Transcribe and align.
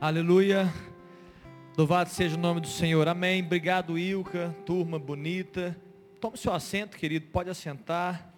Aleluia. 0.00 0.72
Louvado 1.76 2.08
seja 2.08 2.36
o 2.36 2.38
nome 2.38 2.60
do 2.60 2.68
Senhor. 2.68 3.08
Amém. 3.08 3.42
Obrigado, 3.42 3.98
Ilka, 3.98 4.54
turma 4.64 4.96
bonita. 4.96 5.76
Tome 6.20 6.38
seu 6.38 6.52
assento, 6.52 6.96
querido. 6.96 7.26
Pode 7.32 7.50
assentar. 7.50 8.32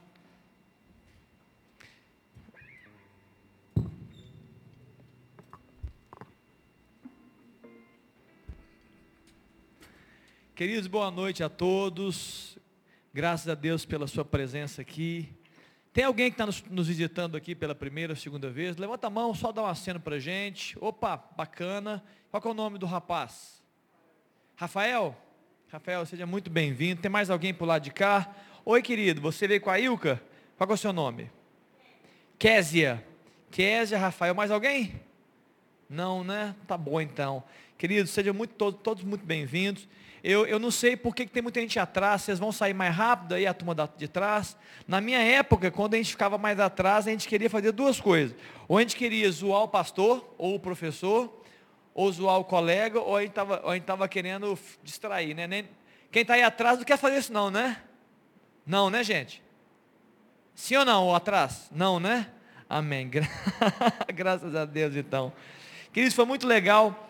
Queridos, 10.54 10.86
boa 10.86 11.10
noite 11.10 11.44
a 11.44 11.50
todos. 11.50 12.56
Graças 13.12 13.48
a 13.48 13.54
Deus 13.54 13.84
pela 13.84 14.06
sua 14.06 14.24
presença 14.24 14.80
aqui. 14.80 15.28
Tem 15.92 16.04
alguém 16.04 16.30
que 16.30 16.34
está 16.34 16.46
nos, 16.46 16.62
nos, 16.70 16.86
visitando 16.86 17.36
aqui 17.36 17.52
pela 17.52 17.74
primeira 17.74 18.12
ou 18.12 18.16
segunda 18.16 18.48
vez? 18.48 18.76
Levanta 18.76 19.08
a 19.08 19.10
mão, 19.10 19.34
só 19.34 19.50
dá 19.50 19.62
um 19.62 19.66
aceno 19.66 19.98
para 19.98 20.20
gente. 20.20 20.78
Opa, 20.80 21.16
bacana. 21.36 22.02
Qual 22.30 22.40
é 22.44 22.48
o 22.48 22.54
nome 22.54 22.78
do 22.78 22.86
rapaz? 22.86 23.60
Rafael? 24.54 25.16
Rafael, 25.68 26.06
seja 26.06 26.26
muito 26.26 26.48
bem-vindo. 26.48 27.02
Tem 27.02 27.10
mais 27.10 27.28
alguém 27.28 27.52
por 27.52 27.64
lado 27.64 27.82
de 27.82 27.90
cá? 27.90 28.32
Oi, 28.64 28.80
querido, 28.82 29.20
você 29.20 29.48
veio 29.48 29.60
com 29.60 29.70
a 29.70 29.80
Ilka? 29.80 30.22
Qual 30.56 30.70
é 30.70 30.72
o 30.74 30.76
seu 30.76 30.92
nome? 30.92 31.28
Késia. 32.38 33.04
Késia, 33.50 33.98
Rafael, 33.98 34.34
mais 34.34 34.52
alguém? 34.52 35.00
Não, 35.88 36.22
né? 36.22 36.54
Tá 36.68 36.78
bom 36.78 37.00
então. 37.00 37.42
Queridos, 37.76 38.12
sejam 38.12 38.32
muito, 38.32 38.54
todos, 38.54 38.80
todos 38.80 39.02
muito 39.02 39.26
bem-vindos. 39.26 39.88
Eu, 40.22 40.46
eu 40.46 40.58
não 40.58 40.70
sei 40.70 40.96
por 40.96 41.14
que, 41.14 41.26
tem 41.26 41.42
muita 41.42 41.60
gente 41.60 41.78
atrás, 41.78 42.22
vocês 42.22 42.38
vão 42.38 42.52
sair 42.52 42.74
mais 42.74 42.94
rápido 42.94 43.34
aí 43.34 43.46
a 43.46 43.54
turma 43.54 43.74
de 43.96 44.06
trás. 44.06 44.56
Na 44.86 45.00
minha 45.00 45.18
época, 45.18 45.70
quando 45.70 45.94
a 45.94 45.96
gente 45.96 46.10
ficava 46.10 46.36
mais 46.36 46.60
atrás, 46.60 47.06
a 47.06 47.10
gente 47.10 47.26
queria 47.26 47.48
fazer 47.48 47.72
duas 47.72 48.00
coisas. 48.00 48.36
Ou 48.68 48.78
a 48.78 48.80
gente 48.82 48.96
queria 48.96 49.30
zoar 49.30 49.62
o 49.62 49.68
pastor, 49.68 50.34
ou 50.36 50.54
o 50.54 50.60
professor, 50.60 51.42
ou 51.94 52.12
zoar 52.12 52.38
o 52.38 52.44
colega, 52.44 53.00
ou 53.00 53.16
a 53.16 53.22
gente 53.22 53.34
estava 53.80 54.08
querendo 54.08 54.58
distrair, 54.82 55.34
né? 55.34 55.46
Nem, 55.46 55.68
quem 56.10 56.22
está 56.22 56.34
aí 56.34 56.42
atrás 56.42 56.78
não 56.78 56.84
quer 56.84 56.98
fazer 56.98 57.18
isso 57.18 57.32
não, 57.32 57.50
né? 57.50 57.80
Não, 58.66 58.90
né 58.90 59.02
gente? 59.02 59.42
Sim 60.54 60.76
ou 60.76 60.84
não, 60.84 61.06
ou 61.06 61.14
atrás? 61.14 61.70
Não, 61.72 61.98
né? 61.98 62.30
Amém. 62.68 63.10
Graças 64.14 64.54
a 64.54 64.64
Deus 64.64 64.94
então. 64.94 65.32
Queridos, 65.92 66.14
foi 66.14 66.24
muito 66.24 66.46
legal 66.46 67.09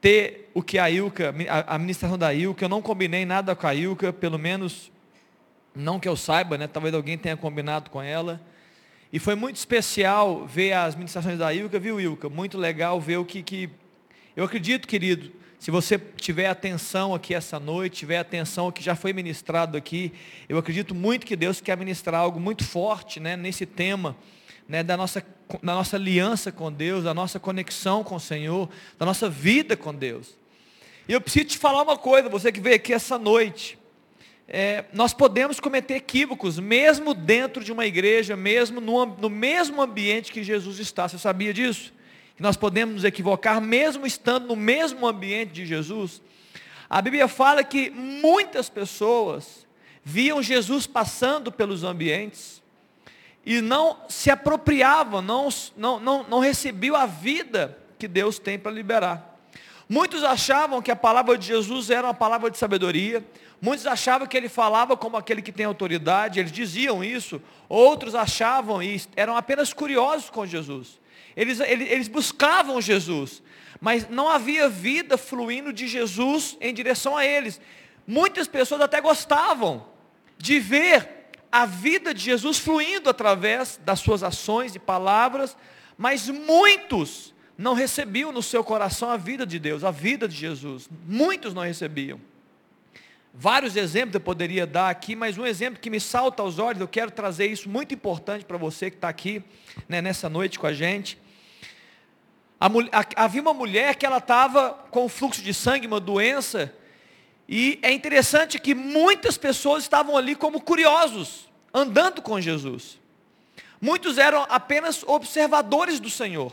ter 0.00 0.50
o 0.54 0.62
que 0.62 0.78
a 0.78 0.90
Ilka, 0.90 1.34
a 1.48 1.74
administração 1.74 2.16
da 2.16 2.32
Ilka, 2.32 2.64
eu 2.64 2.68
não 2.68 2.80
combinei 2.82 3.24
nada 3.24 3.54
com 3.54 3.66
a 3.66 3.74
Ilka, 3.74 4.12
pelo 4.12 4.38
menos 4.38 4.90
não 5.74 5.98
que 5.98 6.08
eu 6.08 6.16
saiba, 6.16 6.58
né? 6.58 6.66
Talvez 6.66 6.94
alguém 6.94 7.16
tenha 7.16 7.36
combinado 7.36 7.90
com 7.90 8.02
ela. 8.02 8.40
E 9.12 9.18
foi 9.18 9.34
muito 9.34 9.56
especial 9.56 10.46
ver 10.46 10.72
as 10.72 10.94
ministrações 10.94 11.38
da 11.38 11.52
Ilka, 11.52 11.78
viu 11.78 12.00
Ilka? 12.00 12.28
Muito 12.28 12.58
legal 12.58 13.00
ver 13.00 13.16
o 13.16 13.24
que, 13.24 13.42
que... 13.42 13.70
Eu 14.36 14.44
acredito, 14.44 14.86
querido, 14.86 15.32
se 15.58 15.70
você 15.70 15.98
tiver 15.98 16.46
atenção 16.46 17.14
aqui 17.14 17.34
essa 17.34 17.58
noite, 17.58 17.98
tiver 17.98 18.18
atenção 18.18 18.66
ao 18.66 18.72
que 18.72 18.82
já 18.82 18.94
foi 18.94 19.12
ministrado 19.12 19.76
aqui, 19.76 20.12
eu 20.48 20.58
acredito 20.58 20.94
muito 20.94 21.26
que 21.26 21.34
Deus 21.34 21.60
quer 21.60 21.76
ministrar 21.76 22.20
algo 22.20 22.38
muito 22.38 22.64
forte 22.64 23.18
né, 23.18 23.36
nesse 23.36 23.66
tema 23.66 24.16
né, 24.68 24.82
da, 24.82 24.96
nossa, 24.96 25.24
da 25.62 25.74
nossa 25.74 25.96
aliança 25.96 26.52
com 26.52 26.70
Deus, 26.70 27.04
da 27.04 27.14
nossa 27.14 27.40
conexão 27.40 28.04
com 28.04 28.16
o 28.16 28.20
Senhor, 28.20 28.68
da 28.98 29.06
nossa 29.06 29.28
vida 29.28 29.76
com 29.76 29.94
Deus. 29.94 30.36
E 31.08 31.12
eu 31.12 31.20
preciso 31.20 31.46
te 31.46 31.58
falar 31.58 31.82
uma 31.82 31.96
coisa, 31.96 32.28
você 32.28 32.52
que 32.52 32.60
veio 32.60 32.76
aqui 32.76 32.92
essa 32.92 33.18
noite. 33.18 33.78
É, 34.46 34.84
nós 34.92 35.14
podemos 35.14 35.58
cometer 35.58 35.94
equívocos, 35.94 36.58
mesmo 36.58 37.14
dentro 37.14 37.64
de 37.64 37.72
uma 37.72 37.86
igreja, 37.86 38.36
mesmo 38.36 38.80
no, 38.80 39.06
no 39.06 39.30
mesmo 39.30 39.80
ambiente 39.80 40.32
que 40.32 40.42
Jesus 40.42 40.78
está. 40.78 41.08
Você 41.08 41.18
sabia 41.18 41.52
disso? 41.52 41.92
Que 42.36 42.42
nós 42.42 42.56
podemos 42.56 42.94
nos 42.94 43.04
equivocar, 43.04 43.60
mesmo 43.60 44.06
estando 44.06 44.46
no 44.46 44.56
mesmo 44.56 45.06
ambiente 45.06 45.52
de 45.52 45.66
Jesus. 45.66 46.22
A 46.90 47.00
Bíblia 47.02 47.28
fala 47.28 47.64
que 47.64 47.90
muitas 47.90 48.68
pessoas 48.68 49.66
viam 50.02 50.42
Jesus 50.42 50.86
passando 50.86 51.52
pelos 51.52 51.84
ambientes, 51.84 52.62
e 53.48 53.62
não 53.62 53.96
se 54.10 54.30
apropriavam, 54.30 55.22
não, 55.22 55.48
não, 55.74 55.98
não, 55.98 56.22
não 56.24 56.38
recebiam 56.38 56.94
a 56.94 57.06
vida 57.06 57.78
que 57.98 58.06
Deus 58.06 58.38
tem 58.38 58.58
para 58.58 58.70
liberar. 58.70 59.38
Muitos 59.88 60.22
achavam 60.22 60.82
que 60.82 60.90
a 60.90 60.96
palavra 60.96 61.38
de 61.38 61.46
Jesus 61.46 61.88
era 61.88 62.06
uma 62.06 62.12
palavra 62.12 62.50
de 62.50 62.58
sabedoria, 62.58 63.24
muitos 63.58 63.86
achavam 63.86 64.28
que 64.28 64.36
ele 64.36 64.50
falava 64.50 64.98
como 64.98 65.16
aquele 65.16 65.40
que 65.40 65.50
tem 65.50 65.64
autoridade, 65.64 66.38
eles 66.38 66.52
diziam 66.52 67.02
isso, 67.02 67.40
outros 67.70 68.14
achavam 68.14 68.82
e 68.82 69.00
eram 69.16 69.34
apenas 69.34 69.72
curiosos 69.72 70.28
com 70.28 70.44
Jesus. 70.44 71.00
Eles, 71.34 71.58
eles, 71.60 71.90
eles 71.90 72.08
buscavam 72.08 72.82
Jesus, 72.82 73.42
mas 73.80 74.10
não 74.10 74.28
havia 74.28 74.68
vida 74.68 75.16
fluindo 75.16 75.72
de 75.72 75.88
Jesus 75.88 76.54
em 76.60 76.74
direção 76.74 77.16
a 77.16 77.24
eles. 77.24 77.58
Muitas 78.06 78.46
pessoas 78.46 78.82
até 78.82 79.00
gostavam 79.00 79.86
de 80.36 80.60
ver 80.60 81.17
a 81.50 81.64
vida 81.66 82.12
de 82.12 82.20
Jesus 82.20 82.58
fluindo 82.58 83.08
através 83.08 83.80
das 83.84 84.00
suas 84.00 84.22
ações 84.22 84.74
e 84.74 84.78
palavras, 84.78 85.56
mas 85.96 86.28
muitos 86.28 87.34
não 87.56 87.74
recebiam 87.74 88.30
no 88.30 88.42
seu 88.42 88.62
coração 88.62 89.10
a 89.10 89.16
vida 89.16 89.44
de 89.44 89.58
Deus, 89.58 89.82
a 89.82 89.90
vida 89.90 90.28
de 90.28 90.36
Jesus. 90.36 90.88
Muitos 91.06 91.52
não 91.52 91.62
recebiam. 91.62 92.20
Vários 93.34 93.76
exemplos 93.76 94.14
eu 94.14 94.20
poderia 94.20 94.66
dar 94.66 94.90
aqui, 94.90 95.14
mas 95.14 95.38
um 95.38 95.46
exemplo 95.46 95.80
que 95.80 95.90
me 95.90 96.00
salta 96.00 96.42
aos 96.42 96.58
olhos, 96.58 96.80
eu 96.80 96.88
quero 96.88 97.10
trazer 97.10 97.46
isso 97.46 97.68
muito 97.68 97.94
importante 97.94 98.44
para 98.44 98.56
você 98.56 98.90
que 98.90 98.96
está 98.96 99.08
aqui 99.08 99.42
né, 99.88 100.00
nessa 100.00 100.28
noite 100.28 100.58
com 100.58 100.66
a 100.66 100.72
gente. 100.72 101.18
A, 102.60 102.66
a, 102.66 103.24
havia 103.24 103.40
uma 103.40 103.54
mulher 103.54 103.94
que 103.94 104.04
ela 104.04 104.18
estava 104.18 104.70
com 104.90 105.08
fluxo 105.08 105.42
de 105.42 105.54
sangue, 105.54 105.86
uma 105.86 106.00
doença, 106.00 106.74
e 107.48 107.78
é 107.80 107.90
interessante 107.90 108.58
que 108.58 108.74
muitas 108.74 109.38
pessoas 109.38 109.82
estavam 109.82 110.16
ali 110.16 110.34
como 110.34 110.60
curiosos, 110.60 111.48
andando 111.72 112.20
com 112.20 112.38
Jesus. 112.40 112.98
Muitos 113.80 114.18
eram 114.18 114.44
apenas 114.50 115.02
observadores 115.06 115.98
do 115.98 116.10
Senhor. 116.10 116.52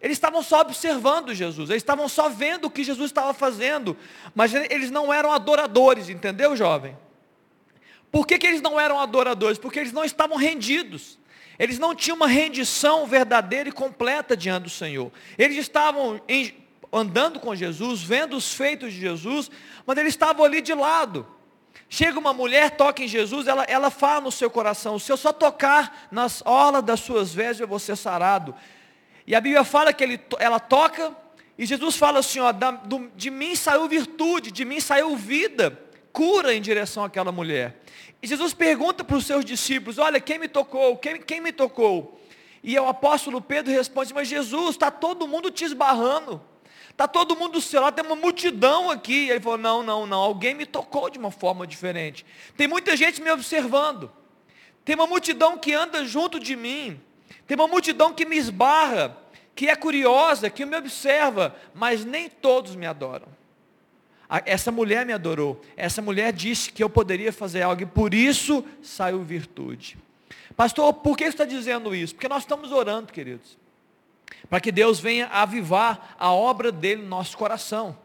Eles 0.00 0.16
estavam 0.16 0.42
só 0.42 0.62
observando 0.62 1.32
Jesus, 1.32 1.70
eles 1.70 1.80
estavam 1.80 2.08
só 2.08 2.28
vendo 2.28 2.64
o 2.64 2.70
que 2.70 2.82
Jesus 2.82 3.10
estava 3.10 3.32
fazendo, 3.32 3.96
mas 4.34 4.52
eles 4.52 4.90
não 4.90 5.12
eram 5.12 5.30
adoradores, 5.30 6.08
entendeu, 6.08 6.56
jovem? 6.56 6.96
Por 8.10 8.26
que, 8.26 8.36
que 8.36 8.46
eles 8.46 8.60
não 8.60 8.80
eram 8.80 8.98
adoradores? 8.98 9.58
Porque 9.58 9.78
eles 9.78 9.92
não 9.92 10.04
estavam 10.04 10.36
rendidos. 10.36 11.18
Eles 11.58 11.78
não 11.78 11.94
tinham 11.94 12.16
uma 12.16 12.26
rendição 12.26 13.06
verdadeira 13.06 13.68
e 13.68 13.72
completa 13.72 14.36
diante 14.36 14.64
do 14.64 14.70
Senhor. 14.70 15.12
Eles 15.38 15.56
estavam 15.56 16.20
em, 16.28 16.52
andando 16.92 17.40
com 17.40 17.54
Jesus, 17.54 18.02
vendo 18.02 18.36
os 18.36 18.52
feitos 18.52 18.92
de 18.92 19.00
Jesus, 19.00 19.50
mas 19.86 19.96
eles 19.96 20.12
estavam 20.12 20.44
ali 20.44 20.60
de 20.60 20.74
lado. 20.74 21.26
Chega 21.88 22.18
uma 22.18 22.32
mulher, 22.32 22.70
toca 22.72 23.02
em 23.02 23.08
Jesus, 23.08 23.46
ela, 23.46 23.64
ela 23.64 23.90
fala 23.90 24.22
no 24.22 24.32
seu 24.32 24.50
coração, 24.50 24.98
se 24.98 25.10
eu 25.10 25.16
só 25.16 25.32
tocar 25.32 26.08
nas 26.10 26.42
orlas 26.44 26.82
das 26.82 27.00
suas 27.00 27.32
vestes, 27.34 27.60
eu 27.60 27.68
vou 27.68 27.78
ser 27.78 27.96
sarado. 27.96 28.54
E 29.26 29.34
a 29.34 29.40
Bíblia 29.40 29.64
fala 29.64 29.92
que 29.92 30.02
ele, 30.02 30.20
ela 30.38 30.58
toca, 30.58 31.16
e 31.56 31.64
Jesus 31.64 31.96
fala 31.96 32.18
assim, 32.18 32.40
ó, 32.40 32.52
da, 32.52 32.72
do, 32.72 33.10
de 33.14 33.30
mim 33.30 33.54
saiu 33.54 33.88
virtude, 33.88 34.50
de 34.50 34.64
mim 34.64 34.80
saiu 34.80 35.16
vida, 35.16 35.78
cura 36.12 36.54
em 36.54 36.60
direção 36.60 37.04
àquela 37.04 37.30
mulher. 37.30 37.80
E 38.22 38.26
Jesus 38.26 38.54
pergunta 38.54 39.02
para 39.02 39.16
os 39.16 39.26
seus 39.26 39.44
discípulos, 39.44 39.98
olha, 39.98 40.20
quem 40.20 40.38
me 40.38 40.48
tocou? 40.48 40.96
Quem, 40.96 41.20
quem 41.20 41.40
me 41.40 41.52
tocou? 41.52 42.20
E 42.62 42.78
o 42.78 42.88
apóstolo 42.88 43.40
Pedro 43.40 43.72
responde, 43.72 44.14
mas 44.14 44.28
Jesus, 44.28 44.70
está 44.70 44.90
todo 44.90 45.26
mundo 45.26 45.50
te 45.50 45.64
esbarrando. 45.64 46.40
Está 46.92 47.08
todo 47.08 47.34
mundo 47.34 47.52
do 47.52 47.60
seu 47.60 47.80
lado, 47.80 47.94
tem 47.94 48.04
uma 48.04 48.14
multidão 48.14 48.90
aqui. 48.90 49.26
E 49.26 49.30
ele 49.30 49.40
falou: 49.40 49.58
não, 49.58 49.82
não, 49.82 50.06
não, 50.06 50.18
alguém 50.18 50.54
me 50.54 50.66
tocou 50.66 51.08
de 51.08 51.18
uma 51.18 51.30
forma 51.30 51.66
diferente. 51.66 52.24
Tem 52.56 52.68
muita 52.68 52.96
gente 52.96 53.20
me 53.20 53.30
observando. 53.30 54.12
Tem 54.84 54.94
uma 54.94 55.06
multidão 55.06 55.56
que 55.56 55.72
anda 55.72 56.04
junto 56.04 56.38
de 56.38 56.54
mim. 56.54 57.00
Tem 57.46 57.54
uma 57.56 57.66
multidão 57.66 58.12
que 58.12 58.26
me 58.26 58.36
esbarra, 58.36 59.16
que 59.54 59.68
é 59.68 59.74
curiosa, 59.76 60.50
que 60.50 60.64
me 60.66 60.76
observa, 60.76 61.56
mas 61.74 62.04
nem 62.04 62.28
todos 62.28 62.76
me 62.76 62.86
adoram. 62.86 63.26
Essa 64.44 64.70
mulher 64.70 65.04
me 65.04 65.12
adorou. 65.12 65.60
Essa 65.76 66.00
mulher 66.00 66.32
disse 66.32 66.72
que 66.72 66.82
eu 66.82 66.90
poderia 66.90 67.32
fazer 67.32 67.62
algo 67.62 67.82
e 67.82 67.86
por 67.86 68.14
isso 68.14 68.64
saiu 68.82 69.22
virtude. 69.22 69.98
Pastor, 70.56 70.92
por 70.94 71.16
que 71.16 71.24
você 71.24 71.30
está 71.30 71.44
dizendo 71.44 71.94
isso? 71.94 72.14
Porque 72.14 72.28
nós 72.28 72.42
estamos 72.42 72.70
orando, 72.70 73.12
queridos 73.12 73.61
para 74.48 74.60
que 74.60 74.72
Deus 74.72 75.00
venha 75.00 75.26
avivar 75.28 76.14
a 76.18 76.32
obra 76.32 76.70
dele 76.70 77.02
no 77.02 77.08
nosso 77.08 77.36
coração. 77.36 77.96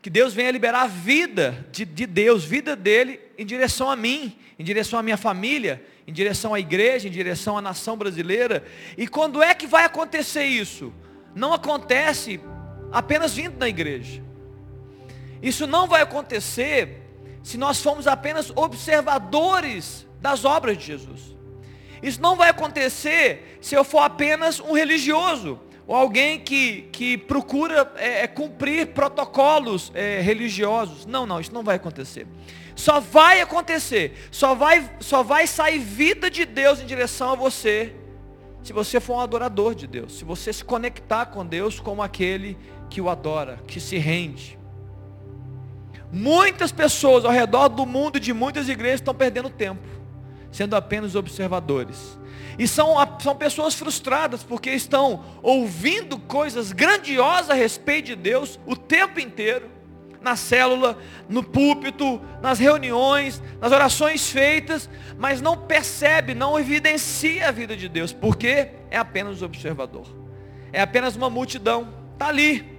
Que 0.00 0.10
Deus 0.10 0.34
venha 0.34 0.50
liberar 0.50 0.82
a 0.82 0.86
vida 0.86 1.66
de, 1.72 1.84
de 1.84 2.06
Deus, 2.06 2.44
vida 2.44 2.76
dele 2.76 3.20
em 3.38 3.46
direção 3.46 3.90
a 3.90 3.96
mim, 3.96 4.36
em 4.58 4.64
direção 4.64 4.98
à 4.98 5.02
minha 5.02 5.16
família, 5.16 5.82
em 6.06 6.12
direção 6.12 6.52
à 6.52 6.60
igreja, 6.60 7.08
em 7.08 7.10
direção 7.10 7.56
à 7.56 7.62
nação 7.62 7.96
brasileira. 7.96 8.64
E 8.98 9.08
quando 9.08 9.42
é 9.42 9.54
que 9.54 9.66
vai 9.66 9.84
acontecer 9.84 10.44
isso? 10.44 10.92
Não 11.34 11.52
acontece 11.52 12.40
apenas 12.92 13.34
vindo 13.34 13.58
na 13.58 13.68
igreja. 13.68 14.22
Isso 15.42 15.66
não 15.66 15.86
vai 15.88 16.02
acontecer 16.02 17.02
se 17.42 17.58
nós 17.58 17.82
formos 17.82 18.06
apenas 18.06 18.50
observadores 18.54 20.06
das 20.20 20.44
obras 20.44 20.78
de 20.78 20.84
Jesus. 20.84 21.36
Isso 22.04 22.20
não 22.20 22.36
vai 22.36 22.50
acontecer 22.50 23.58
se 23.62 23.74
eu 23.74 23.82
for 23.82 24.00
apenas 24.00 24.60
um 24.60 24.74
religioso, 24.74 25.58
ou 25.86 25.96
alguém 25.96 26.38
que, 26.38 26.82
que 26.92 27.16
procura 27.16 27.90
é, 27.96 28.24
é, 28.24 28.26
cumprir 28.26 28.88
protocolos 28.88 29.90
é, 29.94 30.20
religiosos. 30.20 31.06
Não, 31.06 31.24
não, 31.24 31.40
isso 31.40 31.52
não 31.54 31.62
vai 31.62 31.76
acontecer. 31.76 32.26
Só 32.76 33.00
vai 33.00 33.40
acontecer, 33.40 34.28
só 34.30 34.54
vai, 34.54 34.90
só 35.00 35.22
vai 35.22 35.46
sair 35.46 35.78
vida 35.78 36.30
de 36.30 36.44
Deus 36.44 36.78
em 36.78 36.84
direção 36.84 37.32
a 37.32 37.34
você, 37.34 37.94
se 38.62 38.74
você 38.74 39.00
for 39.00 39.14
um 39.14 39.20
adorador 39.20 39.74
de 39.74 39.86
Deus, 39.86 40.18
se 40.18 40.24
você 40.24 40.52
se 40.52 40.62
conectar 40.64 41.26
com 41.26 41.46
Deus 41.46 41.80
como 41.80 42.02
aquele 42.02 42.58
que 42.90 43.00
o 43.00 43.08
adora, 43.08 43.60
que 43.66 43.80
se 43.80 43.96
rende. 43.96 44.58
Muitas 46.12 46.70
pessoas 46.70 47.24
ao 47.24 47.32
redor 47.32 47.68
do 47.68 47.86
mundo 47.86 48.20
de 48.20 48.32
muitas 48.32 48.68
igrejas 48.68 49.00
estão 49.00 49.14
perdendo 49.14 49.48
tempo, 49.48 49.80
sendo 50.54 50.76
apenas 50.76 51.16
observadores. 51.16 52.16
E 52.56 52.68
são, 52.68 52.94
são 53.18 53.34
pessoas 53.34 53.74
frustradas 53.74 54.44
porque 54.44 54.70
estão 54.70 55.24
ouvindo 55.42 56.16
coisas 56.16 56.70
grandiosas 56.70 57.50
a 57.50 57.54
respeito 57.54 58.06
de 58.06 58.16
Deus 58.16 58.60
o 58.64 58.76
tempo 58.76 59.18
inteiro, 59.18 59.68
na 60.22 60.36
célula, 60.36 60.96
no 61.28 61.42
púlpito, 61.42 62.20
nas 62.40 62.60
reuniões, 62.60 63.42
nas 63.60 63.72
orações 63.72 64.30
feitas, 64.30 64.88
mas 65.18 65.42
não 65.42 65.58
percebe, 65.58 66.34
não 66.34 66.58
evidencia 66.58 67.48
a 67.48 67.50
vida 67.50 67.76
de 67.76 67.88
Deus, 67.88 68.12
porque 68.12 68.70
é 68.90 68.96
apenas 68.96 69.42
observador. 69.42 70.06
É 70.72 70.80
apenas 70.80 71.16
uma 71.16 71.28
multidão, 71.28 71.92
está 72.14 72.28
ali, 72.28 72.73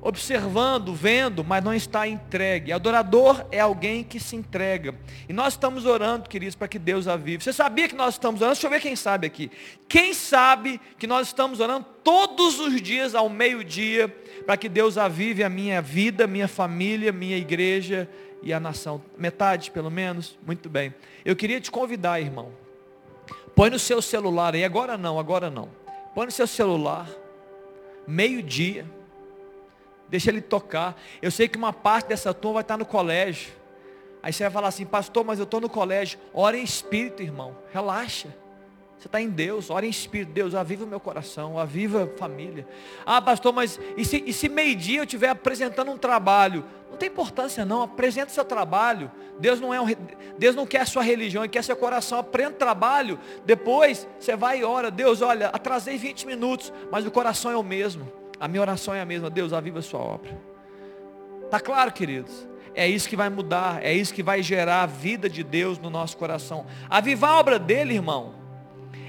observando, 0.00 0.94
vendo, 0.94 1.42
mas 1.42 1.62
não 1.62 1.74
está 1.74 2.06
entregue. 2.06 2.72
Adorador 2.72 3.44
é 3.50 3.58
alguém 3.58 4.04
que 4.04 4.20
se 4.20 4.36
entrega. 4.36 4.94
E 5.28 5.32
nós 5.32 5.54
estamos 5.54 5.84
orando, 5.84 6.28
queridos, 6.28 6.54
para 6.54 6.68
que 6.68 6.78
Deus 6.78 7.08
avive. 7.08 7.42
Você 7.42 7.52
sabia 7.52 7.88
que 7.88 7.96
nós 7.96 8.14
estamos 8.14 8.40
orando? 8.40 8.54
Deixa 8.54 8.66
eu 8.66 8.70
ver 8.70 8.80
quem 8.80 8.94
sabe 8.94 9.26
aqui. 9.26 9.50
Quem 9.88 10.14
sabe 10.14 10.80
que 10.98 11.06
nós 11.06 11.26
estamos 11.28 11.58
orando 11.58 11.86
todos 12.04 12.60
os 12.60 12.80
dias 12.80 13.14
ao 13.14 13.28
meio-dia 13.28 14.08
para 14.46 14.56
que 14.56 14.68
Deus 14.68 14.96
avive 14.96 15.42
a 15.42 15.48
minha 15.48 15.82
vida, 15.82 16.26
minha 16.26 16.48
família, 16.48 17.10
minha 17.12 17.36
igreja 17.36 18.08
e 18.42 18.52
a 18.52 18.60
nação? 18.60 19.02
Metade, 19.16 19.70
pelo 19.72 19.90
menos? 19.90 20.38
Muito 20.46 20.68
bem. 20.68 20.94
Eu 21.24 21.34
queria 21.34 21.60
te 21.60 21.72
convidar, 21.72 22.20
irmão. 22.20 22.52
Põe 23.54 23.70
no 23.70 23.78
seu 23.78 24.00
celular 24.00 24.54
aí, 24.54 24.64
agora 24.64 24.96
não, 24.96 25.18
agora 25.18 25.50
não. 25.50 25.68
Põe 26.14 26.26
no 26.26 26.32
seu 26.32 26.46
celular, 26.46 27.08
meio-dia 28.06 28.97
Deixa 30.08 30.30
ele 30.30 30.40
tocar. 30.40 31.00
Eu 31.20 31.30
sei 31.30 31.48
que 31.48 31.58
uma 31.58 31.72
parte 31.72 32.08
dessa 32.08 32.32
turma 32.32 32.54
vai 32.54 32.62
estar 32.62 32.76
no 32.76 32.86
colégio. 32.86 33.52
Aí 34.22 34.32
você 34.32 34.44
vai 34.44 34.52
falar 34.52 34.68
assim, 34.68 34.84
pastor, 34.84 35.24
mas 35.24 35.38
eu 35.38 35.44
estou 35.44 35.60
no 35.60 35.68
colégio. 35.68 36.18
Ora 36.32 36.56
em 36.56 36.62
espírito, 36.62 37.22
irmão. 37.22 37.56
Relaxa. 37.72 38.34
Você 38.98 39.06
está 39.06 39.20
em 39.20 39.30
Deus, 39.30 39.70
ora 39.70 39.86
em 39.86 39.90
espírito, 39.90 40.32
Deus, 40.32 40.56
aviva 40.56 40.84
o 40.84 40.86
meu 40.86 40.98
coração, 40.98 41.56
aviva 41.56 42.02
a 42.02 42.18
família. 42.18 42.66
Ah, 43.06 43.22
pastor, 43.22 43.52
mas 43.52 43.78
e 43.96 44.04
se, 44.04 44.24
e 44.26 44.32
se 44.32 44.48
meio-dia 44.48 44.98
eu 44.98 45.04
estiver 45.04 45.28
apresentando 45.28 45.92
um 45.92 45.96
trabalho? 45.96 46.64
Não 46.90 46.96
tem 46.96 47.08
importância 47.08 47.64
não, 47.64 47.82
apresenta 47.82 48.30
seu 48.30 48.44
trabalho. 48.44 49.08
Deus 49.38 49.60
não, 49.60 49.72
é 49.72 49.80
um, 49.80 49.86
Deus 50.36 50.56
não 50.56 50.66
quer 50.66 50.84
sua 50.84 51.04
religião, 51.04 51.44
Ele 51.44 51.48
quer 51.48 51.62
seu 51.62 51.76
coração. 51.76 52.18
Aprenda 52.18 52.50
o 52.50 52.54
trabalho, 52.54 53.20
depois 53.46 54.04
você 54.18 54.34
vai 54.34 54.60
e 54.60 54.64
ora. 54.64 54.90
Deus, 54.90 55.22
olha, 55.22 55.46
atrasei 55.50 55.96
20 55.96 56.26
minutos, 56.26 56.72
mas 56.90 57.06
o 57.06 57.10
coração 57.12 57.52
é 57.52 57.56
o 57.56 57.62
mesmo. 57.62 58.10
A 58.40 58.46
minha 58.46 58.60
oração 58.60 58.94
é 58.94 59.00
a 59.00 59.04
mesma, 59.04 59.28
Deus, 59.28 59.52
aviva 59.52 59.80
a 59.80 59.82
sua 59.82 60.00
obra. 60.00 60.38
Está 61.44 61.58
claro, 61.58 61.92
queridos? 61.92 62.46
É 62.74 62.86
isso 62.86 63.08
que 63.08 63.16
vai 63.16 63.28
mudar, 63.28 63.82
é 63.84 63.92
isso 63.92 64.14
que 64.14 64.22
vai 64.22 64.42
gerar 64.42 64.82
a 64.82 64.86
vida 64.86 65.28
de 65.28 65.42
Deus 65.42 65.78
no 65.78 65.90
nosso 65.90 66.16
coração. 66.16 66.66
Avivar 66.88 67.30
a 67.30 67.38
obra 67.40 67.58
dele, 67.58 67.94
irmão, 67.94 68.34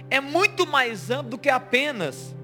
é 0.10 0.20
muito 0.20 0.66
mais 0.66 1.12
amplo 1.12 1.32
do 1.32 1.38
que 1.38 1.50
apenas 1.50 2.36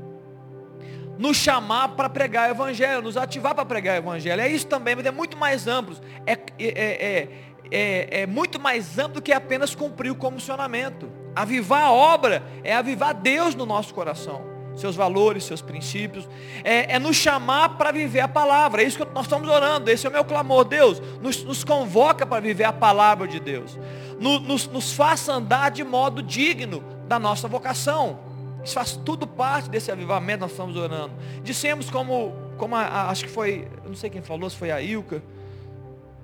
nos 1.17 1.37
chamar 1.37 1.89
para 1.89 2.09
pregar 2.09 2.49
o 2.49 2.51
Evangelho, 2.51 3.01
nos 3.01 3.17
ativar 3.17 3.55
para 3.55 3.65
pregar 3.65 3.95
o 3.95 3.97
Evangelho. 4.03 4.41
É 4.41 4.49
isso 4.49 4.67
também, 4.67 4.95
mas 4.95 5.05
é 5.05 5.11
muito 5.11 5.35
mais 5.35 5.65
amplo. 5.67 5.95
É, 6.27 6.33
é, 6.33 6.39
é, 6.59 7.29
é, 7.71 8.21
é 8.21 8.27
muito 8.27 8.59
mais 8.59 8.99
amplo 8.99 9.15
do 9.15 9.21
que 9.21 9.31
apenas 9.31 9.73
cumprir 9.73 10.11
o 10.11 10.15
comissionamento. 10.15 11.09
Avivar 11.35 11.85
a 11.85 11.91
obra 11.91 12.43
é 12.63 12.75
avivar 12.75 13.13
Deus 13.13 13.55
no 13.55 13.65
nosso 13.65 13.93
coração 13.93 14.54
seus 14.75 14.95
valores, 14.95 15.43
seus 15.43 15.61
princípios, 15.61 16.27
é, 16.63 16.95
é 16.95 16.99
nos 16.99 17.15
chamar 17.15 17.69
para 17.77 17.91
viver 17.91 18.19
a 18.19 18.27
palavra, 18.27 18.81
é 18.81 18.85
isso 18.85 18.97
que 18.97 19.13
nós 19.13 19.25
estamos 19.25 19.49
orando, 19.49 19.89
esse 19.89 20.05
é 20.05 20.09
o 20.09 20.13
meu 20.13 20.25
clamor, 20.25 20.65
Deus, 20.65 21.01
nos, 21.21 21.43
nos 21.43 21.63
convoca 21.63 22.25
para 22.25 22.41
viver 22.41 22.65
a 22.65 22.73
palavra 22.73 23.27
de 23.27 23.39
Deus, 23.39 23.77
nos, 24.19 24.41
nos, 24.41 24.67
nos 24.67 24.93
faça 24.93 25.33
andar 25.33 25.71
de 25.71 25.83
modo 25.83 26.21
digno 26.21 26.83
da 27.07 27.17
nossa 27.17 27.47
vocação, 27.47 28.19
isso 28.63 28.73
faz 28.73 28.93
tudo 28.93 29.27
parte 29.27 29.69
desse 29.69 29.91
avivamento 29.91 30.39
que 30.39 30.43
nós 30.43 30.51
estamos 30.51 30.75
orando, 30.75 31.13
dissemos 31.43 31.89
como, 31.89 32.33
como 32.57 32.75
a, 32.75 32.81
a, 32.81 33.09
acho 33.09 33.25
que 33.25 33.31
foi, 33.31 33.67
não 33.85 33.95
sei 33.95 34.09
quem 34.09 34.21
falou, 34.21 34.49
se 34.49 34.55
foi 34.55 34.71
a 34.71 34.81
Ilka, 34.81 35.23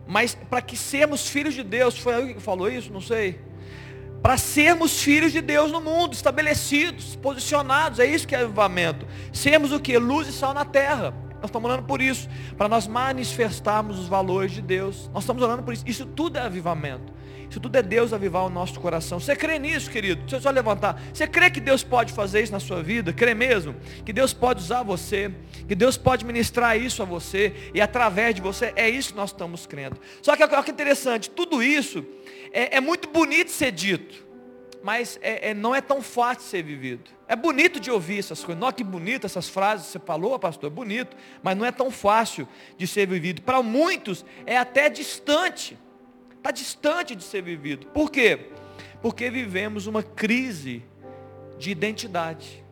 mas 0.08 0.36
para 0.36 0.62
que 0.62 0.76
sermos 0.76 1.30
filhos 1.30 1.54
de 1.54 1.64
Deus, 1.64 1.98
foi 1.98 2.16
a 2.16 2.20
Ilka 2.20 2.34
que 2.34 2.42
falou 2.42 2.70
isso, 2.70 2.92
não 2.92 3.02
sei, 3.02 3.40
para 4.22 4.38
sermos 4.38 5.02
filhos 5.02 5.32
de 5.32 5.42
Deus 5.42 5.72
no 5.72 5.82
mundo, 5.82 6.14
estabelecidos, 6.14 7.16
posicionados, 7.16 8.00
é 8.00 8.06
isso 8.06 8.28
que 8.28 8.36
é 8.36 8.42
avivamento. 8.42 9.06
Sermos 9.34 9.72
o 9.72 9.80
que? 9.80 9.98
Luz 9.98 10.28
e 10.28 10.32
sal 10.32 10.54
na 10.54 10.64
terra. 10.64 11.14
Nós 11.36 11.46
estamos 11.46 11.72
orando 11.72 11.88
por 11.88 12.02
isso, 12.02 12.30
para 12.56 12.70
nós 12.70 12.86
manifestarmos 12.86 13.98
os 13.98 14.08
valores 14.08 14.52
de 14.52 14.62
Deus. 14.62 15.10
Nós 15.12 15.24
estamos 15.24 15.42
orando 15.42 15.64
por 15.64 15.74
isso. 15.74 15.84
Isso 15.88 16.06
tudo 16.06 16.38
é 16.38 16.42
avivamento. 16.42 17.12
Isso 17.52 17.60
tudo 17.60 17.76
é 17.76 17.82
Deus 17.82 18.14
avivar 18.14 18.46
o 18.46 18.50
nosso 18.50 18.80
coração. 18.80 19.20
Você 19.20 19.36
crê 19.36 19.60
nisso, 19.60 19.92
querido? 19.92 20.22
Deixa 20.22 20.38
eu 20.38 20.42
só 20.42 20.50
levantar. 20.50 21.04
Você 21.14 21.28
crê 21.28 21.50
que 21.50 21.60
Deus 21.60 21.84
pode 21.84 22.14
fazer 22.14 22.42
isso 22.42 22.54
na 22.54 22.62
sua 22.62 22.82
vida? 22.82 23.12
Crê 23.12 23.34
mesmo? 23.34 23.76
Que 24.06 24.14
Deus 24.14 24.32
pode 24.32 24.62
usar 24.62 24.84
você? 24.84 25.30
Que 25.68 25.76
Deus 25.76 25.98
pode 25.98 26.24
ministrar 26.24 26.80
isso 26.80 27.02
a 27.02 27.06
você? 27.06 27.54
E 27.74 27.82
através 27.82 28.34
de 28.34 28.40
você? 28.40 28.72
É 28.74 28.90
isso 28.90 29.10
que 29.10 29.18
nós 29.18 29.32
estamos 29.32 29.68
crendo. 29.68 30.00
Só 30.22 30.34
que 30.38 30.42
olha 30.42 30.64
que 30.64 30.72
interessante. 30.72 31.30
Tudo 31.30 31.62
isso 31.62 32.06
é, 32.54 32.78
é 32.78 32.80
muito 32.80 33.10
bonito 33.10 33.52
ser 33.52 33.74
dito, 33.74 34.26
mas 34.82 35.20
é, 35.22 35.50
é, 35.50 35.54
não 35.54 35.76
é 35.76 35.82
tão 35.82 36.02
fácil 36.02 36.44
ser 36.44 36.64
vivido. 36.64 37.12
É 37.28 37.36
bonito 37.36 37.82
de 37.82 37.92
ouvir 37.92 38.20
essas 38.20 38.46
coisas. 38.46 38.62
Nossa, 38.62 38.78
que 38.78 38.84
bonito 38.86 39.26
essas 39.26 39.50
frases 39.50 39.88
que 39.88 39.92
você 39.92 40.00
falou, 40.00 40.40
pastor, 40.40 40.72
é 40.72 40.74
bonito, 40.74 41.18
mas 41.44 41.58
não 41.58 41.66
é 41.66 41.72
tão 41.74 41.92
fácil 41.92 42.48
de 42.78 42.88
ser 42.88 43.06
vivido. 43.08 43.42
Para 43.42 43.62
muitos 43.62 44.24
é 44.46 44.56
até 44.56 44.90
distante. 44.90 45.78
Está 46.42 46.50
distante 46.50 47.16
de 47.16 47.24
ser 47.24 47.44
vivido. 47.44 47.86
Por 47.94 48.10
quê? 48.10 48.48
Porque 49.00 49.30
vivemos 49.30 49.86
uma 49.86 50.02
crise 50.02 50.84
de 51.60 51.70
identidade. 51.70 52.66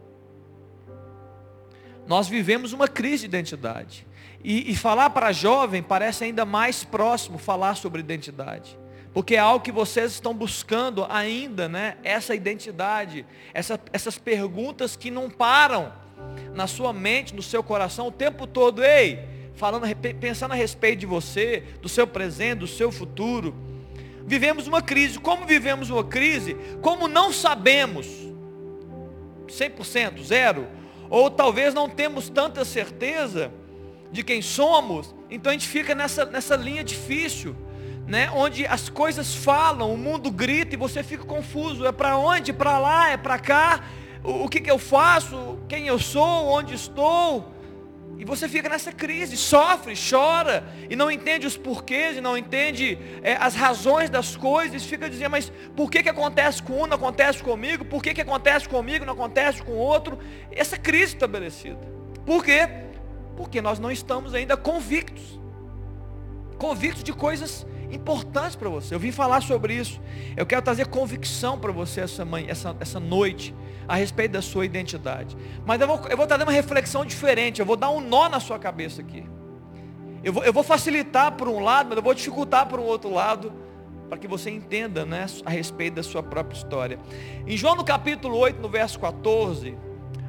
Nós 2.08 2.28
vivemos 2.28 2.74
uma 2.74 2.88
crise 2.88 3.28
de 3.28 3.38
identidade. 3.38 4.08
E, 4.44 4.72
e 4.72 4.76
falar 4.76 5.12
para 5.12 5.32
jovem 5.32 5.84
parece 5.84 6.24
ainda 6.24 6.46
mais 6.46 6.84
próximo 6.84 7.38
falar 7.38 7.76
sobre 7.76 8.00
identidade. 8.00 8.76
Porque 9.14 9.36
é 9.36 9.38
algo 9.40 9.64
que 9.64 9.72
vocês 9.72 10.14
estão 10.14 10.34
buscando 10.34 11.06
ainda, 11.08 11.70
né? 11.70 11.98
Essa 12.04 12.34
identidade, 12.34 13.24
essa, 13.54 13.80
essas 13.94 14.18
perguntas 14.18 14.96
que 14.96 15.12
não 15.12 15.30
param 15.30 15.94
na 16.56 16.66
sua 16.66 16.92
mente, 16.92 17.36
no 17.36 17.44
seu 17.44 17.62
coração 17.62 18.08
o 18.08 18.12
tempo 18.12 18.48
todo. 18.48 18.84
Ei, 18.84 19.39
falando, 19.60 19.86
pensando 20.22 20.54
a 20.54 20.56
respeito 20.56 21.02
de 21.02 21.06
você, 21.06 21.66
do 21.82 21.90
seu 21.90 22.08
presente, 22.08 22.60
do 22.60 22.68
seu 22.68 22.94
futuro. 22.94 23.54
Vivemos 24.26 24.68
uma 24.68 24.82
crise. 24.82 25.20
Como 25.20 25.46
vivemos 25.46 25.90
uma 25.90 26.04
crise? 26.04 26.56
Como 26.82 27.10
não 27.10 27.34
sabemos, 27.34 28.08
100%, 29.48 30.24
zero, 30.24 30.66
ou 31.10 31.30
talvez 31.30 31.74
não 31.74 31.90
temos 31.90 32.30
tanta 32.30 32.64
certeza 32.64 33.52
de 34.14 34.24
quem 34.24 34.42
somos, 34.42 35.14
então 35.30 35.50
a 35.50 35.54
gente 35.54 35.68
fica 35.68 35.94
nessa, 35.94 36.26
nessa 36.26 36.56
linha 36.56 36.84
difícil 36.84 37.56
né, 38.08 38.32
onde 38.34 38.66
as 38.66 38.88
coisas 38.90 39.36
falam, 39.36 39.94
o 39.94 39.98
mundo 39.98 40.32
grita 40.32 40.74
e 40.74 40.78
você 40.78 41.04
fica 41.04 41.26
confuso. 41.26 41.86
É 41.86 41.92
para 41.92 42.18
onde? 42.18 42.54
Para 42.54 42.80
lá? 42.80 43.10
É 43.10 43.18
para 43.18 43.38
cá? 43.38 43.84
O, 44.24 44.46
o 44.46 44.50
que, 44.50 44.62
que 44.62 44.72
eu 44.72 44.80
faço? 44.80 45.60
Quem 45.68 45.86
eu 45.86 46.00
sou? 46.00 46.48
Onde 46.48 46.74
estou? 46.74 47.59
E 48.20 48.26
você 48.26 48.50
fica 48.50 48.68
nessa 48.68 48.92
crise, 48.92 49.38
sofre, 49.38 49.94
chora, 49.96 50.68
e 50.90 50.96
não 50.96 51.10
entende 51.10 51.48
os 51.48 51.56
porquês, 51.56 52.18
e 52.18 52.22
não 52.22 52.38
entende 52.38 52.98
é, 53.24 53.38
as 53.38 53.56
razões 53.56 54.10
das 54.10 54.36
coisas, 54.36 54.84
fica 54.84 55.10
dizendo, 55.10 55.32
mas 55.32 55.50
por 55.74 55.90
que, 55.90 56.04
que 56.04 56.10
acontece 56.10 56.62
com 56.62 56.84
um, 56.84 56.86
não 56.86 56.98
acontece 56.98 57.42
comigo? 57.42 57.86
Por 57.86 58.04
que, 58.04 58.14
que 58.14 58.20
acontece 58.20 58.68
comigo, 58.68 59.06
não 59.06 59.14
acontece 59.14 59.64
com 59.64 59.72
outro? 59.72 60.20
Essa 60.52 60.78
crise 60.78 61.14
estabelecida. 61.14 61.80
Por 62.26 62.44
quê? 62.44 62.68
Porque 63.38 63.62
nós 63.62 63.80
não 63.80 63.90
estamos 63.90 64.34
ainda 64.34 64.58
convictos. 64.58 65.40
Convictos 66.58 67.06
de 67.06 67.14
coisas 67.14 67.66
importantes 67.90 68.58
para 68.58 68.68
você. 68.68 68.94
Eu 68.94 69.00
vim 69.00 69.14
falar 69.14 69.42
sobre 69.42 69.76
isso. 69.76 70.02
Eu 70.36 70.46
quero 70.46 70.62
trazer 70.62 70.88
convicção 70.88 71.58
para 71.58 71.72
você 71.72 72.02
essa, 72.02 72.26
manhã, 72.26 72.48
essa, 72.50 72.76
essa 72.82 73.00
noite 73.00 73.56
a 73.90 73.96
respeito 73.96 74.34
da 74.34 74.42
sua 74.42 74.66
identidade. 74.66 75.36
Mas 75.66 75.82
eu 75.82 75.88
vou, 75.88 76.00
eu 76.08 76.16
vou 76.16 76.28
trazer 76.28 76.44
uma 76.44 76.52
reflexão 76.52 77.04
diferente. 77.04 77.60
Eu 77.60 77.66
vou 77.66 77.76
dar 77.76 77.90
um 77.90 78.00
nó 78.00 78.30
na 78.30 78.40
sua 78.40 78.60
cabeça 78.60 79.02
aqui. 79.02 79.26
Eu 80.24 80.32
vou, 80.32 80.44
eu 80.44 80.54
vou 80.54 80.62
facilitar 80.62 81.32
por 81.32 81.48
um 81.48 81.60
lado, 81.60 81.90
mas 81.90 81.98
eu 81.98 82.04
vou 82.04 82.14
dificultar 82.14 82.68
por 82.68 82.80
um 82.80 82.84
outro 82.84 83.12
lado. 83.12 83.52
Para 84.08 84.20
que 84.20 84.28
você 84.28 84.52
entenda 84.52 85.06
né, 85.06 85.26
a 85.44 85.50
respeito 85.50 85.96
da 85.96 86.04
sua 86.04 86.22
própria 86.22 86.56
história. 86.56 87.00
Em 87.48 87.58
João 87.58 87.76
no 87.76 87.84
capítulo 87.84 88.38
8, 88.38 88.62
no 88.62 88.70
verso 88.70 89.00
14, 89.00 89.76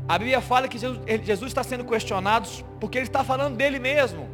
A 0.08 0.18
Bíblia 0.18 0.40
fala 0.40 0.66
que 0.66 0.78
Jesus, 0.78 1.00
Jesus 1.22 1.50
está 1.50 1.62
sendo 1.62 1.84
questionado 1.84 2.48
porque 2.80 2.96
ele 2.96 3.06
está 3.06 3.22
falando 3.22 3.56
dele 3.56 3.78
mesmo. 3.78 4.26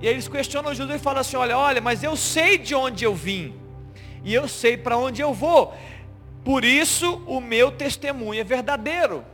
E 0.00 0.06
eles 0.06 0.28
questionam 0.28 0.72
Jesus 0.72 0.94
e 0.94 0.98
falam 0.98 1.20
assim: 1.20 1.36
olha, 1.36 1.58
olha, 1.58 1.80
mas 1.80 2.04
eu 2.04 2.14
sei 2.14 2.56
de 2.56 2.74
onde 2.74 3.04
eu 3.04 3.14
vim. 3.14 3.54
E 4.22 4.32
eu 4.32 4.46
sei 4.46 4.76
para 4.76 4.96
onde 4.96 5.20
eu 5.20 5.34
vou. 5.34 5.74
Por 6.44 6.64
isso 6.64 7.22
o 7.26 7.40
meu 7.40 7.70
testemunho 7.70 8.40
é 8.40 8.44
verdadeiro. 8.44 9.24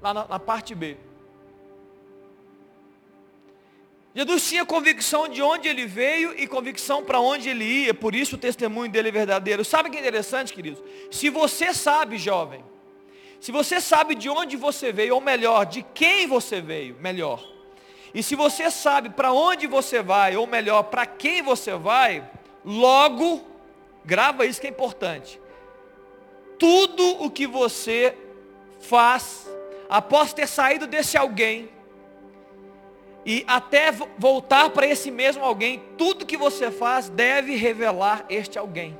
Lá 0.00 0.12
na, 0.12 0.26
na 0.26 0.38
parte 0.38 0.74
B. 0.74 0.96
Jesus 4.14 4.46
tinha 4.46 4.66
convicção 4.66 5.26
de 5.26 5.40
onde 5.40 5.68
ele 5.68 5.86
veio 5.86 6.38
e 6.38 6.46
convicção 6.46 7.02
para 7.02 7.18
onde 7.18 7.48
ele 7.48 7.64
ia, 7.64 7.94
por 7.94 8.14
isso 8.14 8.36
o 8.36 8.38
testemunho 8.38 8.90
dele 8.90 9.08
é 9.08 9.12
verdadeiro. 9.12 9.64
Sabe 9.64 9.88
que 9.88 9.96
é 9.96 10.00
interessante, 10.00 10.52
queridos? 10.52 10.82
Se 11.10 11.30
você 11.30 11.72
sabe, 11.72 12.18
jovem, 12.18 12.62
se 13.40 13.50
você 13.50 13.80
sabe 13.80 14.14
de 14.14 14.28
onde 14.28 14.54
você 14.54 14.92
veio, 14.92 15.14
ou 15.14 15.20
melhor, 15.20 15.64
de 15.64 15.82
quem 15.94 16.26
você 16.26 16.60
veio, 16.60 16.96
melhor. 17.00 17.42
E 18.14 18.22
se 18.22 18.34
você 18.34 18.70
sabe 18.70 19.08
para 19.08 19.32
onde 19.32 19.66
você 19.66 20.02
vai, 20.02 20.36
ou 20.36 20.46
melhor, 20.46 20.82
para 20.84 21.06
quem 21.06 21.40
você 21.40 21.72
vai, 21.74 22.22
logo, 22.62 23.42
grava 24.04 24.44
isso 24.44 24.60
que 24.60 24.66
é 24.66 24.70
importante. 24.70 25.40
Tudo 26.62 27.24
o 27.24 27.28
que 27.28 27.44
você 27.44 28.16
faz, 28.80 29.50
após 29.90 30.32
ter 30.32 30.46
saído 30.46 30.86
desse 30.86 31.16
alguém, 31.16 31.68
e 33.26 33.44
até 33.48 33.90
voltar 34.16 34.70
para 34.70 34.86
esse 34.86 35.10
mesmo 35.10 35.44
alguém, 35.44 35.82
tudo 35.98 36.24
que 36.24 36.36
você 36.36 36.70
faz 36.70 37.08
deve 37.08 37.56
revelar 37.56 38.24
este 38.28 38.60
alguém. 38.60 38.96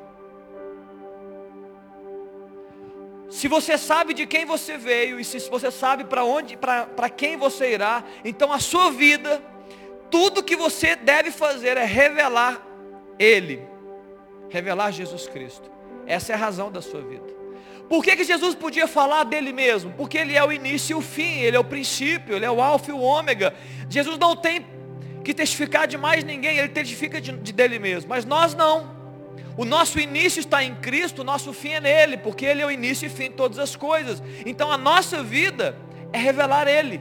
Se 3.30 3.46
você 3.46 3.78
sabe 3.78 4.12
de 4.12 4.26
quem 4.26 4.44
você 4.44 4.76
veio 4.76 5.20
e 5.20 5.24
se 5.24 5.38
você 5.48 5.70
sabe 5.70 6.02
para 6.02 6.24
onde, 6.24 6.56
para 6.56 7.08
quem 7.08 7.36
você 7.36 7.74
irá, 7.74 8.02
então 8.24 8.52
a 8.52 8.58
sua 8.58 8.90
vida, 8.90 9.40
tudo 10.10 10.42
que 10.42 10.56
você 10.56 10.96
deve 10.96 11.30
fazer 11.30 11.76
é 11.76 11.84
revelar 11.84 12.60
Ele, 13.20 13.62
revelar 14.50 14.90
Jesus 14.90 15.28
Cristo. 15.28 15.70
Essa 16.08 16.32
é 16.32 16.34
a 16.34 16.38
razão 16.38 16.72
da 16.72 16.82
sua 16.82 17.02
vida. 17.02 17.41
Por 17.92 18.02
que, 18.02 18.16
que 18.16 18.24
Jesus 18.24 18.54
podia 18.54 18.88
falar 18.88 19.22
dele 19.22 19.52
mesmo? 19.52 19.92
Porque 19.92 20.16
ele 20.16 20.34
é 20.34 20.42
o 20.42 20.50
início 20.50 20.94
e 20.94 20.98
o 20.98 21.02
fim, 21.02 21.40
ele 21.40 21.58
é 21.58 21.60
o 21.60 21.64
princípio, 21.64 22.34
ele 22.34 22.46
é 22.46 22.50
o 22.50 22.58
alfa 22.58 22.90
e 22.90 22.94
o 22.94 22.98
ômega. 22.98 23.52
Jesus 23.86 24.16
não 24.16 24.34
tem 24.34 24.64
que 25.22 25.34
testificar 25.34 25.86
de 25.86 25.98
mais 25.98 26.24
ninguém, 26.24 26.56
ele 26.56 26.70
testifica 26.70 27.20
de, 27.20 27.32
de 27.32 27.52
dele 27.52 27.78
mesmo. 27.78 28.08
Mas 28.08 28.24
nós 28.24 28.54
não. 28.54 28.96
O 29.58 29.66
nosso 29.66 30.00
início 30.00 30.40
está 30.40 30.64
em 30.64 30.74
Cristo, 30.76 31.18
o 31.18 31.24
nosso 31.24 31.52
fim 31.52 31.72
é 31.72 31.80
nele, 31.82 32.16
porque 32.16 32.46
ele 32.46 32.62
é 32.62 32.66
o 32.66 32.70
início 32.70 33.04
e 33.04 33.10
fim 33.10 33.24
de 33.24 33.36
todas 33.36 33.58
as 33.58 33.76
coisas. 33.76 34.22
Então 34.46 34.72
a 34.72 34.78
nossa 34.78 35.22
vida 35.22 35.76
é 36.14 36.18
revelar 36.18 36.66
ele. 36.66 36.98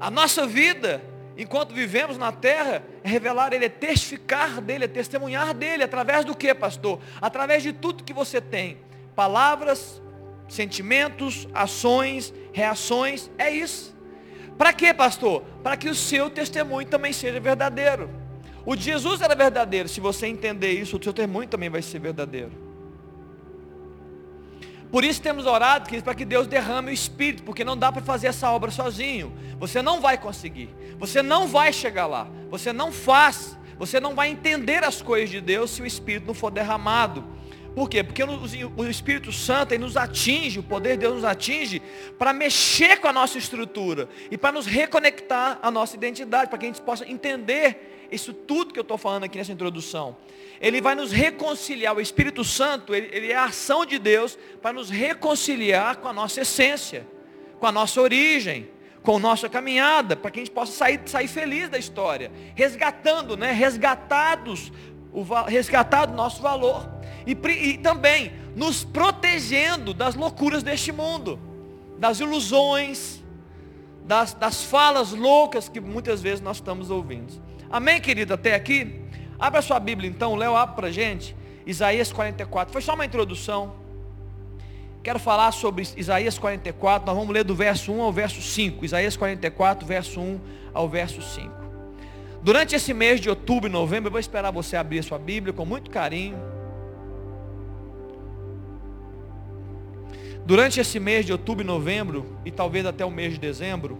A 0.00 0.10
nossa 0.10 0.46
vida, 0.46 1.02
enquanto 1.36 1.74
vivemos 1.74 2.16
na 2.16 2.32
terra, 2.32 2.82
é 3.04 3.08
revelar 3.10 3.52
ele, 3.52 3.66
é 3.66 3.68
testificar 3.68 4.62
dele, 4.62 4.86
é 4.86 4.88
testemunhar 4.88 5.52
dele, 5.52 5.82
através 5.82 6.24
do 6.24 6.34
que, 6.34 6.54
pastor? 6.54 6.98
Através 7.20 7.62
de 7.62 7.74
tudo 7.74 8.02
que 8.02 8.14
você 8.14 8.40
tem 8.40 8.88
palavras, 9.20 10.00
sentimentos, 10.48 11.46
ações, 11.52 12.32
reações, 12.54 13.30
é 13.36 13.50
isso. 13.50 13.94
Para 14.56 14.72
quê, 14.72 14.94
pastor? 14.94 15.42
Para 15.62 15.76
que 15.76 15.90
o 15.90 15.94
seu 15.94 16.30
testemunho 16.30 16.88
também 16.88 17.12
seja 17.12 17.38
verdadeiro. 17.38 18.08
O 18.64 18.74
de 18.74 18.82
Jesus 18.82 19.20
era 19.20 19.34
verdadeiro. 19.34 19.90
Se 19.90 20.00
você 20.00 20.26
entender 20.26 20.72
isso, 20.72 20.96
o 20.96 21.02
seu 21.02 21.12
testemunho 21.12 21.46
também 21.46 21.68
vai 21.68 21.82
ser 21.82 21.98
verdadeiro. 21.98 22.52
Por 24.90 25.04
isso 25.04 25.20
temos 25.20 25.44
orado, 25.44 25.84
queridos, 25.84 26.04
para 26.04 26.14
que 26.14 26.24
Deus 26.24 26.46
derrame 26.46 26.90
o 26.90 26.94
Espírito, 26.94 27.42
porque 27.42 27.62
não 27.62 27.76
dá 27.76 27.92
para 27.92 28.00
fazer 28.00 28.28
essa 28.28 28.50
obra 28.50 28.70
sozinho. 28.70 29.34
Você 29.58 29.82
não 29.82 30.00
vai 30.00 30.16
conseguir. 30.16 30.70
Você 30.98 31.20
não 31.20 31.46
vai 31.46 31.74
chegar 31.74 32.06
lá. 32.06 32.26
Você 32.48 32.72
não 32.72 32.90
faz. 32.90 33.54
Você 33.78 34.00
não 34.00 34.14
vai 34.14 34.30
entender 34.30 34.82
as 34.82 35.02
coisas 35.02 35.28
de 35.28 35.42
Deus 35.42 35.72
se 35.72 35.82
o 35.82 35.86
Espírito 35.86 36.26
não 36.26 36.34
for 36.34 36.50
derramado. 36.50 37.22
Por 37.74 37.88
quê? 37.88 38.02
Porque 38.02 38.22
o 38.22 38.88
Espírito 38.88 39.32
Santo 39.32 39.78
nos 39.78 39.96
atinge, 39.96 40.58
o 40.58 40.62
poder 40.62 40.92
de 40.92 40.98
Deus 40.98 41.14
nos 41.14 41.24
atinge 41.24 41.80
para 42.18 42.32
mexer 42.32 42.98
com 42.98 43.06
a 43.06 43.12
nossa 43.12 43.38
estrutura 43.38 44.08
e 44.30 44.36
para 44.36 44.52
nos 44.52 44.66
reconectar 44.66 45.58
à 45.62 45.70
nossa 45.70 45.96
identidade, 45.96 46.48
para 46.48 46.58
que 46.58 46.66
a 46.66 46.68
gente 46.68 46.82
possa 46.82 47.08
entender 47.08 48.08
isso 48.10 48.32
tudo 48.32 48.72
que 48.72 48.78
eu 48.78 48.82
estou 48.82 48.98
falando 48.98 49.24
aqui 49.24 49.38
nessa 49.38 49.52
introdução. 49.52 50.16
Ele 50.60 50.80
vai 50.80 50.94
nos 50.94 51.12
reconciliar, 51.12 51.96
o 51.96 52.00
Espírito 52.00 52.42
Santo, 52.42 52.94
ele, 52.94 53.08
ele 53.12 53.32
é 53.32 53.36
a 53.36 53.44
ação 53.44 53.86
de 53.86 53.98
Deus 53.98 54.36
para 54.60 54.72
nos 54.72 54.90
reconciliar 54.90 55.96
com 55.98 56.08
a 56.08 56.12
nossa 56.12 56.40
essência, 56.40 57.06
com 57.58 57.66
a 57.66 57.72
nossa 57.72 58.00
origem, 58.00 58.68
com 59.02 59.16
a 59.16 59.18
nossa 59.18 59.48
caminhada, 59.48 60.14
para 60.16 60.30
que 60.30 60.40
a 60.40 60.42
gente 60.44 60.52
possa 60.52 60.72
sair, 60.72 61.00
sair 61.06 61.28
feliz 61.28 61.68
da 61.68 61.78
história, 61.78 62.30
resgatando, 62.54 63.36
né, 63.36 63.52
resgatados, 63.52 64.70
o, 65.12 65.22
resgatado 65.44 66.14
nosso 66.14 66.42
valor. 66.42 66.88
E, 67.26 67.32
e 67.32 67.78
também 67.78 68.32
nos 68.56 68.84
protegendo 68.84 69.92
das 69.94 70.14
loucuras 70.14 70.62
deste 70.62 70.92
mundo, 70.92 71.38
das 71.98 72.20
ilusões, 72.20 73.22
das, 74.04 74.34
das 74.34 74.64
falas 74.64 75.12
loucas 75.12 75.68
que 75.68 75.80
muitas 75.80 76.20
vezes 76.20 76.40
nós 76.40 76.56
estamos 76.56 76.90
ouvindo. 76.90 77.32
Amém, 77.70 78.00
querido? 78.00 78.34
Até 78.34 78.54
aqui? 78.54 79.00
Abra 79.38 79.62
sua 79.62 79.78
Bíblia 79.78 80.08
então, 80.08 80.34
Léo, 80.34 80.56
abre 80.56 80.74
para 80.74 80.90
gente. 80.90 81.36
Isaías 81.66 82.12
44. 82.12 82.72
Foi 82.72 82.82
só 82.82 82.94
uma 82.94 83.04
introdução. 83.04 83.74
Quero 85.02 85.18
falar 85.18 85.52
sobre 85.52 85.86
Isaías 85.96 86.38
44. 86.38 87.06
Nós 87.06 87.16
vamos 87.16 87.32
ler 87.32 87.44
do 87.44 87.54
verso 87.54 87.92
1 87.92 88.02
ao 88.02 88.12
verso 88.12 88.42
5. 88.42 88.84
Isaías 88.84 89.16
44, 89.16 89.86
verso 89.86 90.20
1 90.20 90.40
ao 90.74 90.88
verso 90.88 91.22
5. 91.22 91.59
Durante 92.42 92.74
esse 92.74 92.94
mês 92.94 93.20
de 93.20 93.28
outubro 93.28 93.68
e 93.68 93.72
novembro, 93.72 94.08
eu 94.08 94.12
vou 94.12 94.20
esperar 94.20 94.50
você 94.50 94.76
abrir 94.76 95.00
a 95.00 95.02
sua 95.02 95.18
Bíblia 95.18 95.52
com 95.52 95.66
muito 95.66 95.90
carinho. 95.90 96.38
Durante 100.46 100.80
esse 100.80 100.98
mês 100.98 101.26
de 101.26 101.32
outubro 101.32 101.62
e 101.62 101.66
novembro, 101.66 102.26
e 102.44 102.50
talvez 102.50 102.86
até 102.86 103.04
o 103.04 103.10
mês 103.10 103.34
de 103.34 103.38
dezembro, 103.38 103.98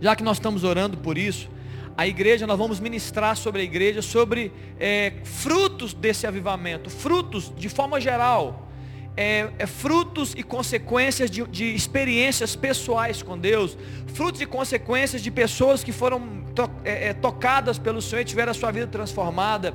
já 0.00 0.16
que 0.16 0.22
nós 0.22 0.38
estamos 0.38 0.64
orando 0.64 0.96
por 0.96 1.18
isso, 1.18 1.50
a 1.96 2.06
igreja, 2.06 2.46
nós 2.46 2.58
vamos 2.58 2.80
ministrar 2.80 3.36
sobre 3.36 3.60
a 3.60 3.64
igreja, 3.64 4.00
sobre 4.00 4.50
é, 4.80 5.12
frutos 5.22 5.92
desse 5.92 6.26
avivamento, 6.26 6.90
frutos 6.90 7.52
de 7.54 7.68
forma 7.68 8.00
geral, 8.00 8.68
é, 9.16 9.50
é, 9.58 9.66
frutos 9.66 10.34
e 10.36 10.42
consequências 10.42 11.30
de, 11.30 11.46
de, 11.46 11.74
experiências 11.74 12.56
pessoais 12.56 13.22
com 13.22 13.38
Deus, 13.38 13.76
frutos 14.14 14.40
e 14.40 14.46
consequências 14.46 15.22
de 15.22 15.30
pessoas 15.30 15.84
que 15.84 15.92
foram 15.92 16.44
to, 16.54 16.70
é, 16.84 17.08
é 17.08 17.12
tocadas 17.12 17.78
pelo 17.78 18.02
Senhor 18.02 18.22
e 18.22 18.24
tiveram 18.24 18.50
a 18.50 18.54
sua 18.54 18.70
vida 18.70 18.86
transformada 18.86 19.74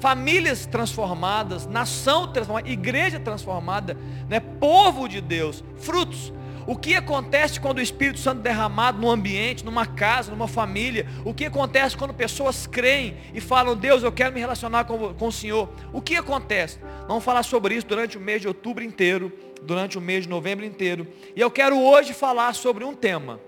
famílias 0.00 0.66
transformadas, 0.66 1.66
nação 1.66 2.30
transformada, 2.30 2.68
igreja 2.68 3.18
transformada, 3.18 3.96
né? 4.28 4.40
povo 4.40 5.08
de 5.08 5.20
Deus, 5.20 5.64
frutos. 5.76 6.32
O 6.66 6.76
que 6.76 6.96
acontece 6.96 7.60
quando 7.60 7.78
o 7.78 7.80
Espírito 7.80 8.18
Santo 8.18 8.40
é 8.40 8.42
derramado 8.42 9.00
num 9.00 9.08
ambiente, 9.08 9.64
numa 9.64 9.86
casa, 9.86 10.32
numa 10.32 10.48
família? 10.48 11.06
O 11.24 11.32
que 11.32 11.44
acontece 11.44 11.96
quando 11.96 12.12
pessoas 12.12 12.66
creem 12.66 13.16
e 13.32 13.40
falam, 13.40 13.76
Deus, 13.76 14.02
eu 14.02 14.10
quero 14.10 14.34
me 14.34 14.40
relacionar 14.40 14.84
com, 14.84 15.14
com 15.14 15.28
o 15.28 15.32
Senhor? 15.32 15.68
O 15.92 16.02
que 16.02 16.16
acontece? 16.16 16.80
Vamos 17.06 17.22
falar 17.22 17.44
sobre 17.44 17.76
isso 17.76 17.86
durante 17.86 18.18
o 18.18 18.20
mês 18.20 18.40
de 18.40 18.48
outubro 18.48 18.82
inteiro, 18.82 19.32
durante 19.62 19.96
o 19.96 20.00
mês 20.00 20.24
de 20.24 20.28
novembro 20.28 20.64
inteiro. 20.64 21.06
E 21.36 21.40
eu 21.40 21.52
quero 21.52 21.78
hoje 21.78 22.12
falar 22.12 22.52
sobre 22.52 22.84
um 22.84 22.94
tema. 22.94 23.38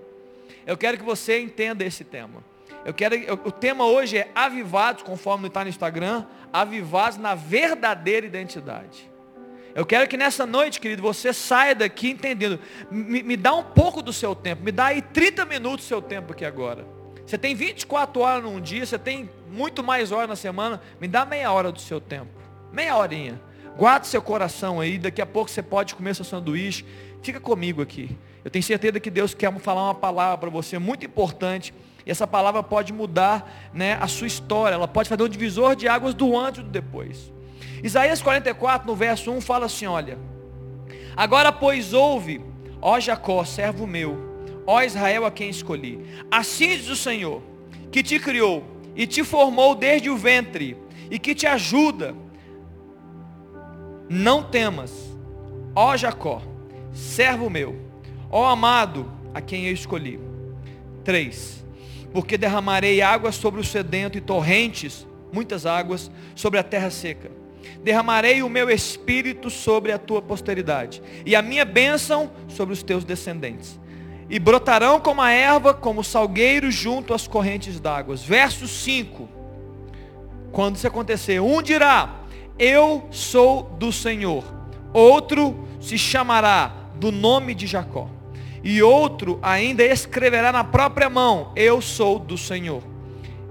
Eu 0.65 0.77
quero 0.77 0.97
que 0.97 1.05
você 1.05 1.41
entenda 1.41 1.85
esse 1.85 2.05
tema. 2.05 2.45
Eu 2.85 2.95
quero, 2.95 3.17
o 3.45 3.51
tema 3.51 3.85
hoje 3.85 4.19
é 4.19 4.31
avivados, 4.33 5.03
conforme 5.03 5.49
está 5.49 5.65
no 5.65 5.71
Instagram, 5.71 6.25
avivados 6.53 7.19
na 7.19 7.35
verdadeira 7.35 8.25
identidade. 8.25 9.11
Eu 9.79 9.87
quero 9.87 10.09
que 10.09 10.17
nessa 10.17 10.45
noite, 10.45 10.81
querido, 10.81 11.01
você 11.01 11.33
saia 11.33 11.73
daqui 11.73 12.11
entendendo. 12.11 12.59
Me, 12.91 13.23
me, 13.23 13.37
dá 13.37 13.55
um 13.55 13.63
pouco 13.63 14.03
do 14.03 14.13
seu 14.13 14.35
tempo. 14.35 14.65
Me 14.65 14.73
dá 14.73 14.87
aí 14.87 15.01
30 15.01 15.45
minutos 15.45 15.85
do 15.85 15.89
seu 15.89 16.03
tempo 16.03 16.33
aqui 16.33 16.45
agora. 16.45 16.85
Você 17.25 17.39
tem 17.39 17.55
24 17.55 18.21
horas 18.21 18.43
num 18.43 18.61
dia, 18.61 18.85
você 18.85 18.99
tem 18.99 19.31
muito 19.49 19.85
mais 19.85 20.11
horas 20.11 20.29
na 20.29 20.35
semana. 20.35 20.83
Me 21.01 21.07
dá 21.07 21.25
meia 21.25 21.53
hora 21.53 21.71
do 21.71 21.79
seu 21.79 22.01
tempo. 22.01 22.33
Meia 22.73 22.97
horinha. 22.97 23.41
Guarde 23.77 24.09
seu 24.09 24.21
coração 24.21 24.81
aí. 24.81 24.99
Daqui 24.99 25.23
a 25.23 25.27
pouco 25.27 25.49
você 25.49 25.63
pode 25.63 25.95
comer 25.95 26.17
seu 26.17 26.25
sanduíche. 26.25 26.85
Fica 27.23 27.39
comigo 27.39 27.81
aqui. 27.81 28.19
Eu 28.45 28.51
tenho 28.51 28.65
certeza 28.65 28.99
que 28.99 29.11
Deus 29.11 29.33
quer 29.33 29.57
falar 29.61 29.85
uma 29.85 29.95
palavra 29.95 30.39
para 30.39 30.51
você 30.51 30.77
muito 30.77 31.07
importante 31.07 31.73
e 32.05 32.11
essa 32.11 32.27
palavra 32.27 32.65
pode 32.65 32.93
mudar 32.93 33.71
né, 33.73 33.97
a 34.01 34.09
sua 34.09 34.27
história, 34.27 34.75
ela 34.75 34.89
pode 34.89 35.09
fazer 35.09 35.23
um 35.23 35.29
divisor 35.29 35.77
de 35.77 35.87
águas 35.87 36.15
do 36.15 36.37
antes 36.37 36.63
e 36.63 36.65
do 36.65 36.69
depois. 36.69 37.31
Isaías 37.83 38.21
44, 38.21 38.87
no 38.87 38.97
verso 38.97 39.31
1, 39.31 39.41
fala 39.41 39.67
assim: 39.67 39.87
olha, 39.87 40.19
agora 41.17 41.53
pois 41.53 41.93
ouve, 41.93 42.41
ó 42.81 42.99
Jacó, 42.99 43.45
servo 43.45 43.87
meu, 43.87 44.19
ó 44.67 44.83
Israel 44.83 45.25
a 45.25 45.31
quem 45.31 45.49
escolhi. 45.49 46.01
Assim 46.31 46.69
diz 46.69 46.89
o 46.89 46.97
Senhor, 46.97 47.43
que 47.91 48.03
te 48.03 48.19
criou 48.19 48.65
e 48.95 49.07
te 49.07 49.23
formou 49.23 49.75
desde 49.75 50.11
o 50.11 50.17
ventre, 50.17 50.77
e 51.11 51.19
que 51.19 51.35
te 51.35 51.47
ajuda. 51.47 52.15
Não 54.09 54.43
temas, 54.43 54.93
ó 55.75 55.97
Jacó, 55.97 56.43
servo 56.93 57.49
meu, 57.49 57.77
ó 58.31 58.47
amado, 58.47 59.11
a 59.33 59.41
quem 59.41 59.67
eu 59.67 59.73
escolhi. 59.73 60.19
3. 61.05 61.65
Porque 62.13 62.37
derramarei 62.37 63.01
águas 63.01 63.35
sobre 63.35 63.61
o 63.61 63.65
sedento 63.65 64.19
e 64.19 64.21
torrentes, 64.21 65.07
muitas 65.33 65.65
águas, 65.67 66.11
sobre 66.35 66.59
a 66.59 66.63
terra 66.63 66.91
seca. 66.91 67.31
Derramarei 67.83 68.43
o 68.43 68.49
meu 68.49 68.71
espírito 68.71 69.51
sobre 69.51 69.93
a 69.93 69.99
tua 69.99 70.21
posteridade, 70.21 71.03
e 71.25 71.35
a 71.35 71.43
minha 71.43 71.65
bênção 71.65 72.31
sobre 72.49 72.73
os 72.73 72.83
teus 72.83 73.05
descendentes. 73.05 73.79
E 74.31 74.39
brotarão 74.39 75.01
como 75.01 75.23
a 75.23 75.31
erva, 75.31 75.73
como 75.73 76.05
salgueiro 76.05 76.71
junto 76.71 77.15
às 77.15 77.27
correntes 77.27 77.81
d'águas. 77.81 78.23
Verso 78.23 78.69
5. 78.69 79.29
Quando 80.53 80.77
isso 80.77 80.87
acontecer, 80.87 81.41
um 81.41 81.63
dirá: 81.63 82.23
Eu 82.59 83.07
sou 83.11 83.63
do 83.79 83.91
Senhor. 83.91 84.45
Outro 84.93 85.67
se 85.81 85.97
chamará 85.97 86.73
do 86.97 87.11
nome 87.11 87.55
de 87.55 87.67
Jacó. 87.67 88.09
E 88.63 88.83
outro 88.83 89.39
ainda 89.41 89.85
escreverá 89.85 90.53
na 90.53 90.65
própria 90.65 91.09
mão: 91.09 91.53
Eu 91.55 91.81
sou 91.81 92.19
do 92.19 92.37
Senhor. 92.37 92.83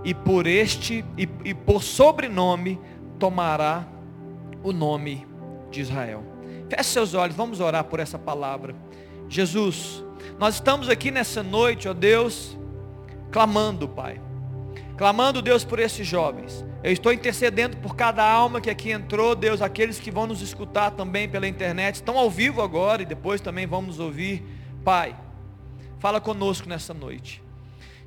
E 0.03 0.13
por 0.13 0.45
este 0.45 1.03
e, 1.17 1.27
e 1.43 1.53
por 1.53 1.81
sobrenome 1.81 2.79
tomará 3.17 3.85
o 4.69 4.73
nome 4.73 5.25
de 5.71 5.81
Israel. 5.81 6.23
Feche 6.69 6.89
seus 6.89 7.13
olhos, 7.13 7.35
vamos 7.35 7.59
orar 7.59 7.83
por 7.85 7.99
essa 7.99 8.19
palavra. 8.19 8.75
Jesus, 9.29 10.03
nós 10.37 10.55
estamos 10.55 10.89
aqui 10.89 11.11
nessa 11.11 11.41
noite, 11.41 11.87
ó 11.87 11.93
Deus, 11.93 12.57
clamando, 13.31 13.87
Pai. 13.87 14.21
Clamando, 14.97 15.41
Deus, 15.41 15.63
por 15.63 15.79
esses 15.79 16.05
jovens. 16.07 16.65
Eu 16.83 16.91
estou 16.91 17.13
intercedendo 17.13 17.77
por 17.77 17.95
cada 17.95 18.27
alma 18.27 18.59
que 18.59 18.69
aqui 18.69 18.91
entrou, 18.91 19.35
Deus, 19.35 19.61
aqueles 19.61 19.99
que 19.99 20.11
vão 20.11 20.27
nos 20.27 20.41
escutar 20.41 20.91
também 20.91 21.29
pela 21.29 21.47
internet, 21.47 21.95
estão 21.95 22.17
ao 22.17 22.29
vivo 22.29 22.61
agora 22.61 23.01
e 23.01 23.05
depois 23.05 23.39
também 23.39 23.65
vamos 23.65 23.99
ouvir. 23.99 24.43
Pai, 24.83 25.15
fala 25.99 26.19
conosco 26.19 26.67
nessa 26.67 26.93
noite. 26.93 27.46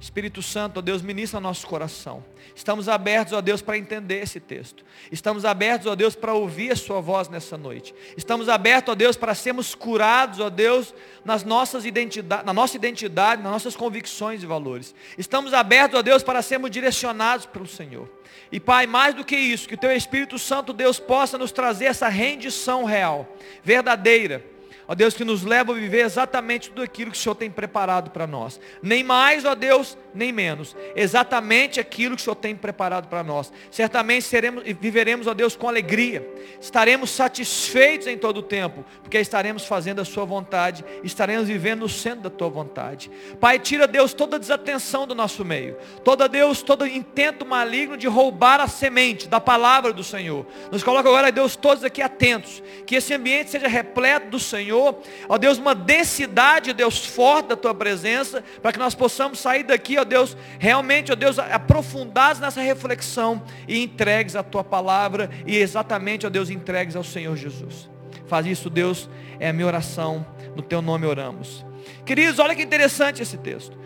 Espírito 0.00 0.40
Santo, 0.40 0.78
ó 0.78 0.80
Deus, 0.80 1.02
ministra 1.02 1.38
nosso 1.38 1.66
coração. 1.66 2.24
Estamos 2.56 2.88
abertos, 2.88 3.34
ó 3.34 3.42
Deus, 3.42 3.60
para 3.60 3.76
entender 3.76 4.22
esse 4.22 4.40
texto. 4.40 4.82
Estamos 5.12 5.44
abertos, 5.44 5.86
ó 5.86 5.94
Deus, 5.94 6.14
para 6.14 6.32
ouvir 6.32 6.72
a 6.72 6.76
Sua 6.76 7.02
voz 7.02 7.28
nessa 7.28 7.58
noite. 7.58 7.94
Estamos 8.16 8.48
abertos, 8.48 8.92
ó 8.92 8.94
Deus, 8.94 9.14
para 9.14 9.34
sermos 9.34 9.74
curados, 9.74 10.40
ó 10.40 10.48
Deus, 10.48 10.94
nas 11.22 11.44
nossas 11.44 11.84
identidade, 11.84 12.46
na 12.46 12.54
nossa 12.54 12.76
identidade, 12.76 13.42
nas 13.42 13.52
nossas 13.52 13.76
convicções 13.76 14.42
e 14.42 14.46
valores. 14.46 14.94
Estamos 15.18 15.52
abertos, 15.52 15.98
ó 15.98 16.02
Deus, 16.02 16.22
para 16.22 16.40
sermos 16.40 16.70
direcionados 16.70 17.44
pelo 17.44 17.66
Senhor. 17.66 18.08
E 18.50 18.58
Pai, 18.58 18.86
mais 18.86 19.14
do 19.14 19.22
que 19.22 19.36
isso, 19.36 19.68
que 19.68 19.74
o 19.74 19.78
Teu 19.78 19.92
Espírito 19.92 20.38
Santo, 20.38 20.72
Deus, 20.72 20.98
possa 20.98 21.36
nos 21.36 21.52
trazer 21.52 21.84
essa 21.84 22.08
rendição 22.08 22.84
real, 22.84 23.28
verdadeira 23.62 24.49
ó 24.90 24.94
Deus, 24.94 25.14
que 25.14 25.24
nos 25.24 25.44
leva 25.44 25.70
a 25.70 25.74
viver 25.76 26.04
exatamente 26.04 26.70
tudo 26.70 26.82
aquilo 26.82 27.12
que 27.12 27.16
o 27.16 27.20
Senhor 27.20 27.36
tem 27.36 27.48
preparado 27.48 28.10
para 28.10 28.26
nós. 28.26 28.58
Nem 28.82 29.04
mais, 29.04 29.44
ó 29.44 29.54
Deus, 29.54 29.96
nem 30.12 30.32
menos. 30.32 30.74
Exatamente 30.96 31.78
aquilo 31.78 32.16
que 32.16 32.22
o 32.22 32.24
Senhor 32.24 32.34
tem 32.34 32.56
preparado 32.56 33.06
para 33.06 33.22
nós. 33.22 33.52
Certamente 33.70 34.24
seremos 34.24 34.64
viveremos, 34.80 35.28
ó 35.28 35.32
Deus, 35.32 35.54
com 35.54 35.68
alegria. 35.68 36.28
Estaremos 36.60 37.10
satisfeitos 37.10 38.08
em 38.08 38.18
todo 38.18 38.38
o 38.38 38.42
tempo, 38.42 38.84
porque 39.00 39.16
estaremos 39.20 39.64
fazendo 39.64 40.00
a 40.00 40.04
Sua 40.04 40.24
vontade, 40.24 40.84
estaremos 41.04 41.46
vivendo 41.46 41.82
no 41.82 41.88
centro 41.88 42.22
da 42.22 42.30
Tua 42.30 42.48
vontade. 42.48 43.12
Pai, 43.38 43.60
tira, 43.60 43.86
Deus, 43.86 44.12
toda 44.12 44.40
desatenção 44.40 45.06
do 45.06 45.14
nosso 45.14 45.44
meio. 45.44 45.76
Toda, 46.02 46.28
Deus, 46.28 46.62
todo 46.62 46.84
intento 46.84 47.46
maligno 47.46 47.96
de 47.96 48.08
roubar 48.08 48.58
a 48.58 48.66
semente 48.66 49.28
da 49.28 49.40
palavra 49.40 49.92
do 49.92 50.02
Senhor. 50.02 50.44
Nos 50.72 50.82
coloca 50.82 51.08
agora, 51.08 51.30
Deus, 51.30 51.54
todos 51.54 51.84
aqui 51.84 52.02
atentos. 52.02 52.60
Que 52.84 52.96
esse 52.96 53.14
ambiente 53.14 53.50
seja 53.50 53.68
repleto 53.68 54.30
do 54.30 54.40
Senhor 54.40 54.79
Senhor, 54.80 54.98
ó 55.28 55.38
Deus, 55.38 55.58
uma 55.58 55.74
densidade, 55.74 56.70
ó 56.70 56.72
Deus, 56.72 57.04
forte 57.04 57.48
da 57.48 57.56
tua 57.56 57.74
presença, 57.74 58.42
para 58.62 58.72
que 58.72 58.78
nós 58.78 58.94
possamos 58.94 59.38
sair 59.38 59.62
daqui, 59.62 59.98
ó 59.98 60.04
Deus, 60.04 60.36
realmente, 60.58 61.12
ó 61.12 61.14
Deus, 61.14 61.38
aprofundados 61.38 62.40
nessa 62.40 62.60
reflexão 62.60 63.42
e 63.68 63.82
entregues 63.82 64.34
a 64.34 64.42
tua 64.42 64.64
palavra 64.64 65.30
e 65.46 65.56
exatamente, 65.56 66.26
ó 66.26 66.30
Deus, 66.30 66.50
entregues 66.50 66.96
ao 66.96 67.04
Senhor 67.04 67.36
Jesus. 67.36 67.90
Faz 68.26 68.46
isso, 68.46 68.70
Deus, 68.70 69.08
é 69.38 69.48
a 69.48 69.52
minha 69.52 69.66
oração, 69.66 70.26
no 70.54 70.62
teu 70.62 70.80
nome 70.80 71.06
oramos. 71.06 71.64
Queridos, 72.04 72.38
olha 72.38 72.54
que 72.54 72.62
interessante 72.62 73.22
esse 73.22 73.36
texto. 73.36 73.78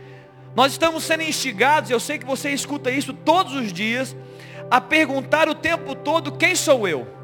Nós 0.54 0.72
estamos 0.72 1.02
sendo 1.02 1.22
instigados, 1.22 1.90
eu 1.90 1.98
sei 1.98 2.18
que 2.18 2.26
você 2.26 2.50
escuta 2.50 2.90
isso 2.90 3.12
todos 3.12 3.54
os 3.54 3.72
dias, 3.72 4.14
a 4.70 4.80
perguntar 4.80 5.48
o 5.48 5.54
tempo 5.54 5.94
todo 5.94 6.32
quem 6.32 6.54
sou 6.54 6.86
eu. 6.86 7.23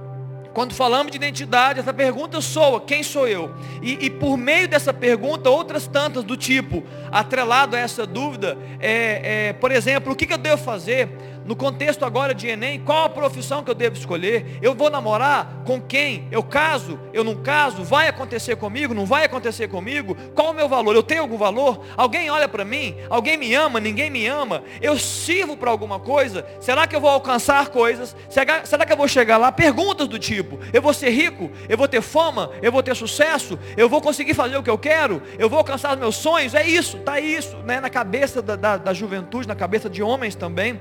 Quando 0.53 0.75
falamos 0.75 1.13
de 1.13 1.17
identidade, 1.17 1.79
essa 1.79 1.95
pergunta 1.95 2.41
soa, 2.41 2.81
quem 2.81 3.03
sou 3.03 3.29
eu? 3.29 3.55
E, 3.81 4.07
e, 4.07 4.11
por 4.11 4.37
meio 4.37 4.67
dessa 4.67 4.93
pergunta, 4.93 5.49
outras 5.49 5.87
tantas 5.87 6.25
do 6.25 6.37
tipo, 6.37 6.83
atrelado 7.13 7.77
a 7.77 7.79
essa 7.79 8.05
dúvida, 8.05 8.59
é, 8.81 9.49
é, 9.49 9.53
por 9.53 9.71
exemplo, 9.71 10.13
o 10.13 10.17
que, 10.17 10.27
que 10.27 10.33
eu 10.33 10.39
devo 10.39 10.63
fazer? 10.63 11.09
No 11.45 11.57
contexto 11.57 12.05
agora 12.05 12.35
de 12.35 12.47
Enem, 12.47 12.81
qual 12.81 13.05
a 13.05 13.09
profissão 13.09 13.63
que 13.63 13.71
eu 13.71 13.75
devo 13.75 13.97
escolher? 13.97 14.59
Eu 14.63 14.75
vou 14.75 14.89
namorar 14.89 15.63
com 15.65 15.81
quem? 15.81 16.29
Eu 16.31 16.43
caso? 16.43 16.99
Eu 17.13 17.25
não 17.25 17.35
caso? 17.35 17.83
Vai 17.83 18.09
acontecer 18.09 18.57
comigo? 18.57 18.95
Não 18.95 19.05
vai 19.05 19.25
acontecer 19.25 19.69
comigo? 19.69 20.17
Qual 20.35 20.51
o 20.51 20.55
meu 20.55 20.69
valor? 20.69 20.95
Eu 20.95 21.03
tenho 21.03 21.23
algum 21.23 21.37
valor? 21.37 21.85
Alguém 21.97 22.31
olha 22.31 22.49
para 22.49 22.65
mim? 22.65 22.97
Alguém 23.09 23.37
me 23.37 23.55
ama? 23.55 23.81
Ninguém 23.81 24.11
me 24.11 24.27
ama? 24.27 24.63
Eu 24.81 24.99
sirvo 24.99 25.57
para 25.57 25.71
alguma 25.71 25.99
coisa? 25.99 26.47
Será 26.61 26.87
que 26.87 26.95
eu 26.95 27.01
vou 27.01 27.11
alcançar 27.11 27.69
coisas? 27.69 28.15
Será, 28.29 28.87
que 28.87 28.93
eu 28.93 28.97
vou 28.97 29.09
chegar 29.09 29.37
lá? 29.37 29.51
Perguntas 29.51 30.07
do 30.07 30.19
tipo: 30.19 30.59
eu 30.73 30.81
vou 30.81 30.95
ser 30.95 31.11
rico? 31.11 31.51
Eu 31.69 31.77
vou 31.77 31.89
ter 31.89 32.03
fama? 32.03 32.51
Eu 32.63 32.71
vou 32.71 32.83
ter 32.83 32.95
sucesso? 32.95 33.59
Eu 33.77 33.89
vou 33.89 34.01
conseguir 34.01 34.35
fazer 34.35 34.57
o 34.57 34.63
que 34.63 34.71
eu 34.71 34.79
quero? 34.79 35.23
Eu 35.39 35.49
vou 35.49 35.59
alcançar 35.59 35.95
os 35.95 35.99
meus 35.99 36.17
sonhos? 36.17 36.55
É 36.55 36.67
isso, 36.67 36.99
está 36.99 37.19
isso, 37.19 37.57
né? 37.65 37.81
na 37.81 37.91
cabeça 37.91 38.43
da, 38.43 38.55
da, 38.55 38.77
da 38.77 38.93
juventude, 38.93 39.49
na 39.49 39.55
cabeça 39.55 39.89
de 39.89 40.03
homens 40.03 40.35
também. 40.35 40.79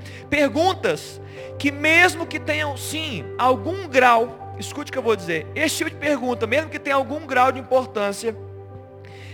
Perguntas 0.60 1.22
que 1.58 1.72
mesmo 1.72 2.28
que 2.28 2.40
tenham 2.40 2.76
sim 2.76 3.24
algum 3.38 3.88
grau, 3.88 4.56
escute 4.60 4.90
o 4.90 4.92
que 4.92 4.98
eu 4.98 5.04
vou 5.04 5.16
dizer, 5.16 5.48
esse 5.56 5.78
tipo 5.78 5.90
de 5.90 5.96
pergunta, 5.96 6.46
mesmo 6.46 6.70
que 6.70 6.80
tenha 6.80 6.96
algum 6.96 7.26
grau 7.26 7.52
de 7.52 7.60
importância, 7.60 8.36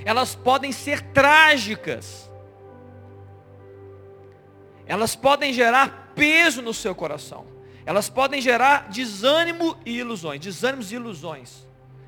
elas 0.04 0.36
podem 0.36 0.72
ser 0.72 1.02
trágicas. 1.02 2.30
Elas 4.86 5.16
podem 5.16 5.52
gerar 5.52 6.14
peso 6.16 6.62
no 6.62 6.74
seu 6.74 6.94
coração. 6.94 7.46
Elas 7.88 8.08
podem 8.08 8.40
gerar 8.40 8.90
desânimo 8.90 9.76
e 9.84 9.98
ilusões, 9.98 10.40
desânimos 10.40 10.92
e 10.92 10.96
ilusões. 10.96 11.65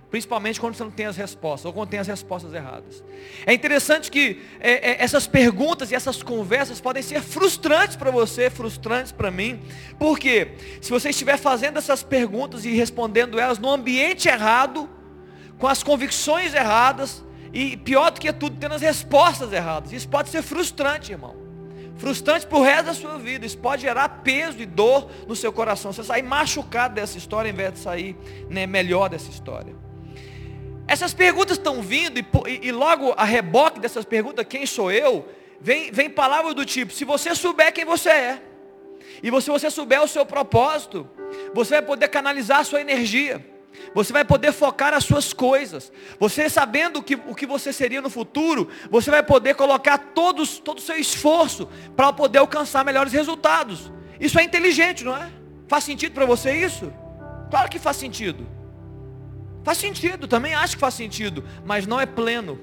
Principalmente 0.10 0.60
quando 0.60 0.76
você 0.76 0.84
não 0.84 0.92
tem 0.92 1.06
as 1.06 1.18
respostas, 1.18 1.66
ou 1.66 1.74
quando 1.74 1.90
tem 1.90 2.00
as 2.00 2.08
respostas 2.08 2.54
erradas. 2.54 3.04
É 3.46 3.54
interessante 3.54 4.10
que 4.10 4.42
é, 4.60 4.92
é, 4.92 5.04
essas 5.04 5.28
perguntas 5.28 5.92
e 5.92 5.96
essas 5.96 6.24
conversas 6.24 6.80
podem 6.80 7.04
ser 7.04 7.22
frustrantes 7.22 7.98
para 7.98 8.10
você, 8.10 8.50
frustrantes 8.50 9.12
para 9.12 9.30
mim. 9.30 9.60
Porque 10.00 10.54
se 10.82 10.90
você 10.90 11.10
estiver 11.10 11.38
fazendo 11.38 11.78
essas 11.78 12.04
perguntas 12.04 12.64
e 12.64 12.72
respondendo 12.72 13.38
elas 13.38 13.60
no 13.60 13.70
ambiente 13.70 14.30
errado, 14.30 14.90
com 15.60 15.68
as 15.68 15.84
convicções 15.84 16.54
erradas, 16.54 17.24
e 17.54 17.76
pior 17.76 18.12
do 18.12 18.20
que 18.20 18.32
tudo, 18.32 18.58
tendo 18.58 18.76
as 18.76 18.82
respostas 18.82 19.52
erradas. 19.52 19.92
Isso 19.92 20.08
pode 20.08 20.30
ser 20.30 20.42
frustrante, 20.42 21.12
irmão. 21.12 21.36
Frustrante 21.98 22.46
para 22.46 22.58
o 22.58 22.62
resto 22.62 22.86
da 22.86 22.94
sua 22.94 23.18
vida. 23.18 23.46
Isso 23.46 23.58
pode 23.58 23.82
gerar 23.82 24.08
peso 24.24 24.60
e 24.62 24.66
dor 24.66 25.10
no 25.28 25.36
seu 25.36 25.52
coração. 25.52 25.92
Você 25.92 26.04
sair 26.04 26.22
machucado 26.22 26.96
dessa 26.96 27.18
história, 27.18 27.50
em 27.50 27.54
vez 27.54 27.74
de 27.74 27.80
sair 27.80 28.16
né, 28.50 28.68
melhor 28.68 29.10
dessa 29.10 29.30
história. 29.30 29.87
Essas 30.88 31.14
perguntas 31.14 31.58
estão 31.58 31.82
vindo, 31.82 32.20
e, 32.20 32.26
e, 32.68 32.72
logo 32.72 33.14
a 33.18 33.26
reboque 33.26 33.80
dessas 33.80 34.06
perguntas, 34.06 34.46
quem 34.48 34.66
sou 34.66 34.92
eu? 34.92 35.28
Vem, 35.60 35.92
vem 35.92 36.10
palavras 36.10 36.54
do 36.54 36.66
tipo, 36.66 36.94
se 36.94 37.04
você 37.04 37.36
souber 37.36 37.74
quem 37.74 37.84
você 37.84 38.10
é, 38.10 38.42
e 39.22 39.42
se 39.42 39.50
você 39.50 39.70
souber 39.70 40.02
o 40.02 40.08
seu 40.08 40.26
propósito, 40.26 41.10
você 41.54 41.76
vai 41.76 41.82
poder 41.82 42.08
canalizar 42.08 42.60
a 42.60 42.64
sua 42.64 42.80
energia, 42.80 43.46
você 43.94 44.14
vai 44.14 44.24
poder 44.24 44.54
focar 44.54 44.94
as 44.94 45.04
suas 45.04 45.34
coisas, 45.34 45.92
você 46.20 46.50
sabendo 46.50 47.02
que, 47.02 47.16
o 47.16 47.36
que 47.36 47.46
você 47.46 47.74
seria 47.74 48.02
no 48.02 48.10
futuro, 48.10 48.70
você 48.90 49.12
vai 49.12 49.24
poder 49.24 49.56
colocar 49.56 49.98
todos, 49.98 50.60
todo 50.60 50.78
o 50.78 50.82
seu 50.82 50.96
esforço 50.96 51.68
para 51.96 52.14
poder 52.14 52.40
alcançar 52.40 52.86
melhores 52.86 53.12
resultados. 53.12 53.92
Isso 54.20 54.40
é 54.40 54.44
inteligente, 54.44 55.04
não 55.04 55.16
é? 55.16 55.30
Faz 55.68 55.84
sentido 55.84 56.14
para 56.14 56.26
você 56.26 56.52
isso? 56.54 56.94
Claro 57.50 57.70
que 57.70 57.78
faz 57.78 57.98
sentido. 57.98 58.57
Faz 59.68 59.80
sentido, 59.80 60.30
também 60.30 60.54
acho 60.54 60.78
que 60.78 60.80
faz 60.80 60.94
sentido, 60.94 61.44
mas 61.66 61.86
não 61.86 62.00
é 62.00 62.06
pleno. 62.06 62.58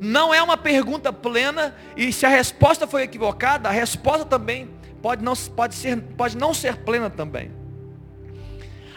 Não 0.00 0.32
é 0.32 0.42
uma 0.42 0.56
pergunta 0.56 1.12
plena 1.12 1.76
e 1.94 2.10
se 2.10 2.24
a 2.24 2.30
resposta 2.30 2.86
foi 2.86 3.02
equivocada, 3.02 3.68
a 3.68 3.70
resposta 3.70 4.24
também 4.24 4.70
pode 5.02 5.22
não, 5.22 5.36
pode 5.36 5.74
ser, 5.74 6.00
pode 6.00 6.38
não 6.38 6.54
ser 6.54 6.78
plena 6.78 7.10
também. 7.10 7.50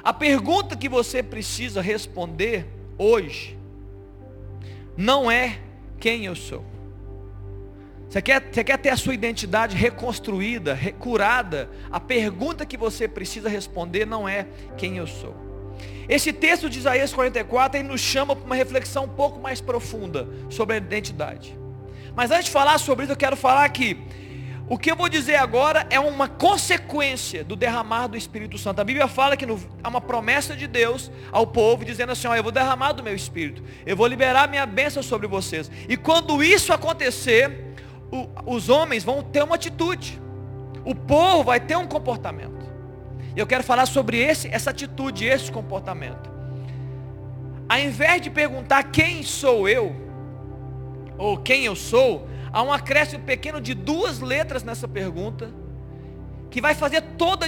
A 0.01 0.13
pergunta 0.13 0.77
que 0.77 0.87
você 0.87 1.21
precisa 1.21 1.81
responder 1.81 2.67
hoje 2.97 3.59
não 4.95 5.29
é 5.29 5.59
quem 5.99 6.27
eu 6.27 6.37
sou. 6.37 6.63
Você 8.07 8.21
quer, 8.21 8.47
você 8.49 8.63
quer 8.63 8.77
ter 8.77 8.91
a 8.91 8.97
sua 8.97 9.13
identidade 9.13 9.75
reconstruída, 9.75 10.79
curada? 10.97 11.69
A 11.91 11.99
pergunta 11.99 12.65
que 12.65 12.77
você 12.77 13.09
precisa 13.09 13.49
responder 13.49 14.05
não 14.05 14.25
é 14.25 14.47
quem 14.77 14.95
eu 14.95 15.05
sou. 15.05 15.40
Esse 16.07 16.33
texto 16.33 16.69
de 16.69 16.79
Isaías 16.79 17.13
44 17.13 17.79
ele 17.79 17.87
nos 17.87 18.01
chama 18.01 18.35
para 18.35 18.45
uma 18.45 18.55
reflexão 18.55 19.05
um 19.05 19.09
pouco 19.09 19.39
mais 19.39 19.61
profunda 19.61 20.27
sobre 20.49 20.75
a 20.75 20.77
identidade. 20.77 21.57
Mas 22.15 22.31
antes 22.31 22.45
de 22.45 22.51
falar 22.51 22.77
sobre 22.77 23.05
isso, 23.05 23.13
eu 23.13 23.17
quero 23.17 23.37
falar 23.37 23.67
que 23.69 23.97
o 24.71 24.77
que 24.77 24.89
eu 24.89 24.95
vou 24.95 25.09
dizer 25.09 25.35
agora 25.35 25.85
é 25.89 25.99
uma 25.99 26.29
consequência 26.29 27.43
do 27.43 27.57
derramar 27.57 28.07
do 28.07 28.15
Espírito 28.15 28.57
Santo. 28.57 28.79
A 28.79 28.85
Bíblia 28.85 29.05
fala 29.05 29.35
que 29.35 29.45
no, 29.45 29.59
há 29.83 29.89
uma 29.89 29.99
promessa 29.99 30.55
de 30.55 30.65
Deus 30.65 31.11
ao 31.29 31.45
povo, 31.45 31.83
dizendo 31.83 32.13
assim: 32.13 32.27
ó, 32.27 32.35
eu 32.35 32.43
vou 32.43 32.53
derramar 32.53 32.93
do 32.93 33.03
meu 33.03 33.13
Espírito, 33.13 33.61
eu 33.85 33.97
vou 33.97 34.07
liberar 34.07 34.47
minha 34.47 34.65
bênção 34.65 35.03
sobre 35.03 35.27
vocês. 35.27 35.69
E 35.89 35.97
quando 35.97 36.41
isso 36.41 36.71
acontecer, 36.71 37.75
o, 38.09 38.29
os 38.45 38.69
homens 38.69 39.03
vão 39.03 39.21
ter 39.21 39.43
uma 39.43 39.55
atitude, 39.55 40.21
o 40.85 40.95
povo 40.95 41.43
vai 41.43 41.59
ter 41.59 41.75
um 41.75 41.85
comportamento. 41.85 42.70
E 43.35 43.39
eu 43.39 43.47
quero 43.47 43.63
falar 43.63 43.85
sobre 43.85 44.17
esse, 44.17 44.47
essa 44.49 44.69
atitude, 44.71 45.25
esse 45.25 45.51
comportamento. 45.51 46.29
Ao 47.67 47.79
invés 47.79 48.21
de 48.21 48.29
perguntar 48.29 48.83
quem 48.91 49.23
sou 49.23 49.67
eu, 49.67 49.95
ou 51.17 51.37
quem 51.37 51.65
eu 51.65 51.75
sou, 51.75 52.27
há 52.51 52.61
um 52.61 52.73
acréscimo 52.73 53.23
pequeno 53.23 53.61
de 53.61 53.73
duas 53.73 54.19
letras 54.19 54.63
nessa 54.63 54.87
pergunta, 54.87 55.53
que 56.49 56.59
vai 56.59 56.75
fazer 56.75 57.01
toda 57.17 57.45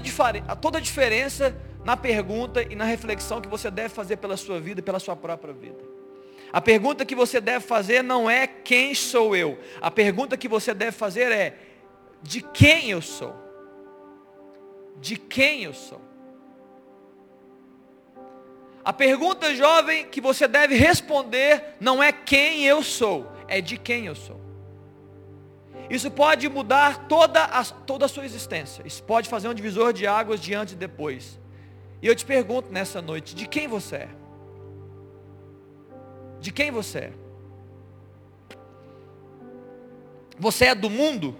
a, 0.47 0.55
toda 0.55 0.77
a 0.77 0.81
diferença 0.81 1.55
na 1.83 1.97
pergunta 1.97 2.63
e 2.63 2.75
na 2.75 2.85
reflexão 2.85 3.41
que 3.41 3.49
você 3.49 3.69
deve 3.69 3.89
fazer 3.89 4.17
pela 4.17 4.37
sua 4.37 4.59
vida 4.61 4.79
e 4.79 4.83
pela 4.83 4.99
sua 4.99 5.15
própria 5.15 5.53
vida. 5.53 5.79
A 6.53 6.61
pergunta 6.61 7.03
que 7.03 7.15
você 7.15 7.41
deve 7.41 7.65
fazer 7.65 8.01
não 8.01 8.29
é 8.29 8.47
quem 8.47 8.95
sou 8.95 9.35
eu. 9.35 9.59
A 9.81 9.91
pergunta 9.91 10.37
que 10.37 10.47
você 10.47 10.73
deve 10.73 10.91
fazer 10.91 11.31
é 11.31 11.57
de 12.21 12.41
quem 12.41 12.91
eu 12.91 13.01
sou. 13.01 13.42
De 14.99 15.17
quem 15.17 15.63
eu 15.63 15.73
sou. 15.73 16.01
A 18.83 18.91
pergunta 18.91 19.55
jovem 19.55 20.05
que 20.07 20.19
você 20.19 20.47
deve 20.47 20.75
responder 20.75 21.75
não 21.79 22.03
é 22.03 22.11
quem 22.11 22.65
eu 22.65 22.83
sou, 22.83 23.31
é 23.47 23.61
de 23.61 23.77
quem 23.77 24.07
eu 24.07 24.15
sou. 24.15 24.41
Isso 25.89 26.11
pode 26.11 26.49
mudar 26.49 27.07
toda 27.07 27.43
a, 27.43 27.63
toda 27.63 28.05
a 28.05 28.07
sua 28.09 28.25
existência. 28.25 28.85
Isso 28.85 29.03
pode 29.03 29.29
fazer 29.29 29.47
um 29.47 29.53
divisor 29.53 29.93
de 29.93 30.05
águas 30.07 30.41
diante 30.41 30.73
e 30.73 30.75
depois. 30.75 31.39
E 32.01 32.07
eu 32.07 32.15
te 32.15 32.25
pergunto 32.25 32.71
nessa 32.71 33.01
noite, 33.01 33.35
de 33.35 33.47
quem 33.47 33.67
você 33.67 33.95
é? 33.95 34.09
De 36.39 36.51
quem 36.51 36.71
você 36.71 36.99
é? 36.99 37.13
Você 40.37 40.65
é 40.65 40.75
do 40.75 40.89
mundo? 40.89 41.37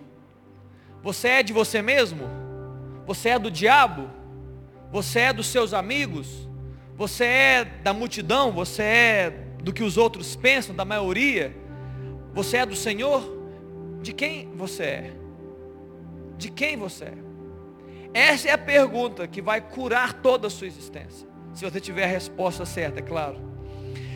Você 1.02 1.28
é 1.28 1.44
de 1.44 1.52
você 1.52 1.82
mesmo? 1.82 2.42
Você 3.06 3.30
é 3.30 3.39
do 3.39 3.52
diabo? 3.52 4.10
Você 4.92 5.20
é 5.20 5.34
dos 5.34 5.48
seus 5.48 5.74
amigos? 5.74 6.48
Você 6.96 7.26
é 7.26 7.66
da 7.66 7.94
multidão? 7.94 8.52
Você 8.52 8.84
é 8.84 9.34
do 9.62 9.74
que 9.74 9.84
os 9.84 9.98
outros 9.98 10.36
pensam, 10.36 10.76
da 10.76 10.86
maioria? 10.86 11.56
Você 12.34 12.58
é 12.58 12.66
do 12.66 12.76
Senhor? 12.76 13.32
De 14.02 14.13
quem 14.13 14.52
você 14.56 14.84
é? 14.84 15.13
De 16.38 16.50
quem 16.50 16.78
você 16.78 17.06
é? 17.06 17.18
Essa 18.13 18.50
é 18.50 18.52
a 18.52 18.58
pergunta 18.58 19.28
que 19.28 19.42
vai 19.42 19.60
curar 19.60 20.13
toda 20.13 20.48
a 20.48 20.50
sua 20.50 20.68
existência. 20.68 21.28
Se 21.54 21.66
você 21.66 21.80
tiver 21.80 22.04
a 22.04 22.08
resposta 22.08 22.66
certa, 22.66 23.00
é 23.00 23.02
claro. 23.02 23.39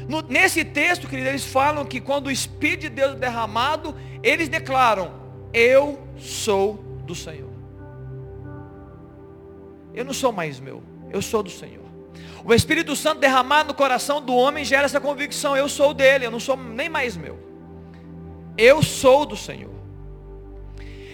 No, 0.08 0.22
nesse 0.22 0.64
texto, 0.64 1.08
queridos, 1.08 1.30
eles 1.30 1.46
falam 1.46 1.86
que 1.86 2.00
quando 2.00 2.28
o 2.28 2.32
Espírito 2.32 2.82
de 2.82 2.90
Deus 2.90 3.14
é 3.14 3.16
derramado, 3.16 3.96
eles 4.24 4.48
declaram: 4.48 5.12
Eu 5.54 6.00
sou 6.18 6.76
do 7.06 7.16
Senhor. 7.16 7.47
Eu 9.98 10.06
não 10.06 10.14
sou 10.14 10.32
mais 10.32 10.60
meu, 10.60 10.84
eu 11.10 11.24
sou 11.24 11.42
do 11.42 11.50
Senhor. 11.50 11.84
O 12.46 12.54
Espírito 12.54 12.96
Santo 12.96 13.20
derramado 13.20 13.70
no 13.70 13.74
coração 13.74 14.22
do 14.22 14.36
homem 14.36 14.64
gera 14.64 14.86
essa 14.86 15.02
convicção: 15.02 15.58
eu 15.58 15.68
sou 15.68 15.92
dele, 15.92 16.28
eu 16.28 16.30
não 16.30 16.40
sou 16.40 16.56
nem 16.56 16.88
mais 16.88 17.18
meu. 17.18 17.40
Eu 18.56 18.84
sou 18.84 19.26
do 19.26 19.36
Senhor. 19.36 19.74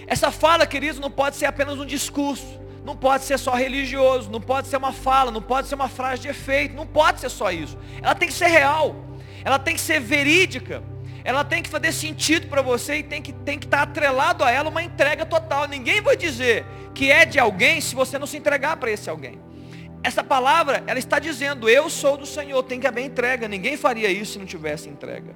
Essa 0.06 0.30
fala, 0.30 0.66
queridos, 0.66 1.00
não 1.00 1.10
pode 1.10 1.36
ser 1.36 1.46
apenas 1.46 1.78
um 1.78 1.86
discurso, 1.86 2.60
não 2.84 2.94
pode 2.94 3.24
ser 3.24 3.38
só 3.38 3.54
religioso, 3.54 4.30
não 4.30 4.40
pode 4.40 4.68
ser 4.68 4.76
uma 4.76 4.92
fala, 4.92 5.30
não 5.30 5.40
pode 5.40 5.66
ser 5.66 5.76
uma 5.76 5.88
frase 5.88 6.20
de 6.20 6.28
efeito, 6.28 6.76
não 6.76 6.86
pode 6.86 7.20
ser 7.20 7.30
só 7.30 7.50
isso. 7.50 7.78
Ela 8.02 8.14
tem 8.14 8.28
que 8.28 8.34
ser 8.34 8.48
real, 8.48 8.94
ela 9.42 9.58
tem 9.58 9.74
que 9.74 9.80
ser 9.80 9.98
verídica, 9.98 10.82
ela 11.24 11.42
tem 11.42 11.62
que 11.62 11.70
fazer 11.70 11.90
sentido 11.90 12.48
para 12.48 12.60
você 12.60 12.98
e 12.98 13.02
tem 13.02 13.22
que, 13.22 13.32
tem 13.32 13.58
que 13.58 13.64
estar 13.64 13.80
atrelado 13.80 14.44
a 14.44 14.50
ela 14.50 14.68
uma 14.68 14.82
entrega 14.82 15.24
total. 15.24 15.66
Ninguém 15.66 16.02
vai 16.02 16.16
dizer 16.16 16.66
que 16.94 17.10
é 17.10 17.24
de 17.24 17.40
alguém 17.40 17.80
se 17.80 17.94
você 17.94 18.18
não 18.18 18.26
se 18.26 18.36
entregar 18.36 18.76
para 18.76 18.90
esse 18.90 19.08
alguém. 19.08 19.40
Essa 20.02 20.22
palavra, 20.22 20.84
ela 20.86 20.98
está 20.98 21.18
dizendo, 21.18 21.66
eu 21.66 21.88
sou 21.88 22.18
do 22.18 22.26
Senhor, 22.26 22.62
tem 22.62 22.78
que 22.78 22.86
haver 22.86 23.06
entrega. 23.06 23.48
Ninguém 23.48 23.74
faria 23.74 24.10
isso 24.10 24.32
se 24.32 24.38
não 24.38 24.44
tivesse 24.44 24.86
entrega. 24.86 25.34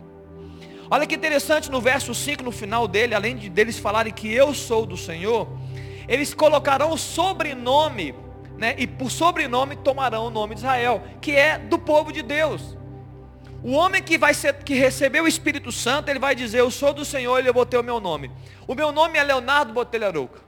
Olha 0.91 1.07
que 1.07 1.15
interessante 1.15 1.71
no 1.71 1.81
verso 1.81 2.15
5, 2.15 2.43
no 2.43 2.53
final 2.53 2.87
dele, 2.87 3.15
além 3.15 3.35
de 3.35 3.49
deles 3.49 3.79
falarem 3.79 4.13
que 4.13 4.31
eu 4.31 4.53
sou 4.53 4.85
do 4.85 4.97
Senhor, 4.97 5.49
eles 6.07 6.35
colocarão 6.35 6.93
o 6.93 6.99
sobrenome, 6.99 8.15
né, 8.59 8.75
e 8.77 8.87
por 8.87 9.11
sobrenome 9.11 9.77
tomarão 9.77 10.27
o 10.27 10.31
nome 10.31 10.55
de 10.55 10.61
Israel, 10.61 11.03
que 11.21 11.33
é 11.33 11.59
do 11.59 11.79
povo 11.79 12.13
de 12.13 12.23
Deus. 12.23 12.77
O 13.63 13.73
homem 13.73 14.03
que 14.03 14.17
vai 14.17 14.33
ser, 14.35 14.55
que 14.63 14.75
recebeu 14.75 15.25
o 15.25 15.29
Espírito 15.29 15.73
Santo, 15.73 16.09
ele 16.09 16.19
vai 16.19 16.35
dizer, 16.35 16.61
eu 16.61 16.71
sou 16.71 16.93
do 16.93 17.05
Senhor, 17.05 17.43
e 17.43 17.47
eu 17.47 17.55
vou 17.55 17.67
ter 17.67 17.77
o 17.77 17.83
meu 17.83 17.99
nome. 17.99 18.31
O 18.67 18.75
meu 18.75 18.93
nome 18.93 19.19
é 19.19 19.25
Leonardo 19.25 19.73
Botelho 19.73 20.07
Arouca, 20.07 20.41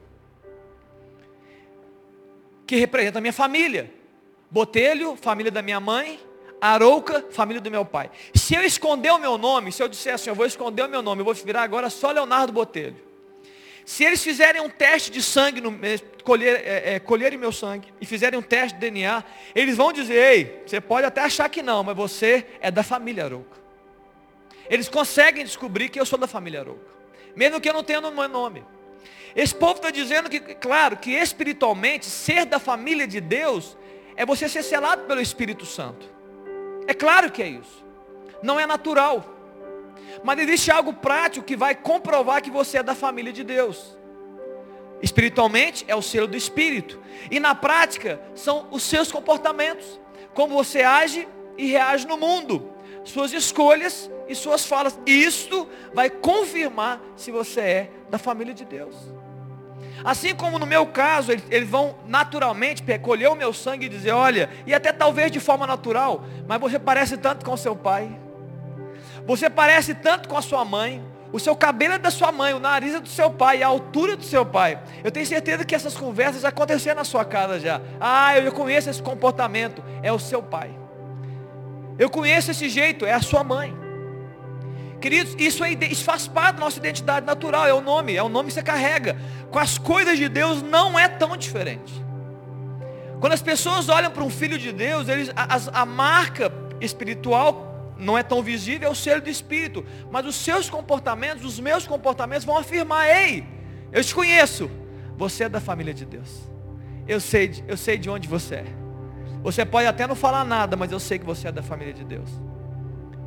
que 2.66 2.76
representa 2.76 3.18
a 3.18 3.20
minha 3.20 3.32
família. 3.32 3.92
Botelho, 4.50 5.16
família 5.16 5.50
da 5.50 5.62
minha 5.62 5.80
mãe, 5.80 6.20
Arouca, 6.60 7.24
família 7.30 7.60
do 7.60 7.70
meu 7.70 7.84
pai. 7.84 8.10
Se 8.34 8.54
eu 8.54 8.62
esconder 8.62 9.10
o 9.10 9.18
meu 9.18 9.38
nome, 9.38 9.72
se 9.72 9.82
eu 9.82 9.88
disser 9.88 10.14
assim, 10.14 10.30
eu 10.30 10.34
vou 10.34 10.46
esconder 10.46 10.84
o 10.84 10.88
meu 10.88 11.02
nome, 11.02 11.20
eu 11.20 11.24
vou 11.24 11.34
virar 11.34 11.62
agora 11.62 11.88
só 11.88 12.10
Leonardo 12.10 12.52
Botelho. 12.52 13.09
Se 13.90 14.04
eles 14.04 14.22
fizerem 14.22 14.62
um 14.62 14.70
teste 14.70 15.10
de 15.10 15.20
sangue, 15.20 15.60
no, 15.60 15.76
colher, 16.22 16.62
é, 16.64 16.94
é, 16.94 17.00
colherem 17.00 17.36
meu 17.36 17.50
sangue, 17.50 17.92
e 18.00 18.06
fizerem 18.06 18.38
um 18.38 18.42
teste 18.42 18.74
de 18.74 18.88
DNA, 18.88 19.24
eles 19.52 19.76
vão 19.76 19.92
dizer, 19.92 20.14
ei, 20.14 20.62
você 20.64 20.80
pode 20.80 21.04
até 21.08 21.22
achar 21.22 21.48
que 21.48 21.60
não, 21.60 21.82
mas 21.82 21.96
você 21.96 22.46
é 22.60 22.70
da 22.70 22.84
família 22.84 23.24
Arouca. 23.24 23.58
Eles 24.68 24.88
conseguem 24.88 25.44
descobrir 25.44 25.88
que 25.88 25.98
eu 25.98 26.06
sou 26.06 26.16
da 26.16 26.28
família 26.28 26.60
Arouca. 26.60 26.86
Mesmo 27.34 27.60
que 27.60 27.68
eu 27.68 27.72
não 27.72 27.82
tenha 27.82 28.00
meu 28.00 28.28
nome. 28.28 28.64
Esse 29.34 29.56
povo 29.56 29.74
está 29.78 29.90
dizendo 29.90 30.30
que, 30.30 30.38
claro, 30.38 30.96
que 30.96 31.10
espiritualmente, 31.10 32.06
ser 32.06 32.46
da 32.46 32.60
família 32.60 33.08
de 33.08 33.20
Deus, 33.20 33.76
é 34.14 34.24
você 34.24 34.48
ser 34.48 34.62
selado 34.62 35.02
pelo 35.02 35.20
Espírito 35.20 35.66
Santo. 35.66 36.08
É 36.86 36.94
claro 36.94 37.28
que 37.32 37.42
é 37.42 37.48
isso. 37.48 37.84
Não 38.40 38.60
é 38.60 38.66
natural. 38.68 39.39
Mas 40.22 40.38
existe 40.38 40.70
algo 40.70 40.92
prático 40.92 41.44
que 41.44 41.56
vai 41.56 41.74
comprovar 41.74 42.42
que 42.42 42.50
você 42.50 42.78
é 42.78 42.82
da 42.82 42.94
família 42.94 43.32
de 43.32 43.44
Deus. 43.44 43.98
Espiritualmente 45.02 45.84
é 45.88 45.94
o 45.94 46.02
selo 46.02 46.26
do 46.26 46.36
Espírito. 46.36 47.00
E 47.30 47.40
na 47.40 47.54
prática 47.54 48.20
são 48.34 48.68
os 48.70 48.82
seus 48.82 49.10
comportamentos. 49.10 50.00
Como 50.34 50.54
você 50.54 50.82
age 50.82 51.26
e 51.56 51.66
reage 51.66 52.06
no 52.06 52.16
mundo. 52.16 52.70
Suas 53.04 53.32
escolhas 53.32 54.10
e 54.28 54.34
suas 54.34 54.66
falas. 54.66 54.98
Isto 55.06 55.68
vai 55.94 56.10
confirmar 56.10 57.00
se 57.16 57.30
você 57.30 57.60
é 57.60 57.90
da 58.10 58.18
família 58.18 58.52
de 58.52 58.64
Deus. 58.64 58.94
Assim 60.04 60.34
como 60.34 60.58
no 60.58 60.66
meu 60.66 60.86
caso, 60.86 61.32
eles, 61.32 61.68
vão 61.68 61.96
naturalmente 62.06 62.82
colher 62.98 63.28
o 63.28 63.34
meu 63.34 63.52
sangue 63.52 63.86
e 63.86 63.88
dizer, 63.88 64.12
olha, 64.12 64.48
e 64.66 64.72
até 64.72 64.92
talvez 64.92 65.30
de 65.30 65.40
forma 65.40 65.66
natural, 65.66 66.24
mas 66.46 66.60
você 66.60 66.78
parece 66.78 67.16
tanto 67.16 67.44
com 67.44 67.56
seu 67.56 67.76
pai. 67.76 68.10
Você 69.30 69.48
parece 69.48 69.94
tanto 69.94 70.28
com 70.28 70.36
a 70.36 70.42
sua 70.42 70.64
mãe. 70.64 71.00
O 71.32 71.38
seu 71.38 71.54
cabelo 71.54 71.94
é 71.94 71.98
da 71.98 72.10
sua 72.10 72.32
mãe, 72.32 72.52
o 72.52 72.58
nariz 72.58 72.96
é 72.96 72.98
do 72.98 73.08
seu 73.08 73.30
pai, 73.30 73.62
a 73.62 73.68
altura 73.68 74.16
do 74.16 74.24
seu 74.24 74.44
pai. 74.44 74.82
Eu 75.04 75.12
tenho 75.12 75.24
certeza 75.24 75.64
que 75.64 75.72
essas 75.72 75.96
conversas 75.96 76.44
aconteceram 76.44 76.96
na 76.96 77.04
sua 77.04 77.24
casa 77.24 77.60
já. 77.60 77.80
Ah, 78.00 78.36
eu 78.36 78.50
conheço 78.50 78.90
esse 78.90 79.00
comportamento, 79.00 79.84
é 80.02 80.12
o 80.12 80.18
seu 80.18 80.42
pai. 80.42 80.76
Eu 81.96 82.10
conheço 82.10 82.50
esse 82.50 82.68
jeito, 82.68 83.06
é 83.06 83.12
a 83.12 83.22
sua 83.22 83.44
mãe. 83.44 83.72
Queridos, 85.00 85.36
isso, 85.38 85.62
é, 85.62 85.70
isso 85.74 86.02
faz 86.02 86.26
parte 86.26 86.56
da 86.56 86.62
nossa 86.62 86.80
identidade 86.80 87.24
natural, 87.24 87.68
é 87.68 87.72
o 87.72 87.80
nome, 87.80 88.16
é 88.16 88.22
o 88.24 88.28
nome 88.28 88.48
que 88.48 88.54
você 88.54 88.64
carrega. 88.64 89.16
Com 89.48 89.60
as 89.60 89.78
coisas 89.78 90.18
de 90.18 90.28
Deus 90.28 90.60
não 90.60 90.98
é 90.98 91.06
tão 91.06 91.36
diferente. 91.36 92.04
Quando 93.20 93.34
as 93.34 93.42
pessoas 93.42 93.88
olham 93.88 94.10
para 94.10 94.24
um 94.24 94.30
filho 94.30 94.58
de 94.58 94.72
Deus, 94.72 95.08
eles, 95.08 95.30
a, 95.36 95.82
a 95.82 95.86
marca 95.86 96.52
espiritual 96.80 97.69
não 98.00 98.16
é 98.16 98.22
tão 98.22 98.42
visível, 98.42 98.88
é 98.88 98.90
o 98.90 98.94
selo 98.94 99.20
do 99.20 99.30
Espírito. 99.30 99.84
Mas 100.10 100.26
os 100.26 100.36
seus 100.36 100.68
comportamentos, 100.68 101.44
os 101.44 101.60
meus 101.60 101.86
comportamentos 101.86 102.44
vão 102.44 102.56
afirmar, 102.56 103.08
ei, 103.08 103.44
eu 103.92 104.02
te 104.02 104.14
conheço, 104.14 104.70
você 105.16 105.44
é 105.44 105.48
da 105.48 105.60
família 105.60 105.92
de 105.92 106.04
Deus. 106.04 106.50
Eu 107.06 107.20
sei, 107.20 107.62
eu 107.68 107.76
sei 107.76 107.98
de 107.98 108.08
onde 108.08 108.28
você 108.28 108.56
é. 108.56 108.64
Você 109.42 109.64
pode 109.64 109.86
até 109.86 110.06
não 110.06 110.14
falar 110.14 110.44
nada, 110.44 110.76
mas 110.76 110.92
eu 110.92 111.00
sei 111.00 111.18
que 111.18 111.24
você 111.24 111.48
é 111.48 111.52
da 111.52 111.62
família 111.62 111.92
de 111.92 112.04
Deus. 112.04 112.28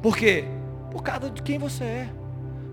Por 0.01 0.15
quê? 0.15 0.45
Por 0.91 1.01
causa 1.01 1.29
de 1.29 1.41
quem 1.41 1.57
você 1.57 1.83
é. 1.83 2.09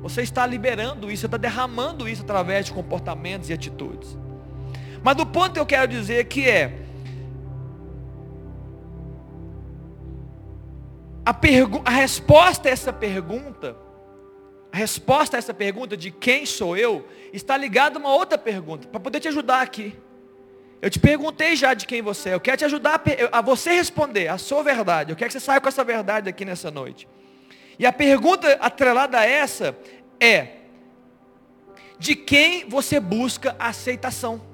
Você 0.02 0.22
está 0.22 0.46
liberando 0.46 1.10
isso, 1.10 1.20
você 1.20 1.26
está 1.26 1.36
derramando 1.36 2.08
isso 2.08 2.22
através 2.22 2.66
de 2.66 2.72
comportamentos 2.72 3.50
e 3.50 3.52
atitudes. 3.52 4.16
Mas 5.02 5.16
do 5.16 5.26
ponto 5.26 5.52
que 5.52 5.60
eu 5.60 5.66
quero 5.66 5.88
dizer 5.88 6.24
que 6.24 6.48
é, 6.48 6.86
a, 11.24 11.34
a 11.84 11.90
resposta 11.90 12.68
a 12.68 12.72
essa 12.72 12.92
pergunta, 12.92 13.76
a 14.72 14.76
resposta 14.76 15.36
a 15.36 15.38
essa 15.38 15.54
pergunta 15.54 15.96
de 15.96 16.10
quem 16.10 16.46
sou 16.46 16.76
eu, 16.76 17.06
está 17.32 17.56
ligada 17.56 17.98
a 17.98 18.00
uma 18.00 18.14
outra 18.14 18.38
pergunta, 18.38 18.88
para 18.88 19.00
poder 19.00 19.20
te 19.20 19.28
ajudar 19.28 19.60
aqui. 19.60 19.96
Eu 20.82 20.88
te 20.88 20.98
perguntei 20.98 21.56
já 21.56 21.74
de 21.74 21.86
quem 21.86 22.00
você 22.00 22.30
é. 22.30 22.34
Eu 22.34 22.40
quero 22.40 22.56
te 22.56 22.64
ajudar 22.64 23.02
a 23.30 23.40
você 23.42 23.72
responder 23.72 24.28
a 24.28 24.38
sua 24.38 24.62
verdade. 24.62 25.12
Eu 25.12 25.16
quero 25.16 25.28
que 25.28 25.34
você 25.34 25.44
saia 25.44 25.60
com 25.60 25.68
essa 25.68 25.84
verdade 25.84 26.28
aqui 26.28 26.44
nessa 26.44 26.70
noite. 26.70 27.06
E 27.78 27.84
a 27.84 27.92
pergunta 27.92 28.52
atrelada 28.60 29.18
a 29.18 29.26
essa 29.26 29.76
é: 30.18 30.48
de 31.98 32.16
quem 32.16 32.66
você 32.66 32.98
busca 32.98 33.54
aceitação? 33.58 34.49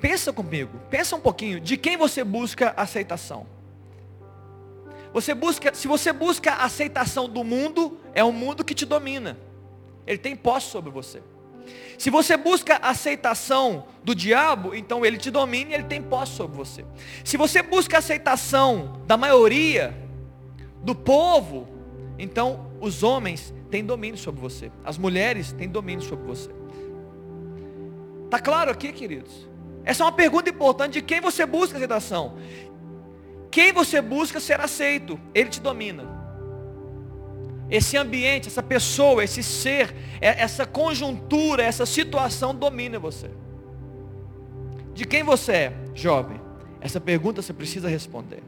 Pensa 0.00 0.32
comigo, 0.32 0.78
pensa 0.90 1.16
um 1.16 1.20
pouquinho, 1.20 1.58
de 1.58 1.76
quem 1.76 1.96
você 1.96 2.22
busca 2.22 2.72
aceitação? 2.76 3.46
Você 5.12 5.34
busca, 5.34 5.74
se 5.74 5.88
você 5.88 6.12
busca 6.12 6.52
a 6.52 6.64
aceitação 6.64 7.28
do 7.28 7.42
mundo, 7.42 7.98
é 8.14 8.22
o 8.22 8.30
mundo 8.30 8.64
que 8.64 8.74
te 8.74 8.84
domina. 8.84 9.38
Ele 10.06 10.18
tem 10.18 10.36
posse 10.36 10.70
sobre 10.70 10.90
você. 10.90 11.22
Se 11.98 12.10
você 12.10 12.36
busca 12.36 12.76
a 12.76 12.90
aceitação 12.90 13.86
do 14.04 14.14
diabo, 14.14 14.74
então 14.74 15.04
ele 15.04 15.16
te 15.16 15.30
domina 15.30 15.70
e 15.70 15.74
ele 15.74 15.84
tem 15.84 16.00
posse 16.00 16.32
sobre 16.32 16.56
você. 16.56 16.84
Se 17.24 17.36
você 17.36 17.62
busca 17.62 17.96
a 17.96 17.98
aceitação 17.98 19.00
da 19.06 19.16
maioria, 19.16 19.94
do 20.82 20.94
povo, 20.94 21.68
então 22.18 22.70
os 22.80 23.02
homens 23.02 23.52
têm 23.70 23.84
domínio 23.84 24.18
sobre 24.18 24.40
você. 24.40 24.70
As 24.84 24.96
mulheres 24.96 25.52
têm 25.52 25.68
domínio 25.68 26.04
sobre 26.04 26.26
você. 26.26 26.50
Está 28.26 28.38
claro 28.38 28.70
aqui, 28.70 28.92
queridos? 28.92 29.47
Essa 29.88 30.02
é 30.02 30.04
uma 30.04 30.12
pergunta 30.12 30.50
importante 30.50 30.92
de 30.92 31.02
quem 31.02 31.18
você 31.18 31.46
busca 31.46 31.76
aceitação. 31.76 32.36
Quem 33.50 33.72
você 33.72 34.02
busca 34.02 34.38
ser 34.38 34.60
aceito, 34.60 35.18
ele 35.34 35.48
te 35.48 35.62
domina. 35.62 36.04
Esse 37.70 37.96
ambiente, 37.96 38.48
essa 38.48 38.62
pessoa, 38.62 39.24
esse 39.24 39.42
ser, 39.42 39.94
é, 40.20 40.42
essa 40.42 40.66
conjuntura, 40.66 41.62
essa 41.62 41.86
situação 41.86 42.54
domina 42.54 42.98
você. 42.98 43.30
De 44.92 45.06
quem 45.06 45.22
você 45.22 45.52
é, 45.52 45.72
jovem? 45.94 46.38
Essa 46.82 47.00
pergunta 47.00 47.40
você 47.40 47.54
precisa 47.54 47.88
responder. 47.88 48.42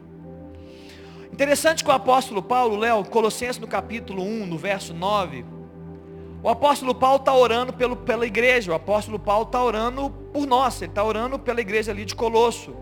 Interessante 1.33 1.83
que 1.83 1.89
o 1.89 1.93
apóstolo 1.93 2.43
Paulo, 2.43 2.75
Léo, 2.75 3.03
Colossenses 3.05 3.57
no 3.57 3.67
capítulo 3.67 4.21
1, 4.21 4.45
no 4.45 4.59
verso 4.59 4.93
9, 4.93 5.43
o 6.43 6.49
apóstolo 6.49 6.95
Paulo 6.95 7.17
está 7.17 7.33
orando 7.33 7.71
pelo, 7.71 7.95
pela 7.95 8.25
igreja, 8.25 8.71
o 8.71 8.75
apóstolo 8.75 9.19
Paulo 9.19 9.45
está 9.45 9.63
orando 9.63 10.09
por 10.33 10.47
nós, 10.47 10.81
ele 10.81 10.91
está 10.91 11.03
orando 11.03 11.37
pela 11.37 11.61
igreja 11.61 11.91
ali 11.91 12.03
de 12.03 12.15
Colosso. 12.15 12.73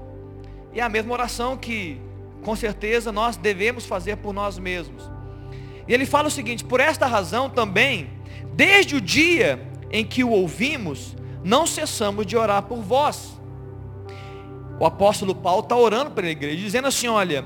E 0.74 0.80
é 0.80 0.84
a 0.84 0.88
mesma 0.88 1.12
oração 1.12 1.58
que, 1.58 2.00
com 2.44 2.56
certeza, 2.56 3.12
nós 3.12 3.36
devemos 3.36 3.86
fazer 3.86 4.16
por 4.18 4.34
nós 4.34 4.58
mesmos. 4.58 5.10
E 5.88 5.94
ele 5.94 6.06
fala 6.06 6.30
o 6.30 6.32
seguinte: 6.32 6.64
por 6.64 6.80
esta 6.80 7.06
razão 7.06 7.50
também, 7.50 8.10
desde 8.54 8.96
o 8.96 9.02
dia 9.02 9.68
em 9.92 10.06
que 10.06 10.24
o 10.24 10.30
ouvimos, 10.30 11.16
não 11.44 11.68
cessamos 11.68 12.26
de 12.26 12.38
orar 12.38 12.64
por 12.64 12.80
vós. 12.80 13.38
O 14.80 14.86
apóstolo 14.86 15.36
Paulo 15.36 15.64
está 15.64 15.76
orando 15.76 16.12
pela 16.12 16.30
igreja, 16.30 16.56
dizendo 16.56 16.88
assim: 16.88 17.10
olha, 17.10 17.46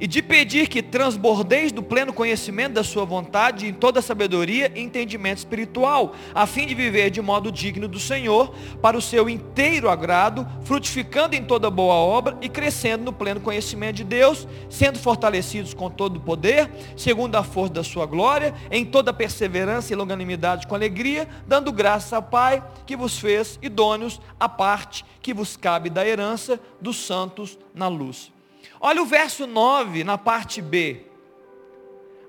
e 0.00 0.06
de 0.06 0.22
pedir 0.22 0.68
que 0.68 0.82
transbordeis 0.82 1.70
do 1.70 1.82
pleno 1.82 2.12
conhecimento 2.12 2.74
da 2.74 2.84
sua 2.84 3.04
vontade 3.04 3.66
em 3.66 3.72
toda 3.72 4.02
sabedoria 4.02 4.72
e 4.74 4.80
entendimento 4.80 5.38
espiritual, 5.38 6.14
a 6.34 6.46
fim 6.46 6.66
de 6.66 6.74
viver 6.74 7.10
de 7.10 7.22
modo 7.22 7.52
digno 7.52 7.86
do 7.86 8.00
Senhor, 8.00 8.54
para 8.82 8.96
o 8.96 9.02
seu 9.02 9.28
inteiro 9.28 9.88
agrado, 9.88 10.46
frutificando 10.62 11.34
em 11.34 11.44
toda 11.44 11.70
boa 11.70 11.94
obra 11.94 12.36
e 12.40 12.48
crescendo 12.48 13.04
no 13.04 13.12
pleno 13.12 13.40
conhecimento 13.40 13.96
de 13.96 14.04
Deus, 14.04 14.48
sendo 14.68 14.98
fortalecidos 14.98 15.72
com 15.72 15.88
todo 15.88 16.16
o 16.16 16.20
poder, 16.20 16.70
segundo 16.96 17.36
a 17.36 17.42
força 17.42 17.74
da 17.74 17.84
sua 17.84 18.06
glória, 18.06 18.54
em 18.70 18.84
toda 18.84 19.12
perseverança 19.12 19.92
e 19.92 19.96
longanimidade 19.96 20.66
com 20.66 20.74
alegria, 20.74 21.28
dando 21.46 21.72
graças 21.72 22.12
ao 22.12 22.22
Pai 22.22 22.64
que 22.84 22.96
vos 22.96 23.18
fez 23.18 23.58
idôneos 23.62 24.20
à 24.38 24.48
parte 24.48 25.04
que 25.22 25.32
vos 25.32 25.56
cabe 25.56 25.88
da 25.88 26.06
herança 26.06 26.60
dos 26.80 26.96
santos 26.96 27.58
na 27.74 27.88
luz. 27.88 28.34
Olha 28.80 29.02
o 29.02 29.06
verso 29.06 29.46
9 29.46 30.04
na 30.04 30.18
parte 30.18 30.60
B. 30.60 31.02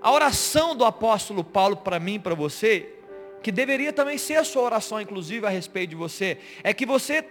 A 0.02 0.12
oração 0.12 0.76
do 0.76 0.86
apóstolo 0.86 1.44
Paulo 1.44 1.78
para 1.78 2.00
mim, 2.00 2.20
para 2.20 2.36
você, 2.36 2.94
que 3.42 3.52
deveria 3.52 3.92
também 3.92 4.18
ser 4.18 4.36
a 4.36 4.44
sua 4.44 4.64
oração, 4.64 5.02
inclusive, 5.02 5.46
a 5.46 5.50
respeito 5.50 5.92
de 5.92 5.96
você, 5.96 6.38
é 6.64 6.74
que 6.74 6.86
você 6.86 7.24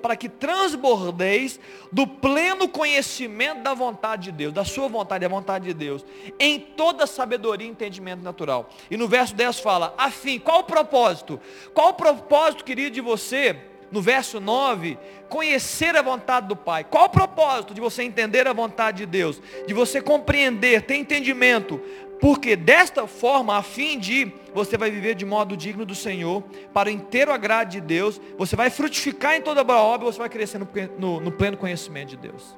para 0.00 0.16
que 0.16 0.26
transbordeis 0.26 1.60
do 1.92 2.06
pleno 2.06 2.66
conhecimento 2.66 3.62
da 3.62 3.74
vontade 3.74 4.24
de 4.24 4.32
Deus, 4.32 4.54
da 4.54 4.64
sua 4.64 4.88
vontade, 4.88 5.20
da 5.22 5.28
vontade 5.28 5.66
de 5.66 5.74
Deus, 5.74 6.02
em 6.40 6.58
toda 6.58 7.06
sabedoria 7.06 7.66
e 7.66 7.70
entendimento 7.70 8.22
natural. 8.22 8.70
E 8.90 8.96
no 8.96 9.06
verso 9.06 9.34
10 9.34 9.60
fala, 9.60 9.94
afim, 9.98 10.38
qual 10.38 10.60
o 10.60 10.64
propósito? 10.64 11.38
Qual 11.74 11.90
o 11.90 11.94
propósito, 11.94 12.64
querido, 12.64 12.94
de 12.94 13.02
você 13.02 13.73
no 13.94 14.02
verso 14.02 14.40
9, 14.40 14.98
conhecer 15.28 15.94
a 15.94 16.02
vontade 16.02 16.48
do 16.48 16.56
Pai. 16.56 16.82
Qual 16.82 17.04
o 17.04 17.08
propósito 17.08 17.72
de 17.72 17.80
você 17.80 18.02
entender 18.02 18.48
a 18.48 18.52
vontade 18.52 18.98
de 18.98 19.06
Deus? 19.06 19.40
De 19.68 19.72
você 19.72 20.02
compreender, 20.02 20.82
ter 20.82 20.96
entendimento. 20.96 21.80
Porque 22.20 22.56
desta 22.56 23.06
forma, 23.06 23.56
a 23.56 23.62
fim 23.62 23.96
de 23.96 24.32
você 24.52 24.76
vai 24.76 24.90
viver 24.90 25.14
de 25.14 25.24
modo 25.24 25.56
digno 25.56 25.86
do 25.86 25.94
Senhor, 25.94 26.42
para 26.72 26.88
o 26.88 26.92
inteiro 26.92 27.32
agrado 27.32 27.68
de 27.68 27.80
Deus, 27.80 28.20
você 28.36 28.56
vai 28.56 28.68
frutificar 28.68 29.36
em 29.36 29.40
toda 29.40 29.62
boa 29.62 29.80
obra, 29.80 30.06
você 30.06 30.18
vai 30.18 30.28
crescer 30.28 30.58
no, 30.58 30.68
no, 30.98 31.20
no 31.20 31.30
pleno 31.30 31.56
conhecimento 31.56 32.08
de 32.08 32.16
Deus. 32.16 32.56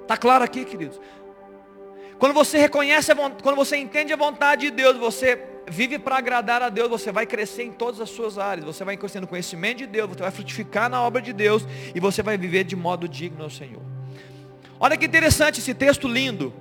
Está 0.00 0.16
claro 0.16 0.42
aqui, 0.42 0.64
queridos? 0.64 0.98
Quando 2.18 2.32
você 2.32 2.56
reconhece, 2.56 3.12
a, 3.12 3.14
quando 3.14 3.56
você 3.56 3.76
entende 3.76 4.10
a 4.10 4.16
vontade 4.16 4.62
de 4.62 4.70
Deus, 4.70 4.96
você 4.96 5.36
vive 5.70 5.98
para 5.98 6.16
agradar 6.16 6.62
a 6.62 6.68
Deus, 6.68 6.88
você 6.88 7.12
vai 7.12 7.26
crescer 7.26 7.64
em 7.64 7.72
todas 7.72 8.00
as 8.00 8.10
suas 8.10 8.38
áreas, 8.38 8.64
você 8.64 8.84
vai 8.84 8.96
crescer 8.96 9.20
no 9.20 9.26
conhecimento 9.26 9.78
de 9.78 9.86
Deus, 9.86 10.08
você 10.08 10.22
vai 10.22 10.30
frutificar 10.30 10.88
na 10.88 11.02
obra 11.02 11.20
de 11.20 11.32
Deus 11.32 11.66
e 11.94 12.00
você 12.00 12.22
vai 12.22 12.36
viver 12.36 12.64
de 12.64 12.76
modo 12.76 13.08
digno 13.08 13.44
ao 13.44 13.50
Senhor. 13.50 13.82
Olha 14.80 14.96
que 14.96 15.06
interessante 15.06 15.60
esse 15.60 15.74
texto 15.74 16.06
lindo. 16.06 16.52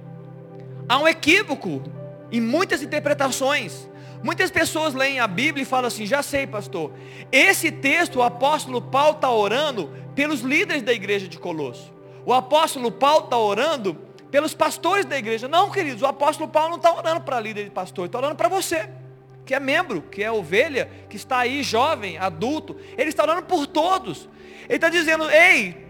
Há 0.89 0.99
um 0.99 1.07
equívoco 1.07 1.83
em 2.31 2.41
muitas 2.41 2.81
interpretações. 2.81 3.87
Muitas 4.23 4.49
pessoas 4.49 4.93
leem 4.93 5.19
a 5.19 5.27
Bíblia 5.27 5.61
e 5.61 5.65
falam 5.65 5.87
assim, 5.87 6.05
já 6.05 6.23
sei 6.23 6.47
pastor, 6.47 6.91
esse 7.31 7.71
texto 7.71 8.17
o 8.17 8.23
apóstolo 8.23 8.81
Paulo 8.81 9.15
está 9.15 9.29
orando 9.29 9.91
pelos 10.15 10.41
líderes 10.41 10.81
da 10.81 10.91
igreja 10.91 11.27
de 11.27 11.37
Colosso. 11.37 11.93
O 12.25 12.33
apóstolo 12.33 12.91
Paulo 12.91 13.25
está 13.25 13.37
orando 13.37 14.06
pelos 14.37 14.53
pastores 14.53 15.03
da 15.03 15.17
igreja. 15.17 15.47
Não, 15.47 15.71
queridos, 15.71 16.03
o 16.03 16.05
apóstolo 16.05 16.47
Paulo 16.47 16.69
não 16.69 16.77
está 16.77 16.93
orando 16.93 17.21
para 17.21 17.39
líder 17.39 17.63
de 17.63 17.71
pastor, 17.71 18.05
está 18.05 18.19
orando 18.19 18.35
para 18.35 18.47
você, 18.47 18.87
que 19.43 19.55
é 19.55 19.59
membro, 19.59 19.99
que 19.99 20.23
é 20.23 20.31
ovelha, 20.31 20.87
que 21.09 21.15
está 21.15 21.39
aí 21.39 21.63
jovem, 21.63 22.19
adulto. 22.19 22.77
Ele 22.95 23.09
está 23.09 23.23
orando 23.23 23.41
por 23.41 23.65
todos. 23.65 24.29
Ele 24.65 24.75
está 24.75 24.89
dizendo, 24.89 25.27
ei, 25.31 25.87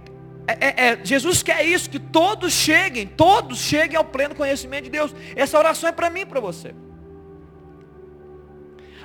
é, 0.47 0.65
é, 0.65 0.88
é, 0.88 0.99
Jesus 1.03 1.43
quer 1.43 1.65
isso, 1.65 1.89
que 1.89 1.99
todos 1.99 2.53
cheguem, 2.53 3.05
todos 3.05 3.60
cheguem 3.60 3.97
ao 3.97 4.05
pleno 4.05 4.33
conhecimento 4.33 4.86
de 4.86 4.91
Deus. 4.91 5.13
Essa 5.36 5.60
oração 5.60 5.89
é 5.89 5.91
para 5.91 6.10
mim 6.10 6.21
e 6.21 6.25
para 6.25 6.39
você. 6.39 6.73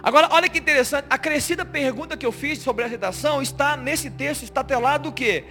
Agora, 0.00 0.28
olha 0.30 0.48
que 0.48 0.60
interessante, 0.60 1.06
a 1.10 1.18
crescida 1.18 1.64
pergunta 1.64 2.16
que 2.16 2.24
eu 2.24 2.30
fiz 2.30 2.60
sobre 2.60 2.84
a 2.84 2.86
redação 2.86 3.42
está 3.42 3.76
nesse 3.76 4.08
texto, 4.08 4.44
está 4.44 4.62
telado 4.62 5.08
o 5.08 5.12
quê? 5.12 5.46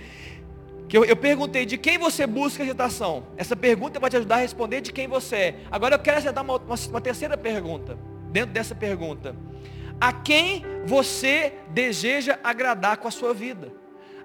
Que 0.92 0.98
eu, 0.98 1.06
eu, 1.06 1.16
perguntei 1.16 1.66
de 1.66 1.78
quem 1.78 1.98
você 1.98 2.28
busca 2.28 2.64
agitação. 2.64 3.26
Essa 3.38 3.56
pergunta 3.56 3.98
vai 3.98 4.10
te 4.10 4.18
ajudar 4.18 4.36
a 4.36 4.40
responder 4.40 4.82
de 4.82 4.92
quem 4.92 5.08
você 5.08 5.36
é. 5.38 5.56
Agora 5.72 5.96
eu 5.96 6.00
quero 6.00 6.18
acertar 6.18 6.44
uma, 6.44 6.58
uma, 6.58 6.76
uma 6.90 7.00
terceira 7.00 7.38
pergunta. 7.38 7.98
Dentro 8.30 8.52
dessa 8.52 8.76
pergunta. 8.76 9.34
A 10.02 10.12
quem 10.12 10.66
você 10.86 11.54
deseja 11.70 12.38
agradar 12.44 12.98
com 12.98 13.08
a 13.08 13.12
sua 13.12 13.34
vida? 13.34 13.72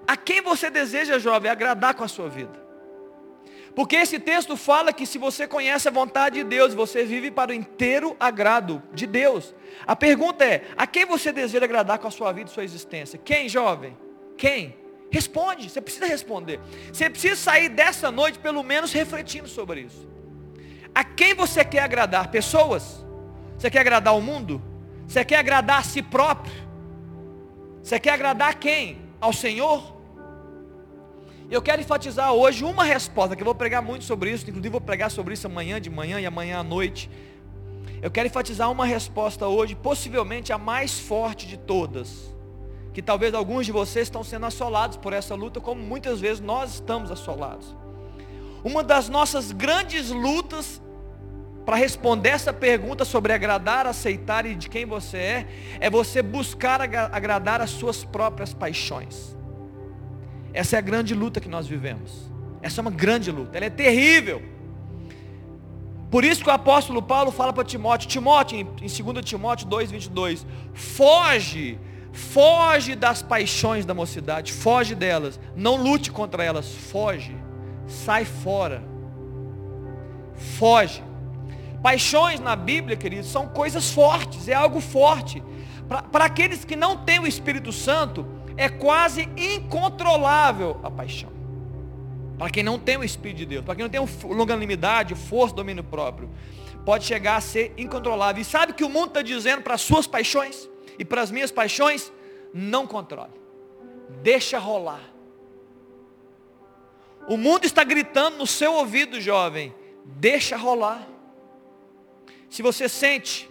A 0.05 0.17
quem 0.17 0.41
você 0.41 0.69
deseja, 0.69 1.17
jovem, 1.17 1.49
agradar 1.49 1.93
com 1.93 2.03
a 2.03 2.07
sua 2.09 2.27
vida? 2.27 2.61
Porque 3.73 3.95
esse 3.95 4.19
texto 4.19 4.57
fala 4.57 4.91
que 4.91 5.05
se 5.05 5.17
você 5.17 5.47
conhece 5.47 5.87
a 5.87 5.91
vontade 5.91 6.35
de 6.35 6.43
Deus, 6.43 6.73
você 6.73 7.05
vive 7.05 7.31
para 7.31 7.51
o 7.51 7.53
inteiro 7.53 8.13
agrado 8.19 8.83
de 8.93 9.07
Deus. 9.07 9.55
A 9.85 9.95
pergunta 9.95 10.43
é: 10.43 10.65
a 10.75 10.85
quem 10.85 11.05
você 11.05 11.31
deseja 11.31 11.63
agradar 11.63 11.97
com 11.97 12.09
a 12.09 12.11
sua 12.11 12.33
vida 12.33 12.49
e 12.49 12.53
sua 12.53 12.65
existência? 12.65 13.17
Quem, 13.23 13.47
jovem? 13.47 13.97
Quem? 14.35 14.75
Responde, 15.09 15.69
você 15.69 15.81
precisa 15.81 16.05
responder. 16.05 16.59
Você 16.91 17.09
precisa 17.09 17.35
sair 17.35 17.69
dessa 17.69 18.11
noite 18.11 18.39
pelo 18.39 18.61
menos 18.63 18.91
refletindo 18.91 19.47
sobre 19.47 19.81
isso. 19.81 20.07
A 20.93 21.03
quem 21.03 21.33
você 21.33 21.63
quer 21.63 21.83
agradar? 21.83 22.29
Pessoas? 22.29 23.05
Você 23.57 23.69
quer 23.69 23.79
agradar 23.79 24.15
o 24.15 24.21
mundo? 24.21 24.61
Você 25.07 25.23
quer 25.23 25.37
agradar 25.37 25.79
a 25.79 25.83
si 25.83 26.01
próprio? 26.01 26.53
Você 27.81 27.99
quer 27.99 28.11
agradar 28.11 28.55
quem? 28.55 28.99
Ao 29.21 29.31
Senhor? 29.31 29.95
Eu 31.49 31.61
quero 31.61 31.81
enfatizar 31.81 32.33
hoje 32.33 32.65
uma 32.65 32.83
resposta, 32.83 33.33
que 33.33 33.41
eu 33.41 33.45
vou 33.45 33.55
pregar 33.55 33.81
muito 33.81 34.03
sobre 34.03 34.31
isso, 34.31 34.43
inclusive 34.43 34.69
vou 34.69 34.81
pregar 34.81 35.09
sobre 35.09 35.33
isso 35.33 35.47
amanhã 35.47 35.79
de 35.79 35.89
manhã 35.89 36.19
e 36.19 36.25
amanhã 36.25 36.59
à 36.59 36.63
noite. 36.63 37.09
Eu 38.01 38.11
quero 38.11 38.27
enfatizar 38.27 38.69
uma 38.69 38.85
resposta 38.85 39.47
hoje, 39.47 39.73
possivelmente 39.73 40.51
a 40.51 40.57
mais 40.57 40.99
forte 40.99 41.47
de 41.47 41.57
todas 41.57 42.35
que 42.97 43.01
talvez 43.03 43.31
alguns 43.35 43.63
de 43.63 43.71
vocês 43.71 44.07
estão 44.07 44.23
sendo 44.23 44.47
assolados 44.47 44.97
por 44.97 45.13
essa 45.13 45.35
luta, 45.35 45.61
como 45.61 45.79
muitas 45.79 46.19
vezes 46.19 46.39
nós 46.39 46.73
estamos 46.73 47.11
assolados. 47.11 47.75
Uma 48.63 48.83
das 48.83 49.07
nossas 49.07 49.51
grandes 49.51 50.09
lutas 50.09 50.81
para 51.63 51.75
responder 51.75 52.29
essa 52.29 52.51
pergunta 52.51 53.05
sobre 53.05 53.33
agradar, 53.33 53.85
aceitar 53.85 54.47
e 54.47 54.55
de 54.55 54.67
quem 54.67 54.83
você 54.83 55.17
é, 55.17 55.47
é 55.79 55.89
você 55.91 56.23
buscar 56.23 56.81
agradar 56.81 57.61
as 57.61 57.69
suas 57.69 58.03
próprias 58.03 58.51
paixões. 58.51 59.37
Essa 60.51 60.77
é 60.77 60.79
a 60.79 60.81
grande 60.81 61.13
luta 61.13 61.39
que 61.39 61.47
nós 61.47 61.67
vivemos. 61.67 62.31
Essa 62.63 62.79
é 62.79 62.81
uma 62.81 62.89
grande 62.89 63.31
luta, 63.31 63.59
ela 63.59 63.67
é 63.67 63.69
terrível. 63.69 64.41
Por 66.09 66.25
isso 66.25 66.43
que 66.43 66.49
o 66.49 66.53
apóstolo 66.53 67.03
Paulo 67.03 67.31
fala 67.31 67.53
para 67.53 67.63
Timóteo, 67.63 68.09
Timóteo, 68.09 68.57
em 68.57 68.63
2 68.63 69.23
Timóteo 69.23 69.67
2, 69.67 69.91
22, 69.91 70.47
foge, 70.73 71.79
foge 72.17 72.95
das 72.95 73.21
paixões 73.21 73.85
da 73.85 73.93
mocidade, 73.93 74.51
foge 74.51 74.95
delas, 74.95 75.39
não 75.55 75.75
lute 75.75 76.11
contra 76.11 76.43
elas, 76.43 76.67
foge, 76.73 77.35
sai 77.87 78.25
fora, 78.25 78.83
foge. 80.57 81.03
Paixões 81.83 82.39
na 82.39 82.55
Bíblia, 82.55 82.97
queridos, 82.97 83.29
são 83.29 83.47
coisas 83.47 83.91
fortes, 83.91 84.47
é 84.47 84.55
algo 84.55 84.81
forte. 84.81 85.43
Para 86.11 86.25
aqueles 86.25 86.65
que 86.65 86.75
não 86.75 86.97
têm 86.97 87.19
o 87.19 87.27
Espírito 87.27 87.71
Santo, 87.71 88.25
é 88.57 88.67
quase 88.67 89.29
incontrolável 89.37 90.79
a 90.81 90.89
paixão. 90.89 91.29
Para 92.35 92.49
quem 92.49 92.63
não 92.63 92.79
tem 92.79 92.97
o 92.97 93.03
Espírito 93.03 93.37
de 93.37 93.45
Deus, 93.45 93.63
para 93.63 93.75
quem 93.75 93.83
não 93.83 93.91
tem 93.91 94.01
longanimidade, 94.35 95.13
força, 95.13 95.53
domínio 95.53 95.83
próprio, 95.83 96.31
pode 96.83 97.05
chegar 97.05 97.35
a 97.35 97.41
ser 97.41 97.75
incontrolável. 97.77 98.41
E 98.41 98.45
sabe 98.45 98.71
o 98.71 98.75
que 98.75 98.83
o 98.83 98.89
mundo 98.89 99.09
está 99.09 99.21
dizendo 99.21 99.61
para 99.61 99.75
as 99.75 99.81
suas 99.81 100.07
paixões 100.07 100.67
e 100.97 101.05
para 101.05 101.21
as 101.21 101.31
minhas 101.31 101.51
paixões? 101.51 102.11
Não 102.53 102.87
controle. 102.87 103.33
Deixa 104.21 104.57
rolar. 104.57 105.01
O 107.27 107.35
mundo 107.35 107.65
está 107.65 107.83
gritando 107.83 108.37
no 108.37 108.47
seu 108.47 108.73
ouvido, 108.73 109.19
jovem. 109.19 109.75
Deixa 110.05 110.55
rolar. 110.55 111.07
Se 112.49 112.61
você 112.61 112.87
sente, 112.87 113.49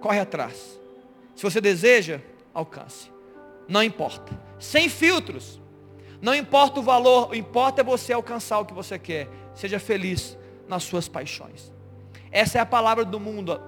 corre 0.00 0.18
atrás. 0.18 0.80
Se 1.36 1.42
você 1.42 1.60
deseja, 1.60 2.20
alcance. 2.54 3.12
Não 3.68 3.82
importa. 3.82 4.32
Sem 4.58 4.88
filtros. 4.88 5.60
Não 6.20 6.34
importa 6.34 6.80
o 6.80 6.82
valor, 6.82 7.30
o 7.30 7.34
importa 7.34 7.82
é 7.82 7.84
você 7.84 8.12
alcançar 8.12 8.58
o 8.58 8.64
que 8.64 8.74
você 8.74 8.98
quer. 8.98 9.28
Seja 9.54 9.78
feliz 9.78 10.36
nas 10.66 10.82
suas 10.82 11.06
paixões. 11.06 11.72
Essa 12.30 12.58
é 12.58 12.60
a 12.60 12.66
palavra 12.66 13.04
do 13.04 13.20
mundo, 13.20 13.60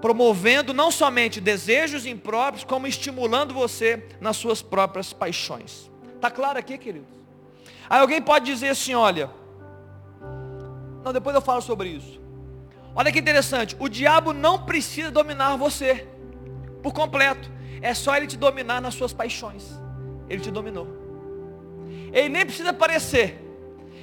promovendo 0.00 0.72
não 0.72 0.90
somente 0.90 1.40
desejos 1.40 2.06
impróprios, 2.06 2.64
como 2.64 2.86
estimulando 2.86 3.52
você 3.52 4.06
nas 4.20 4.36
suas 4.36 4.62
próprias 4.62 5.12
paixões. 5.12 5.90
Está 6.14 6.30
claro 6.30 6.58
aqui, 6.58 6.78
queridos? 6.78 7.08
Aí 7.88 8.00
alguém 8.00 8.22
pode 8.22 8.44
dizer 8.46 8.68
assim, 8.68 8.94
olha, 8.94 9.30
não, 11.04 11.12
depois 11.12 11.34
eu 11.34 11.42
falo 11.42 11.60
sobre 11.60 11.88
isso. 11.88 12.20
Olha 12.94 13.12
que 13.12 13.18
interessante, 13.18 13.76
o 13.78 13.88
diabo 13.88 14.32
não 14.32 14.64
precisa 14.64 15.10
dominar 15.10 15.56
você 15.56 16.06
por 16.82 16.92
completo. 16.92 17.50
É 17.80 17.94
só 17.94 18.16
ele 18.16 18.26
te 18.26 18.36
dominar 18.36 18.80
nas 18.80 18.94
suas 18.94 19.12
paixões. 19.12 19.70
Ele 20.28 20.40
te 20.40 20.50
dominou. 20.50 20.86
Ele 22.12 22.28
nem 22.28 22.44
precisa 22.44 22.70
aparecer. 22.70 23.40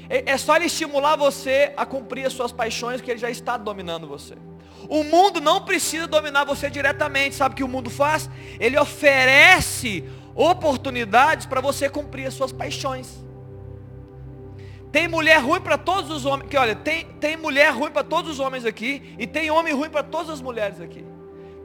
É, 0.10 0.32
é 0.32 0.38
só 0.38 0.56
ele 0.56 0.66
estimular 0.66 1.16
você 1.16 1.74
a 1.76 1.86
cumprir 1.86 2.26
as 2.26 2.34
suas 2.34 2.52
paixões 2.52 3.02
que 3.02 3.12
ele 3.12 3.20
já 3.20 3.30
está 3.30 3.58
dominando 3.58 4.08
você. 4.08 4.36
O 4.90 5.04
mundo 5.04 5.42
não 5.42 5.62
precisa 5.62 6.08
dominar 6.08 6.44
você 6.46 6.70
diretamente. 6.70 7.36
Sabe 7.36 7.54
o 7.54 7.56
que 7.56 7.64
o 7.64 7.68
mundo 7.68 7.90
faz? 7.90 8.30
Ele 8.60 8.78
oferece 8.78 10.04
oportunidades 10.36 11.46
para 11.46 11.60
você 11.62 11.90
cumprir 11.90 12.28
as 12.28 12.34
suas 12.34 12.52
paixões. 12.52 13.26
Tem 14.92 15.08
mulher 15.08 15.42
ruim 15.42 15.60
para 15.60 15.78
todos 15.78 16.10
os 16.10 16.26
homens. 16.26 16.50
Que 16.50 16.58
olha, 16.58 16.76
tem, 16.76 17.06
tem 17.20 17.36
mulher 17.36 17.72
ruim 17.74 17.92
para 17.92 18.04
todos 18.04 18.32
os 18.32 18.40
homens 18.40 18.66
aqui. 18.66 19.16
E 19.18 19.28
tem 19.28 19.52
homem 19.52 19.74
ruim 19.74 19.90
para 19.90 20.04
todas 20.04 20.30
as 20.30 20.42
mulheres 20.42 20.80
aqui. 20.80 21.06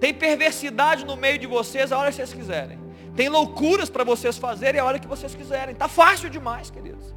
Tem 0.00 0.12
perversidade 0.12 1.04
no 1.04 1.16
meio 1.16 1.38
de 1.38 1.46
vocês 1.46 1.92
a 1.92 1.98
hora 1.98 2.10
que 2.10 2.16
vocês 2.16 2.34
quiserem. 2.34 2.78
Tem 3.14 3.28
loucuras 3.28 3.88
para 3.88 4.04
vocês 4.04 4.36
fazerem 4.38 4.80
a 4.80 4.84
hora 4.84 4.98
que 4.98 5.06
vocês 5.06 5.34
quiserem. 5.34 5.72
Está 5.72 5.86
fácil 5.86 6.28
demais, 6.28 6.70
queridos. 6.70 7.14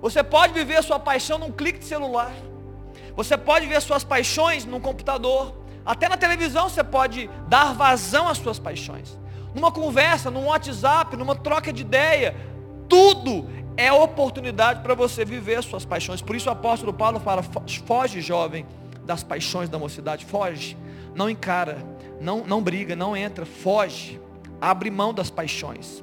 Você 0.00 0.22
pode 0.22 0.52
viver 0.52 0.76
a 0.76 0.82
sua 0.82 1.00
paixão 1.00 1.38
num 1.38 1.50
clique 1.50 1.78
de 1.78 1.84
celular. 1.84 2.32
Você 3.16 3.36
pode 3.36 3.66
ver 3.66 3.80
suas 3.80 4.04
paixões 4.04 4.64
num 4.64 4.80
computador. 4.80 5.54
Até 5.84 6.08
na 6.08 6.16
televisão 6.16 6.68
você 6.68 6.82
pode 6.82 7.28
dar 7.48 7.74
vazão 7.74 8.28
às 8.28 8.38
suas 8.38 8.58
paixões. 8.58 9.18
Numa 9.54 9.70
conversa, 9.70 10.30
num 10.30 10.46
WhatsApp, 10.46 11.16
numa 11.16 11.34
troca 11.34 11.72
de 11.72 11.82
ideia. 11.82 12.34
Tudo 12.88 13.48
é 13.76 13.92
oportunidade 13.92 14.80
para 14.80 14.94
você 14.94 15.24
viver 15.24 15.56
as 15.56 15.64
suas 15.64 15.84
paixões. 15.84 16.22
Por 16.22 16.36
isso 16.36 16.48
o 16.48 16.52
apóstolo 16.52 16.92
Paulo 16.92 17.20
fala: 17.20 17.42
foge, 17.86 18.20
jovem, 18.20 18.66
das 19.04 19.22
paixões 19.22 19.68
da 19.68 19.78
mocidade. 19.78 20.24
Foge. 20.24 20.76
Não 21.14 21.28
encara. 21.28 21.78
Não, 22.20 22.44
não 22.44 22.62
briga, 22.62 22.94
não 22.96 23.16
entra. 23.16 23.44
Foge. 23.44 24.20
Abre 24.60 24.90
mão 24.90 25.12
das 25.12 25.28
paixões. 25.28 26.02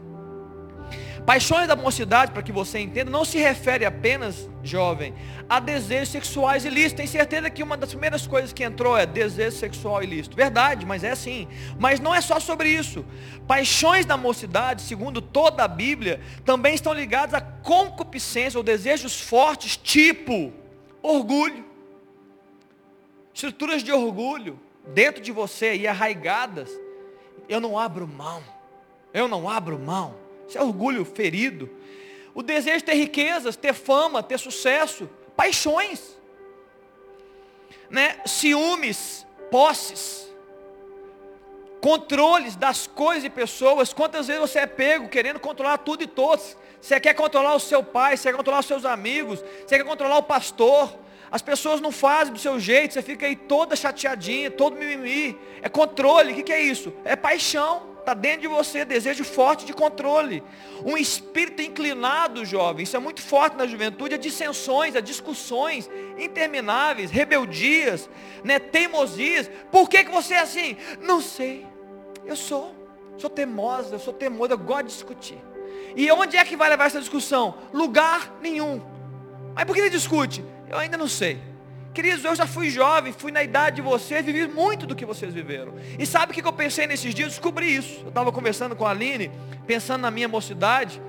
Paixões 1.29 1.67
da 1.67 1.75
mocidade, 1.75 2.31
para 2.31 2.41
que 2.41 2.51
você 2.51 2.79
entenda, 2.79 3.11
não 3.11 3.23
se 3.23 3.37
refere 3.37 3.85
apenas, 3.85 4.49
jovem, 4.63 5.13
a 5.47 5.59
desejos 5.59 6.09
sexuais 6.09 6.65
ilícitos. 6.65 6.97
Tem 6.97 7.05
certeza 7.05 7.51
que 7.51 7.61
uma 7.61 7.77
das 7.77 7.89
primeiras 7.89 8.25
coisas 8.25 8.51
que 8.51 8.63
entrou 8.63 8.97
é 8.97 9.05
desejo 9.05 9.55
sexual 9.55 10.01
ilícito. 10.01 10.35
Verdade, 10.35 10.87
mas 10.87 11.03
é 11.03 11.11
assim. 11.11 11.47
Mas 11.77 11.99
não 11.99 12.15
é 12.15 12.19
só 12.19 12.39
sobre 12.39 12.69
isso. 12.69 13.05
Paixões 13.47 14.07
da 14.07 14.17
mocidade, 14.17 14.81
segundo 14.81 15.21
toda 15.21 15.63
a 15.63 15.67
Bíblia, 15.67 16.19
também 16.43 16.73
estão 16.73 16.93
ligadas 16.93 17.35
a 17.35 17.41
concupiscência 17.41 18.57
ou 18.57 18.63
desejos 18.63 19.21
fortes, 19.21 19.77
tipo 19.77 20.51
orgulho. 20.99 21.63
Estruturas 23.31 23.83
de 23.83 23.91
orgulho 23.91 24.59
dentro 24.95 25.21
de 25.21 25.31
você 25.31 25.75
e 25.75 25.87
arraigadas. 25.87 26.71
Eu 27.47 27.61
não 27.61 27.77
abro 27.77 28.07
mão. 28.07 28.41
Eu 29.13 29.27
não 29.27 29.47
abro 29.47 29.77
mão. 29.77 30.27
Isso 30.49 30.57
é 30.57 30.61
orgulho 30.63 31.05
ferido. 31.05 31.69
O 32.33 32.41
desejo 32.41 32.79
de 32.79 32.85
ter 32.85 32.95
riquezas, 32.95 33.55
ter 33.55 33.73
fama, 33.73 34.23
ter 34.23 34.39
sucesso, 34.39 35.07
paixões, 35.37 36.17
né? 37.87 38.19
ciúmes, 38.25 39.25
posses, 39.51 40.27
controles 41.79 42.55
das 42.55 42.87
coisas 42.87 43.25
e 43.25 43.29
pessoas. 43.29 43.93
Quantas 43.93 44.25
vezes 44.25 44.41
você 44.41 44.59
é 44.59 44.65
pego 44.65 45.07
querendo 45.07 45.39
controlar 45.39 45.77
tudo 45.77 46.03
e 46.03 46.07
todos? 46.07 46.57
Você 46.81 46.99
quer 46.99 47.13
controlar 47.13 47.53
o 47.53 47.59
seu 47.59 47.83
pai, 47.83 48.17
você 48.17 48.31
quer 48.31 48.37
controlar 48.37 48.61
os 48.61 48.65
seus 48.65 48.85
amigos, 48.85 49.43
você 49.67 49.77
quer 49.77 49.83
controlar 49.83 50.17
o 50.17 50.23
pastor. 50.23 50.97
As 51.31 51.43
pessoas 51.43 51.79
não 51.79 51.91
fazem 51.91 52.33
do 52.33 52.39
seu 52.39 52.59
jeito, 52.59 52.95
você 52.95 53.03
fica 53.03 53.27
aí 53.27 53.35
toda 53.35 53.75
chateadinha, 53.75 54.49
todo 54.49 54.75
mimimi. 54.75 55.37
É 55.61 55.69
controle, 55.69 56.31
o 56.31 56.35
que, 56.35 56.43
que 56.43 56.53
é 56.53 56.59
isso? 56.59 56.91
É 57.05 57.15
paixão 57.15 57.88
está 58.09 58.13
dentro 58.13 58.41
de 58.41 58.47
você, 58.47 58.83
desejo 58.83 59.23
forte 59.23 59.65
de 59.65 59.73
controle. 59.73 60.43
Um 60.83 60.97
espírito 60.97 61.61
inclinado, 61.61 62.43
jovem, 62.43 62.83
isso 62.83 62.95
é 62.95 62.99
muito 62.99 63.21
forte 63.21 63.55
na 63.55 63.67
juventude, 63.67 64.15
a 64.15 64.17
dissensões, 64.17 64.95
a 64.95 64.99
discussões 64.99 65.89
intermináveis, 66.17 67.11
rebeldias, 67.11 68.09
né, 68.43 68.57
teimosias. 68.57 69.49
Por 69.71 69.87
que, 69.87 70.03
que 70.03 70.11
você 70.11 70.33
é 70.33 70.39
assim? 70.39 70.75
Não 71.01 71.21
sei. 71.21 71.65
Eu 72.25 72.35
sou. 72.35 72.75
Sou 73.17 73.29
teimosa, 73.29 73.95
eu 73.95 73.99
sou 73.99 74.13
teimosa, 74.13 74.53
eu 74.53 74.57
gosto 74.57 74.85
de 74.85 74.93
discutir. 74.93 75.37
E 75.95 76.09
onde 76.11 76.37
é 76.37 76.45
que 76.45 76.55
vai 76.55 76.69
levar 76.69 76.85
essa 76.85 76.99
discussão? 76.99 77.55
Lugar 77.73 78.37
nenhum. 78.41 78.81
Mas 79.53 79.65
por 79.65 79.75
que 79.75 79.81
ele 79.81 79.89
discute? 79.89 80.43
Eu 80.69 80.77
ainda 80.77 80.97
não 80.97 81.07
sei. 81.07 81.48
Queridos, 81.93 82.23
eu 82.23 82.35
já 82.35 82.45
fui 82.45 82.69
jovem, 82.69 83.11
fui 83.11 83.31
na 83.31 83.43
idade 83.43 83.77
de 83.77 83.81
vocês, 83.81 84.23
vivi 84.23 84.47
muito 84.47 84.85
do 84.85 84.95
que 84.95 85.05
vocês 85.05 85.33
viveram. 85.33 85.73
E 85.97 86.05
sabe 86.05 86.31
o 86.31 86.35
que 86.35 86.47
eu 86.47 86.53
pensei 86.53 86.85
nesses 86.85 87.13
dias? 87.13 87.29
Descobri 87.29 87.75
isso. 87.75 88.01
Eu 88.01 88.09
estava 88.09 88.31
conversando 88.31 88.75
com 88.75 88.85
a 88.85 88.91
Aline, 88.91 89.31
pensando 89.65 90.01
na 90.01 90.11
minha 90.11 90.27
mocidade. 90.27 91.01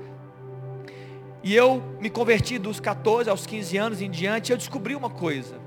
E 1.42 1.54
eu 1.54 1.82
me 2.00 2.08
converti 2.08 2.58
dos 2.58 2.80
14 2.80 3.28
aos 3.28 3.46
15 3.46 3.76
anos 3.76 4.02
em 4.02 4.10
diante, 4.10 4.50
e 4.50 4.52
eu 4.52 4.56
descobri 4.56 4.94
uma 4.94 5.10
coisa. 5.10 5.58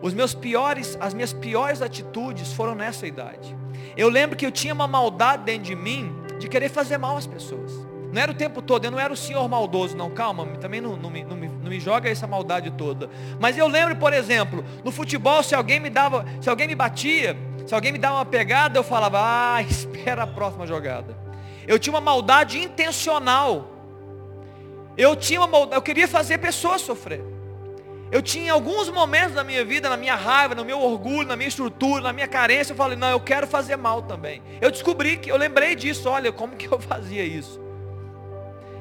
Os 0.00 0.14
meus 0.14 0.34
piores, 0.34 0.96
as 1.00 1.12
minhas 1.12 1.32
piores 1.32 1.82
atitudes 1.82 2.52
foram 2.52 2.74
nessa 2.74 3.06
idade. 3.06 3.56
Eu 3.96 4.08
lembro 4.08 4.36
que 4.36 4.46
eu 4.46 4.52
tinha 4.52 4.72
uma 4.72 4.86
maldade 4.86 5.44
dentro 5.44 5.64
de 5.64 5.74
mim 5.74 6.14
de 6.38 6.48
querer 6.48 6.68
fazer 6.68 6.98
mal 6.98 7.16
às 7.16 7.26
pessoas. 7.26 7.87
Não 8.12 8.22
era 8.22 8.32
o 8.32 8.34
tempo 8.34 8.62
todo, 8.62 8.84
eu 8.84 8.90
não 8.90 8.98
era 8.98 9.12
o 9.12 9.16
senhor 9.16 9.46
maldoso, 9.48 9.96
não, 9.96 10.10
calma, 10.10 10.46
também 10.58 10.80
não, 10.80 10.96
não, 10.96 11.10
me, 11.10 11.22
não, 11.24 11.36
me, 11.36 11.48
não 11.48 11.68
me 11.68 11.78
joga 11.78 12.08
essa 12.08 12.26
maldade 12.26 12.70
toda. 12.70 13.10
Mas 13.38 13.58
eu 13.58 13.68
lembro, 13.68 13.96
por 13.96 14.12
exemplo, 14.14 14.64
no 14.82 14.90
futebol, 14.90 15.42
se 15.42 15.54
alguém 15.54 15.78
me 15.78 15.90
dava, 15.90 16.24
se 16.40 16.48
alguém 16.48 16.66
me 16.66 16.74
batia, 16.74 17.36
se 17.66 17.74
alguém 17.74 17.92
me 17.92 17.98
dava 17.98 18.14
uma 18.16 18.24
pegada, 18.24 18.78
eu 18.78 18.82
falava, 18.82 19.18
ah, 19.20 19.60
espera 19.68 20.22
a 20.22 20.26
próxima 20.26 20.66
jogada. 20.66 21.16
Eu 21.66 21.78
tinha 21.78 21.92
uma 21.92 22.00
maldade 22.00 22.58
intencional. 22.58 23.74
Eu 24.96 25.14
tinha 25.14 25.40
uma 25.40 25.46
maldade, 25.46 25.74
eu 25.74 25.82
queria 25.82 26.08
fazer 26.08 26.38
pessoas 26.38 26.80
sofrer. 26.80 27.22
Eu 28.10 28.22
tinha 28.22 28.54
alguns 28.54 28.88
momentos 28.88 29.34
da 29.34 29.44
minha 29.44 29.62
vida, 29.66 29.90
na 29.90 29.98
minha 29.98 30.14
raiva, 30.14 30.54
no 30.54 30.64
meu 30.64 30.80
orgulho, 30.80 31.28
na 31.28 31.36
minha 31.36 31.48
estrutura, 31.48 32.00
na 32.00 32.12
minha 32.12 32.26
carência, 32.26 32.72
eu 32.72 32.76
falei, 32.76 32.96
não, 32.96 33.10
eu 33.10 33.20
quero 33.20 33.46
fazer 33.46 33.76
mal 33.76 34.00
também. 34.00 34.42
Eu 34.62 34.70
descobri 34.70 35.18
que, 35.18 35.30
eu 35.30 35.36
lembrei 35.36 35.74
disso, 35.74 36.08
olha, 36.08 36.32
como 36.32 36.56
que 36.56 36.66
eu 36.72 36.80
fazia 36.80 37.22
isso. 37.22 37.67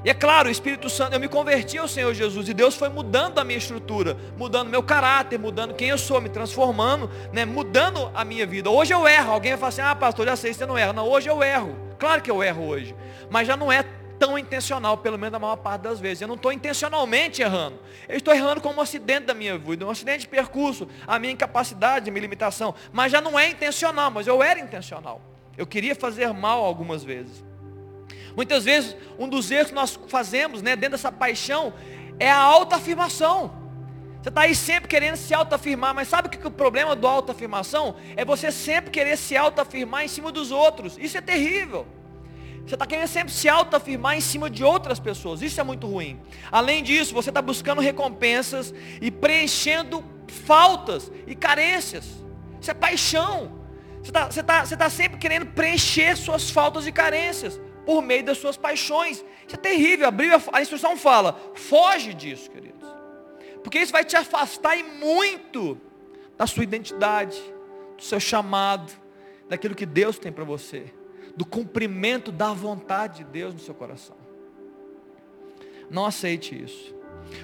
E 0.08 0.10
é 0.10 0.14
claro, 0.14 0.47
o 0.47 0.51
Espírito 0.51 0.89
Santo, 0.89 1.16
eu 1.16 1.20
me 1.20 1.28
converti 1.28 1.78
ao 1.78 1.86
Senhor 1.86 2.14
Jesus 2.14 2.47
e 2.47 2.53
Deus 2.53 2.78
foi 2.78 2.88
mudando 2.88 3.39
a 3.39 3.43
minha 3.43 3.58
estrutura, 3.58 4.16
mudando 4.38 4.70
meu 4.70 4.82
caráter, 4.82 5.38
mudando 5.38 5.74
quem 5.74 5.89
eu 5.89 5.97
sou, 5.97 6.22
me 6.22 6.30
transformando, 6.30 7.12
né, 7.34 7.43
mudando 7.43 8.10
a 8.16 8.24
minha 8.24 8.47
vida. 8.47 8.70
Hoje 8.70 8.93
eu 8.93 9.05
erro. 9.05 9.34
Alguém 9.34 9.51
vai 9.51 9.60
falar 9.60 9.68
assim: 9.68 9.82
"Ah, 9.82 9.93
pastor, 9.93 10.26
já 10.26 10.38
sei, 10.38 10.53
você 10.53 10.66
não 10.66 10.78
erra". 10.78 10.93
Não, 10.93 11.05
hoje 11.05 11.30
eu 11.30 11.43
erro. 11.43 11.76
Claro 11.99 12.22
que 12.22 12.32
eu 12.32 12.41
erro 12.41 12.68
hoje, 12.68 12.95
mas 13.30 13.45
já 13.45 13.58
não 13.58 13.70
é 13.70 13.84
tão 14.18 14.39
intencional, 14.39 14.97
pelo 14.97 15.20
menos 15.20 15.36
a 15.36 15.39
maior 15.39 15.58
parte 15.58 15.82
das 15.82 15.99
vezes. 15.99 16.22
Eu 16.22 16.30
não 16.30 16.36
estou 16.36 16.53
intencionalmente 16.53 17.41
errando. 17.41 17.78
Eu 18.08 18.16
estou 18.16 18.34
errando 18.34 18.62
como 18.62 18.80
um 18.80 18.82
acidente 18.82 19.26
da 19.26 19.34
minha 19.34 19.58
vida, 19.58 19.86
um 19.86 19.89
acidente 19.89 20.20
de 20.20 20.30
percurso, 20.30 20.88
a 21.05 21.20
minha 21.20 21.34
incapacidade, 21.34 22.10
a 22.10 22.14
minha 22.14 22.22
limitação. 22.22 22.74
Mas 22.93 23.12
já 23.12 23.20
não 23.20 23.38
é 23.38 23.49
intencional, 23.49 24.10
mas 24.10 24.26
eu 24.26 24.41
era 24.41 24.58
intencional. 24.58 25.22
Eu 25.58 25.68
queria 25.68 25.93
fazer 25.93 26.34
mal 26.34 26.64
algumas 26.64 27.03
vezes. 27.03 27.45
Muitas 28.38 28.66
vezes, 28.66 28.96
um 29.18 29.28
dos 29.28 29.50
erros 29.50 29.70
que 29.70 29.74
nós 29.74 30.00
fazemos, 30.08 30.62
né, 30.62 30.76
dentro 30.76 30.92
dessa 30.92 31.12
paixão, 31.12 31.74
é 32.20 32.30
a 32.30 32.38
autoafirmação. 32.38 33.52
Você 34.22 34.30
está 34.30 34.42
aí 34.42 34.54
sempre 34.54 34.88
querendo 34.88 35.16
se 35.16 35.34
autoafirmar, 35.34 35.96
mas 35.96 36.08
sabe 36.08 36.28
o 36.28 36.30
que, 36.32 36.38
que 36.38 36.46
o 36.46 36.52
problema 36.52 36.96
do 36.96 37.08
autoafirmação? 37.08 37.96
É 38.16 38.24
você 38.24 38.52
sempre 38.52 38.92
querer 38.92 39.18
se 39.18 39.36
autoafirmar 39.36 40.04
em 40.04 40.08
cima 40.08 40.32
dos 40.32 40.52
outros. 40.52 41.00
Isso 41.00 41.18
é 41.18 41.22
terrível. 41.22 41.88
Você 42.64 42.76
está 42.76 42.86
querendo 42.86 43.08
sempre 43.08 43.34
se 43.34 43.50
autoafirmar 43.50 44.16
em 44.16 44.22
cima 44.22 44.52
de 44.52 44.64
outras 44.64 45.00
pessoas. 45.00 45.42
Isso 45.42 45.60
é 45.60 45.64
muito 45.64 45.88
ruim. 45.88 46.20
Além 46.52 46.84
disso, 46.84 47.16
você 47.16 47.32
está 47.32 47.42
buscando 47.42 47.82
recompensas 47.82 48.72
e 49.02 49.10
preenchendo 49.10 50.06
faltas 50.46 51.12
e 51.26 51.34
carências. 51.34 52.06
Isso 52.62 52.70
é 52.70 52.74
paixão. 52.76 53.58
Você 54.04 54.12
está 54.12 54.44
tá, 54.44 54.64
você 54.64 54.78
tá 54.78 54.90
sempre 54.92 55.18
querendo 55.18 55.48
preencher 55.48 56.16
suas 56.16 56.52
faltas 56.52 56.86
e 56.86 56.92
carências 56.92 57.60
por 57.88 58.02
meio 58.02 58.22
das 58.22 58.38
suas 58.38 58.58
paixões. 58.58 59.24
Isso 59.48 59.56
é 59.56 59.58
terrível. 59.58 60.10
A, 60.10 60.58
a 60.58 60.62
instrução 60.62 60.98
fala, 60.98 61.40
foge 61.56 62.14
disso, 62.14 62.52
queridos. 62.52 62.86
Porque 63.64 63.80
isso 63.80 63.94
vai 63.94 64.04
te 64.04 64.18
afastar 64.18 64.78
e 64.78 64.84
muito 64.84 65.80
da 66.38 66.46
sua 66.46 66.64
identidade, 66.64 67.42
do 67.96 68.04
seu 68.04 68.20
chamado, 68.20 68.92
daquilo 69.48 69.74
que 69.74 69.86
Deus 69.86 70.20
tem 70.20 70.34
para 70.34 70.44
você, 70.44 70.94
do 71.38 71.46
cumprimento 71.46 72.30
da 72.30 72.52
vontade 72.52 73.20
de 73.20 73.24
Deus 73.24 73.54
no 73.54 73.60
seu 73.62 73.74
coração. 73.74 74.18
Não 75.90 76.06
aceite 76.06 76.62
isso. 76.62 76.94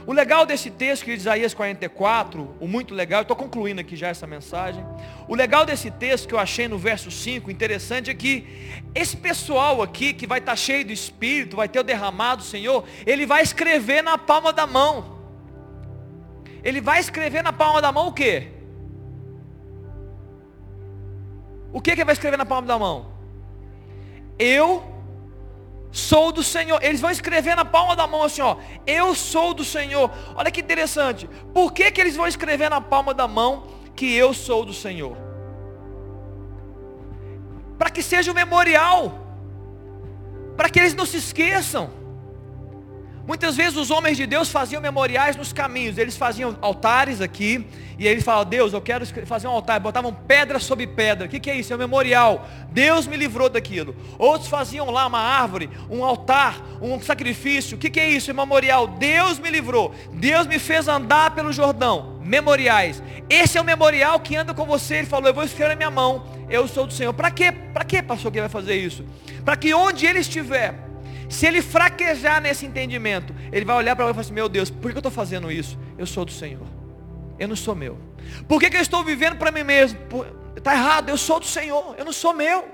O 0.05 0.11
legal 0.11 0.45
desse 0.45 0.69
texto, 0.69 1.05
que 1.05 1.11
de 1.15 1.21
Isaías 1.21 1.53
44, 1.53 2.55
o 2.59 2.67
muito 2.67 2.93
legal, 2.93 3.21
estou 3.21 3.37
concluindo 3.37 3.81
aqui 3.81 3.95
já 3.95 4.09
essa 4.09 4.27
mensagem. 4.27 4.85
O 5.27 5.35
legal 5.35 5.65
desse 5.65 5.89
texto 5.89 6.27
que 6.27 6.33
eu 6.33 6.39
achei 6.39 6.67
no 6.67 6.77
verso 6.77 7.09
5, 7.09 7.49
interessante, 7.49 8.11
é 8.11 8.13
que 8.13 8.45
esse 8.93 9.15
pessoal 9.15 9.81
aqui, 9.81 10.13
que 10.13 10.27
vai 10.27 10.39
estar 10.39 10.53
tá 10.53 10.55
cheio 10.55 10.85
do 10.85 10.91
Espírito, 10.91 11.55
vai 11.55 11.69
ter 11.69 11.79
o 11.79 11.83
derramado 11.83 12.41
do 12.41 12.47
Senhor, 12.47 12.83
ele 13.05 13.25
vai 13.25 13.41
escrever 13.41 14.01
na 14.01 14.17
palma 14.17 14.51
da 14.51 14.67
mão. 14.67 15.21
Ele 16.63 16.81
vai 16.81 16.99
escrever 16.99 17.41
na 17.41 17.53
palma 17.53 17.81
da 17.81 17.91
mão 17.91 18.07
o 18.07 18.13
quê? 18.13 18.49
O 21.71 21.81
que, 21.81 21.91
que 21.91 22.01
ele 22.01 22.05
vai 22.05 22.13
escrever 22.13 22.37
na 22.37 22.45
palma 22.45 22.67
da 22.67 22.77
mão? 22.77 23.13
Eu 24.37 24.92
sou 25.93 26.31
do 26.31 26.43
Senhor. 26.43 26.83
Eles 26.83 26.99
vão 26.99 27.11
escrever 27.11 27.55
na 27.55 27.63
palma 27.63 27.95
da 27.95 28.07
mão 28.07 28.23
assim, 28.23 28.41
ó, 28.41 28.57
eu 28.85 29.13
sou 29.15 29.53
do 29.53 29.63
Senhor. 29.63 30.11
Olha 30.35 30.51
que 30.51 30.59
interessante. 30.59 31.29
Por 31.53 31.71
que, 31.71 31.89
que 31.91 32.01
eles 32.01 32.15
vão 32.15 32.27
escrever 32.27 32.69
na 32.69 32.81
palma 32.81 33.13
da 33.13 33.27
mão 33.27 33.67
que 33.95 34.13
eu 34.13 34.33
sou 34.33 34.65
do 34.65 34.73
Senhor? 34.73 35.15
Para 37.77 37.91
que 37.91 38.01
seja 38.01 38.31
um 38.31 38.33
memorial. 38.33 39.19
Para 40.57 40.69
que 40.69 40.79
eles 40.79 40.95
não 40.95 41.05
se 41.05 41.17
esqueçam. 41.17 42.02
Muitas 43.25 43.55
vezes 43.55 43.77
os 43.77 43.89
homens 43.89 44.17
de 44.17 44.25
Deus 44.25 44.49
faziam 44.49 44.81
memoriais 44.81 45.37
nos 45.37 45.53
caminhos, 45.53 45.97
eles 45.97 46.17
faziam 46.17 46.57
altares 46.61 47.21
aqui, 47.21 47.65
e 47.97 48.05
eles 48.05 48.21
falavam, 48.21 48.49
Deus, 48.49 48.73
eu 48.73 48.81
quero 48.81 49.05
fazer 49.25 49.47
um 49.47 49.51
altar, 49.51 49.79
botavam 49.79 50.13
pedra 50.13 50.59
sobre 50.59 50.85
pedra, 50.85 51.25
o 51.25 51.29
que, 51.29 51.39
que 51.39 51.49
é 51.49 51.55
isso? 51.55 51.71
É 51.71 51.75
um 51.77 51.79
memorial, 51.79 52.45
Deus 52.69 53.07
me 53.07 53.15
livrou 53.15 53.47
daquilo. 53.47 53.95
Outros 54.19 54.49
faziam 54.49 54.91
lá 54.91 55.07
uma 55.07 55.21
árvore, 55.21 55.69
um 55.89 56.03
altar, 56.03 56.61
um 56.81 56.99
sacrifício, 57.01 57.77
o 57.77 57.79
que, 57.79 57.89
que 57.89 57.99
é 57.99 58.09
isso? 58.09 58.29
É 58.29 58.33
um 58.33 58.37
memorial, 58.37 58.87
Deus 58.87 59.39
me 59.39 59.49
livrou, 59.49 59.95
Deus 60.11 60.45
me 60.45 60.59
fez 60.59 60.89
andar 60.89 61.33
pelo 61.33 61.53
Jordão, 61.53 62.19
memoriais. 62.21 63.01
Esse 63.29 63.57
é 63.57 63.61
o 63.61 63.63
memorial 63.63 64.19
que 64.19 64.35
anda 64.35 64.53
com 64.53 64.65
você, 64.65 64.95
ele 64.95 65.07
falou, 65.07 65.29
eu 65.29 65.33
vou 65.33 65.45
escrever 65.45 65.69
na 65.69 65.75
minha 65.77 65.91
mão, 65.91 66.25
eu 66.49 66.67
sou 66.67 66.85
do 66.85 66.91
Senhor. 66.91 67.13
Para 67.13 67.31
quê? 67.31 67.53
Para 67.53 67.85
quê, 67.85 68.01
pastor, 68.01 68.33
que 68.33 68.41
vai 68.41 68.49
fazer 68.49 68.75
isso? 68.75 69.05
Para 69.45 69.55
que 69.55 69.73
onde 69.73 70.05
ele 70.05 70.19
estiver, 70.19 70.75
se 71.33 71.47
ele 71.47 71.61
fraquejar 71.61 72.39
nesse 72.39 72.65
entendimento, 72.65 73.33
ele 73.51 73.65
vai 73.65 73.75
olhar 73.75 73.95
para 73.95 74.05
você 74.05 74.11
e 74.11 74.13
falar 74.13 74.21
assim: 74.21 74.33
Meu 74.33 74.47
Deus, 74.47 74.69
por 74.69 74.91
que 74.91 74.97
eu 74.97 74.99
estou 74.99 75.11
fazendo 75.11 75.51
isso? 75.51 75.77
Eu 75.97 76.05
sou 76.05 76.23
do 76.23 76.31
Senhor, 76.31 76.67
eu 77.39 77.47
não 77.47 77.55
sou 77.55 77.73
meu. 77.73 77.97
Por 78.47 78.59
que, 78.59 78.69
que 78.69 78.77
eu 78.77 78.81
estou 78.81 79.03
vivendo 79.03 79.37
para 79.37 79.51
mim 79.51 79.63
mesmo? 79.63 79.99
Está 80.55 80.73
errado, 80.73 81.09
eu 81.09 81.17
sou 81.17 81.39
do 81.39 81.45
Senhor, 81.45 81.95
eu 81.97 82.05
não 82.05 82.13
sou 82.13 82.33
meu. 82.33 82.71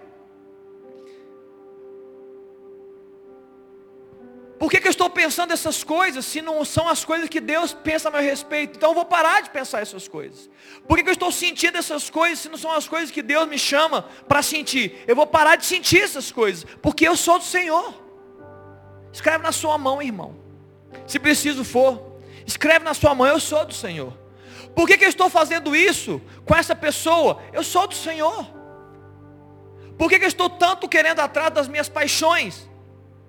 Por 4.60 4.70
que, 4.70 4.82
que 4.82 4.88
eu 4.88 4.92
estou 4.92 5.10
pensando 5.10 5.54
essas 5.54 5.86
coisas 5.86 6.26
se 6.26 6.42
não 6.42 6.66
são 6.66 6.90
as 6.90 7.06
coisas 7.06 7.30
que 7.30 7.40
Deus 7.40 7.74
pensa 7.74 8.10
a 8.10 8.12
meu 8.12 8.22
respeito? 8.22 8.76
Então 8.76 8.90
eu 8.90 8.96
vou 8.96 9.06
parar 9.06 9.42
de 9.42 9.50
pensar 9.52 9.82
essas 9.82 10.06
coisas. 10.06 10.50
Por 10.86 10.98
que, 10.98 11.04
que 11.04 11.10
eu 11.10 11.14
estou 11.14 11.32
sentindo 11.32 11.78
essas 11.78 12.10
coisas 12.10 12.40
se 12.40 12.50
não 12.50 12.58
são 12.58 12.74
as 12.74 12.86
coisas 12.86 13.10
que 13.10 13.22
Deus 13.22 13.48
me 13.48 13.58
chama 13.58 14.02
para 14.28 14.42
sentir? 14.42 15.02
Eu 15.08 15.16
vou 15.16 15.26
parar 15.26 15.56
de 15.56 15.66
sentir 15.66 16.02
essas 16.02 16.30
coisas, 16.30 16.66
porque 16.82 17.08
eu 17.08 17.16
sou 17.16 17.40
do 17.40 17.46
Senhor. 17.46 18.09
Escreve 19.12 19.44
na 19.44 19.52
sua 19.52 19.78
mão, 19.78 20.02
irmão. 20.02 20.36
Se 21.08 21.20
preciso 21.20 21.64
for, 21.64 22.20
escreve 22.46 22.86
na 22.86 22.94
sua 22.94 23.14
mão, 23.16 23.28
eu 23.28 23.40
sou 23.40 23.66
do 23.66 23.74
Senhor. 23.74 24.14
Por 24.76 24.88
que, 24.88 24.98
que 24.98 25.06
eu 25.06 25.10
estou 25.10 25.30
fazendo 25.30 25.76
isso 25.76 26.22
com 26.46 26.56
essa 26.56 26.76
pessoa? 26.76 27.42
Eu 27.52 27.64
sou 27.64 27.88
do 27.88 27.96
Senhor. 27.96 28.46
Por 29.98 30.10
que, 30.10 30.20
que 30.20 30.26
eu 30.26 30.30
estou 30.30 30.50
tanto 30.50 30.88
querendo 30.88 31.20
atrás 31.20 31.54
das 31.54 31.68
minhas 31.68 31.90
paixões? 31.90 32.70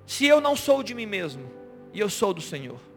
Se 0.07 0.27
eu 0.27 0.41
não 0.41 0.55
sou 0.55 0.83
de 0.83 0.95
mim 0.95 1.07
mesmo 1.07 1.51
e 1.93 2.01
eu 2.01 2.09
sou 2.09 2.33
do 2.33 2.41
Senhor. 2.41 2.90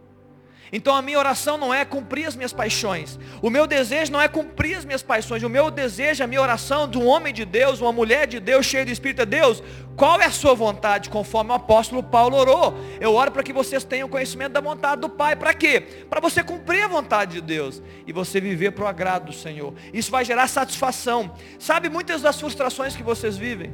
Então 0.75 0.95
a 0.95 1.03
minha 1.03 1.19
oração 1.19 1.55
não 1.55 1.71
é 1.71 1.85
cumprir 1.85 2.25
as 2.25 2.35
minhas 2.35 2.51
paixões. 2.51 3.19
O 3.43 3.49
meu 3.51 3.67
desejo 3.67 4.11
não 4.11 4.19
é 4.19 4.27
cumprir 4.27 4.75
as 4.75 4.83
minhas 4.83 5.03
paixões. 5.03 5.43
O 5.43 5.49
meu 5.49 5.69
desejo, 5.69 6.23
a 6.23 6.27
minha 6.27 6.41
oração 6.41 6.89
de 6.89 6.97
um 6.97 7.05
homem 7.05 7.31
de 7.31 7.45
Deus, 7.45 7.79
uma 7.79 7.91
mulher 7.91 8.25
de 8.25 8.39
Deus, 8.39 8.65
cheio 8.65 8.83
de 8.83 8.91
Espírito 8.91 9.19
de 9.19 9.37
Deus. 9.37 9.61
Qual 9.95 10.19
é 10.19 10.25
a 10.25 10.31
sua 10.31 10.55
vontade? 10.55 11.11
Conforme 11.11 11.51
o 11.51 11.53
apóstolo 11.53 12.01
Paulo 12.01 12.35
orou. 12.35 12.73
Eu 12.99 13.13
oro 13.13 13.31
para 13.31 13.43
que 13.43 13.53
vocês 13.53 13.83
tenham 13.83 14.09
conhecimento 14.09 14.53
da 14.53 14.61
vontade 14.61 14.99
do 14.99 15.09
Pai. 15.09 15.35
Para 15.35 15.53
quê? 15.53 15.79
Para 16.09 16.19
você 16.19 16.43
cumprir 16.43 16.83
a 16.83 16.87
vontade 16.87 17.33
de 17.33 17.41
Deus. 17.41 17.79
E 18.07 18.11
você 18.11 18.41
viver 18.41 18.71
para 18.71 18.85
o 18.85 18.87
agrado 18.87 19.27
do 19.27 19.33
Senhor. 19.33 19.75
Isso 19.93 20.09
vai 20.09 20.25
gerar 20.25 20.47
satisfação. 20.47 21.35
Sabe 21.59 21.87
muitas 21.87 22.23
das 22.23 22.39
frustrações 22.39 22.95
que 22.95 23.03
vocês 23.03 23.37
vivem? 23.37 23.71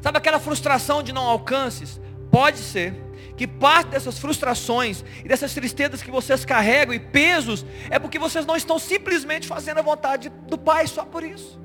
Sabe 0.00 0.16
aquela 0.16 0.38
frustração 0.38 1.02
de 1.02 1.12
não 1.12 1.26
alcances? 1.26 2.00
Pode 2.30 2.58
ser 2.58 2.94
que 3.36 3.46
parte 3.46 3.90
dessas 3.90 4.18
frustrações 4.18 5.04
e 5.24 5.28
dessas 5.28 5.54
tristezas 5.54 6.02
que 6.02 6.10
vocês 6.10 6.44
carregam 6.44 6.92
e 6.92 6.98
pesos 6.98 7.64
é 7.88 7.98
porque 7.98 8.18
vocês 8.18 8.44
não 8.44 8.56
estão 8.56 8.78
simplesmente 8.78 9.46
fazendo 9.46 9.78
a 9.78 9.82
vontade 9.82 10.28
do 10.48 10.58
Pai 10.58 10.86
só 10.86 11.04
por 11.04 11.22
isso. 11.22 11.58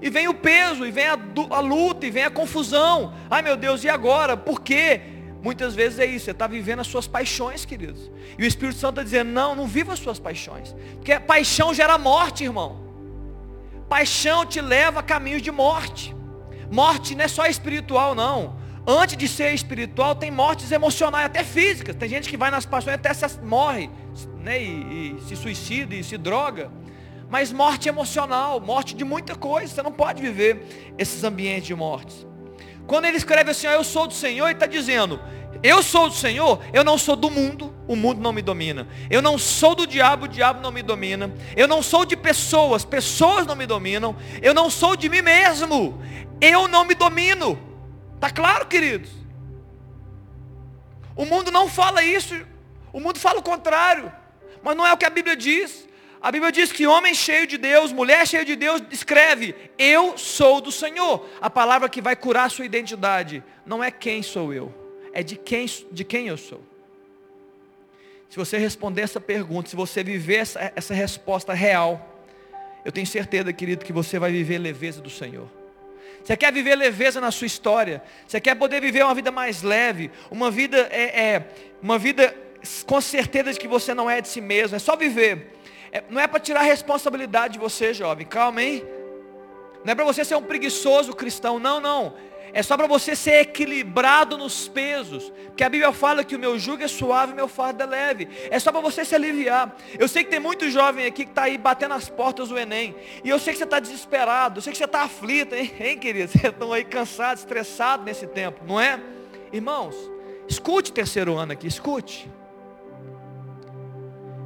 E 0.00 0.10
vem 0.10 0.28
o 0.28 0.34
peso, 0.34 0.86
e 0.86 0.90
vem 0.90 1.06
a, 1.06 1.18
a 1.50 1.60
luta, 1.60 2.06
e 2.06 2.10
vem 2.10 2.24
a 2.24 2.30
confusão. 2.30 3.14
Ai 3.30 3.42
meu 3.42 3.56
Deus, 3.56 3.84
e 3.84 3.88
agora? 3.88 4.36
Por 4.36 4.60
quê? 4.60 5.00
Muitas 5.42 5.74
vezes 5.74 5.98
é 5.98 6.06
isso, 6.06 6.24
você 6.24 6.30
está 6.32 6.46
vivendo 6.46 6.80
as 6.80 6.86
suas 6.86 7.06
paixões, 7.06 7.64
queridos. 7.64 8.10
E 8.38 8.42
o 8.42 8.46
Espírito 8.46 8.78
Santo 8.78 8.94
está 8.94 9.02
dizendo, 9.02 9.30
não, 9.30 9.54
não 9.54 9.66
viva 9.66 9.92
as 9.92 9.98
suas 9.98 10.18
paixões. 10.18 10.74
Porque 10.94 11.18
paixão 11.20 11.72
gera 11.72 11.96
morte, 11.96 12.42
irmão. 12.44 12.84
Paixão 13.88 14.44
te 14.44 14.60
leva 14.60 15.00
a 15.00 15.02
caminhos 15.02 15.42
de 15.42 15.50
morte. 15.50 16.14
Morte 16.70 17.14
não 17.14 17.24
é 17.24 17.28
só 17.28 17.46
espiritual, 17.46 18.14
não 18.14 18.65
antes 18.86 19.16
de 19.16 19.26
ser 19.26 19.52
espiritual, 19.52 20.14
tem 20.14 20.30
mortes 20.30 20.70
emocionais, 20.70 21.26
até 21.26 21.42
físicas. 21.42 21.96
Tem 21.96 22.08
gente 22.08 22.28
que 22.28 22.36
vai 22.36 22.50
nas 22.50 22.64
paixões 22.64 22.94
até 22.94 23.12
se 23.12 23.40
morre, 23.40 23.90
né, 24.38 24.62
e, 24.62 25.16
e 25.18 25.22
se 25.26 25.34
suicida 25.34 25.94
e 25.94 26.04
se 26.04 26.16
droga. 26.16 26.70
Mas 27.28 27.52
morte 27.52 27.88
emocional, 27.88 28.60
morte 28.60 28.94
de 28.94 29.04
muita 29.04 29.34
coisa. 29.34 29.74
Você 29.74 29.82
não 29.82 29.92
pode 29.92 30.22
viver 30.22 30.94
esses 30.96 31.24
ambientes 31.24 31.66
de 31.66 31.74
mortes. 31.74 32.26
Quando 32.86 33.06
ele 33.06 33.16
escreve 33.16 33.50
assim, 33.50 33.66
eu 33.66 33.82
sou 33.82 34.06
do 34.06 34.14
Senhor, 34.14 34.46
ele 34.46 34.54
está 34.54 34.66
dizendo, 34.66 35.20
eu 35.60 35.82
sou 35.82 36.08
do 36.08 36.14
Senhor, 36.14 36.60
eu 36.72 36.84
não 36.84 36.96
sou 36.96 37.16
do 37.16 37.28
mundo, 37.28 37.74
o 37.88 37.96
mundo 37.96 38.20
não 38.20 38.32
me 38.32 38.42
domina. 38.42 38.86
Eu 39.10 39.20
não 39.20 39.36
sou 39.36 39.74
do 39.74 39.86
diabo, 39.86 40.26
o 40.26 40.28
diabo 40.28 40.60
não 40.60 40.70
me 40.70 40.82
domina. 40.82 41.34
Eu 41.56 41.66
não 41.66 41.82
sou 41.82 42.04
de 42.04 42.16
pessoas, 42.16 42.84
pessoas 42.84 43.44
não 43.44 43.56
me 43.56 43.66
dominam. 43.66 44.14
Eu 44.40 44.54
não 44.54 44.70
sou 44.70 44.94
de 44.94 45.08
mim 45.08 45.22
mesmo, 45.22 46.00
eu 46.40 46.68
não 46.68 46.84
me 46.84 46.94
domino. 46.94 47.58
Está 48.16 48.30
claro, 48.30 48.66
queridos? 48.66 49.10
O 51.14 51.24
mundo 51.24 51.50
não 51.50 51.68
fala 51.68 52.02
isso, 52.02 52.34
o 52.92 53.00
mundo 53.00 53.18
fala 53.18 53.38
o 53.38 53.42
contrário, 53.42 54.12
mas 54.62 54.76
não 54.76 54.86
é 54.86 54.92
o 54.92 54.96
que 54.96 55.06
a 55.06 55.10
Bíblia 55.10 55.36
diz. 55.36 55.86
A 56.20 56.32
Bíblia 56.32 56.50
diz 56.50 56.72
que 56.72 56.86
homem 56.86 57.14
cheio 57.14 57.46
de 57.46 57.56
Deus, 57.56 57.92
mulher 57.92 58.26
cheia 58.26 58.44
de 58.44 58.56
Deus, 58.56 58.82
escreve: 58.90 59.54
Eu 59.78 60.18
sou 60.18 60.60
do 60.60 60.72
Senhor. 60.72 61.26
A 61.40 61.48
palavra 61.48 61.88
que 61.88 62.02
vai 62.02 62.16
curar 62.16 62.46
a 62.46 62.48
sua 62.48 62.64
identidade 62.64 63.44
não 63.64 63.84
é 63.84 63.90
quem 63.90 64.22
sou 64.22 64.52
eu, 64.52 64.74
é 65.12 65.22
de 65.22 65.36
quem, 65.36 65.66
de 65.92 66.04
quem 66.04 66.26
eu 66.28 66.36
sou. 66.36 66.62
Se 68.28 68.36
você 68.36 68.58
responder 68.58 69.02
essa 69.02 69.20
pergunta, 69.20 69.68
se 69.68 69.76
você 69.76 70.02
viver 70.02 70.36
essa, 70.36 70.72
essa 70.74 70.92
resposta 70.92 71.52
real, 71.52 72.24
eu 72.84 72.90
tenho 72.90 73.06
certeza, 73.06 73.52
querido, 73.52 73.84
que 73.84 73.92
você 73.92 74.18
vai 74.18 74.32
viver 74.32 74.58
leveza 74.58 75.00
do 75.00 75.10
Senhor. 75.10 75.48
Você 76.26 76.36
quer 76.36 76.52
viver 76.52 76.74
leveza 76.74 77.20
na 77.20 77.30
sua 77.30 77.46
história? 77.46 78.02
Você 78.26 78.40
quer 78.40 78.56
poder 78.56 78.80
viver 78.80 79.04
uma 79.04 79.14
vida 79.14 79.30
mais 79.30 79.62
leve? 79.62 80.10
Uma 80.28 80.50
vida 80.50 80.88
é, 80.90 81.20
é 81.20 81.44
uma 81.80 82.00
vida 82.00 82.34
com 82.84 83.00
certeza 83.00 83.52
de 83.52 83.60
que 83.60 83.68
você 83.68 83.94
não 83.94 84.10
é 84.10 84.20
de 84.20 84.26
si 84.26 84.40
mesmo. 84.40 84.74
É 84.74 84.80
só 84.80 84.96
viver. 84.96 85.52
É, 85.92 86.02
não 86.10 86.20
é 86.20 86.26
para 86.26 86.40
tirar 86.40 86.62
a 86.62 86.64
responsabilidade 86.64 87.52
de 87.52 87.58
você, 87.60 87.94
jovem. 87.94 88.26
Calma, 88.26 88.60
hein? 88.60 88.84
Não 89.84 89.92
é 89.92 89.94
para 89.94 90.04
você 90.04 90.24
ser 90.24 90.34
um 90.34 90.42
preguiçoso 90.42 91.14
cristão. 91.14 91.60
Não, 91.60 91.78
não. 91.78 92.14
É 92.52 92.62
só 92.62 92.76
para 92.76 92.86
você 92.86 93.14
ser 93.14 93.40
equilibrado 93.40 94.38
nos 94.38 94.68
pesos. 94.68 95.32
Porque 95.46 95.64
a 95.64 95.68
Bíblia 95.68 95.92
fala 95.92 96.24
que 96.24 96.36
o 96.36 96.38
meu 96.38 96.58
jugo 96.58 96.82
é 96.82 96.88
suave 96.88 97.32
e 97.32 97.34
meu 97.34 97.48
fardo 97.48 97.82
é 97.82 97.86
leve. 97.86 98.28
É 98.50 98.58
só 98.58 98.72
para 98.72 98.80
você 98.80 99.04
se 99.04 99.14
aliviar. 99.14 99.76
Eu 99.98 100.08
sei 100.08 100.24
que 100.24 100.30
tem 100.30 100.40
muito 100.40 100.70
jovem 100.70 101.06
aqui 101.06 101.24
que 101.24 101.30
está 101.30 101.44
aí 101.44 101.58
batendo 101.58 101.94
as 101.94 102.08
portas 102.08 102.48
do 102.48 102.58
Enem. 102.58 102.94
E 103.24 103.28
eu 103.28 103.38
sei 103.38 103.52
que 103.52 103.58
você 103.58 103.64
está 103.64 103.80
desesperado. 103.80 104.58
Eu 104.58 104.62
sei 104.62 104.72
que 104.72 104.78
você 104.78 104.84
está 104.84 105.02
aflito, 105.02 105.54
hein, 105.54 105.72
hein 105.80 105.98
querido? 105.98 106.30
Vocês 106.30 106.44
estão 106.44 106.72
aí 106.72 106.84
cansados, 106.84 107.42
estressados 107.42 108.04
nesse 108.04 108.26
tempo, 108.26 108.64
não 108.66 108.80
é? 108.80 109.00
Irmãos, 109.52 109.94
escute 110.48 110.92
terceiro 110.92 111.36
ano 111.36 111.52
aqui, 111.52 111.66
escute. 111.66 112.30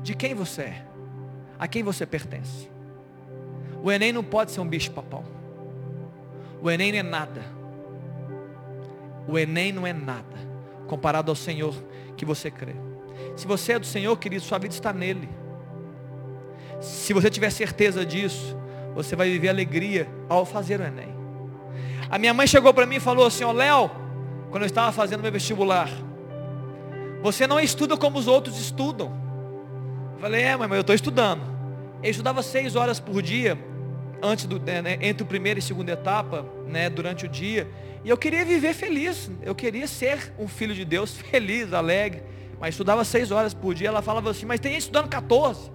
De 0.02 0.14
quem 0.14 0.34
você 0.34 0.62
é? 0.62 0.86
A 1.58 1.68
quem 1.68 1.82
você 1.82 2.06
pertence? 2.06 2.70
O 3.82 3.90
Enem 3.90 4.12
não 4.12 4.24
pode 4.24 4.50
ser 4.50 4.60
um 4.60 4.66
bicho 4.66 4.90
papão. 4.90 5.24
O 6.62 6.70
Enem 6.70 6.92
não 6.92 6.98
é 6.98 7.02
nada. 7.02 7.59
O 9.30 9.38
Enem 9.38 9.72
não 9.72 9.86
é 9.86 9.92
nada 9.92 10.36
comparado 10.88 11.30
ao 11.30 11.36
Senhor 11.36 11.72
que 12.16 12.24
você 12.24 12.50
crê. 12.50 12.74
Se 13.36 13.46
você 13.46 13.74
é 13.74 13.78
do 13.78 13.86
Senhor, 13.86 14.16
querido, 14.18 14.42
sua 14.42 14.58
vida 14.58 14.74
está 14.74 14.92
nele. 14.92 15.28
Se 16.80 17.12
você 17.12 17.30
tiver 17.30 17.50
certeza 17.50 18.04
disso, 18.04 18.56
você 18.92 19.14
vai 19.14 19.30
viver 19.30 19.48
alegria 19.48 20.08
ao 20.28 20.44
fazer 20.44 20.80
o 20.80 20.84
Enem. 20.84 21.14
A 22.10 22.18
minha 22.18 22.34
mãe 22.34 22.46
chegou 22.46 22.74
para 22.74 22.86
mim 22.86 22.96
e 22.96 23.00
falou 23.00 23.24
assim, 23.24 23.44
ó 23.44 23.52
Léo, 23.52 23.88
quando 24.50 24.64
eu 24.64 24.66
estava 24.66 24.90
fazendo 24.90 25.22
meu 25.22 25.30
vestibular, 25.30 25.88
você 27.22 27.46
não 27.46 27.60
estuda 27.60 27.96
como 27.96 28.18
os 28.18 28.26
outros 28.26 28.58
estudam. 28.58 29.12
Eu 30.14 30.18
falei, 30.18 30.42
é 30.42 30.56
mãe, 30.56 30.66
mas 30.66 30.76
eu 30.76 30.80
estou 30.80 30.94
estudando. 30.94 31.42
Eu 32.02 32.10
estudava 32.10 32.42
seis 32.42 32.74
horas 32.74 32.98
por 32.98 33.22
dia, 33.22 33.56
antes 34.20 34.46
do, 34.46 34.58
né, 34.58 34.98
entre 35.00 35.22
a 35.22 35.26
primeira 35.26 35.60
e 35.60 35.62
segunda 35.62 35.92
etapa, 35.92 36.44
né, 36.66 36.90
durante 36.90 37.26
o 37.26 37.28
dia. 37.28 37.70
E 38.04 38.08
eu 38.08 38.16
queria 38.16 38.44
viver 38.44 38.74
feliz. 38.74 39.30
Eu 39.42 39.54
queria 39.54 39.86
ser 39.86 40.32
um 40.38 40.48
filho 40.48 40.74
de 40.74 40.84
Deus 40.84 41.16
feliz, 41.30 41.72
alegre. 41.72 42.22
Mas 42.58 42.74
estudava 42.74 43.04
seis 43.04 43.30
horas 43.30 43.54
por 43.54 43.74
dia. 43.74 43.88
Ela 43.88 44.02
falava 44.02 44.30
assim, 44.30 44.46
mas 44.46 44.60
tem 44.60 44.72
gente 44.72 44.82
estudando 44.82 45.08
14. 45.08 45.70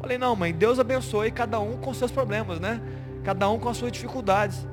Falei, 0.00 0.18
não, 0.18 0.34
mãe, 0.34 0.52
Deus 0.52 0.80
abençoe 0.80 1.30
cada 1.30 1.60
um 1.60 1.76
com 1.76 1.94
seus 1.94 2.10
problemas, 2.10 2.58
né? 2.58 2.80
Cada 3.22 3.48
um 3.48 3.58
com 3.58 3.68
as 3.68 3.76
suas 3.76 3.92
dificuldades. 3.92 4.66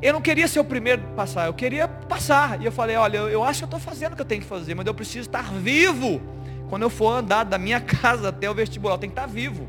Eu 0.00 0.12
não 0.12 0.20
queria 0.20 0.46
ser 0.46 0.60
o 0.60 0.64
primeiro 0.64 1.02
a 1.02 1.14
passar, 1.14 1.46
eu 1.46 1.54
queria 1.54 1.88
passar. 1.88 2.60
E 2.60 2.64
eu 2.64 2.72
falei, 2.72 2.96
olha, 2.96 3.18
eu, 3.18 3.28
eu 3.28 3.44
acho 3.44 3.60
que 3.60 3.64
eu 3.64 3.66
estou 3.66 3.80
fazendo 3.80 4.12
o 4.12 4.16
que 4.16 4.22
eu 4.22 4.26
tenho 4.26 4.42
que 4.42 4.46
fazer, 4.48 4.74
mas 4.74 4.86
eu 4.86 4.94
preciso 4.94 5.28
estar 5.28 5.52
vivo. 5.52 6.20
Quando 6.68 6.82
eu 6.82 6.90
for 6.90 7.10
andar 7.10 7.44
da 7.44 7.58
minha 7.58 7.80
casa 7.82 8.28
até 8.28 8.48
o 8.50 8.54
vestibular, 8.54 8.94
eu 8.94 8.98
tenho 8.98 9.12
que 9.12 9.18
estar 9.18 9.30
vivo. 9.30 9.68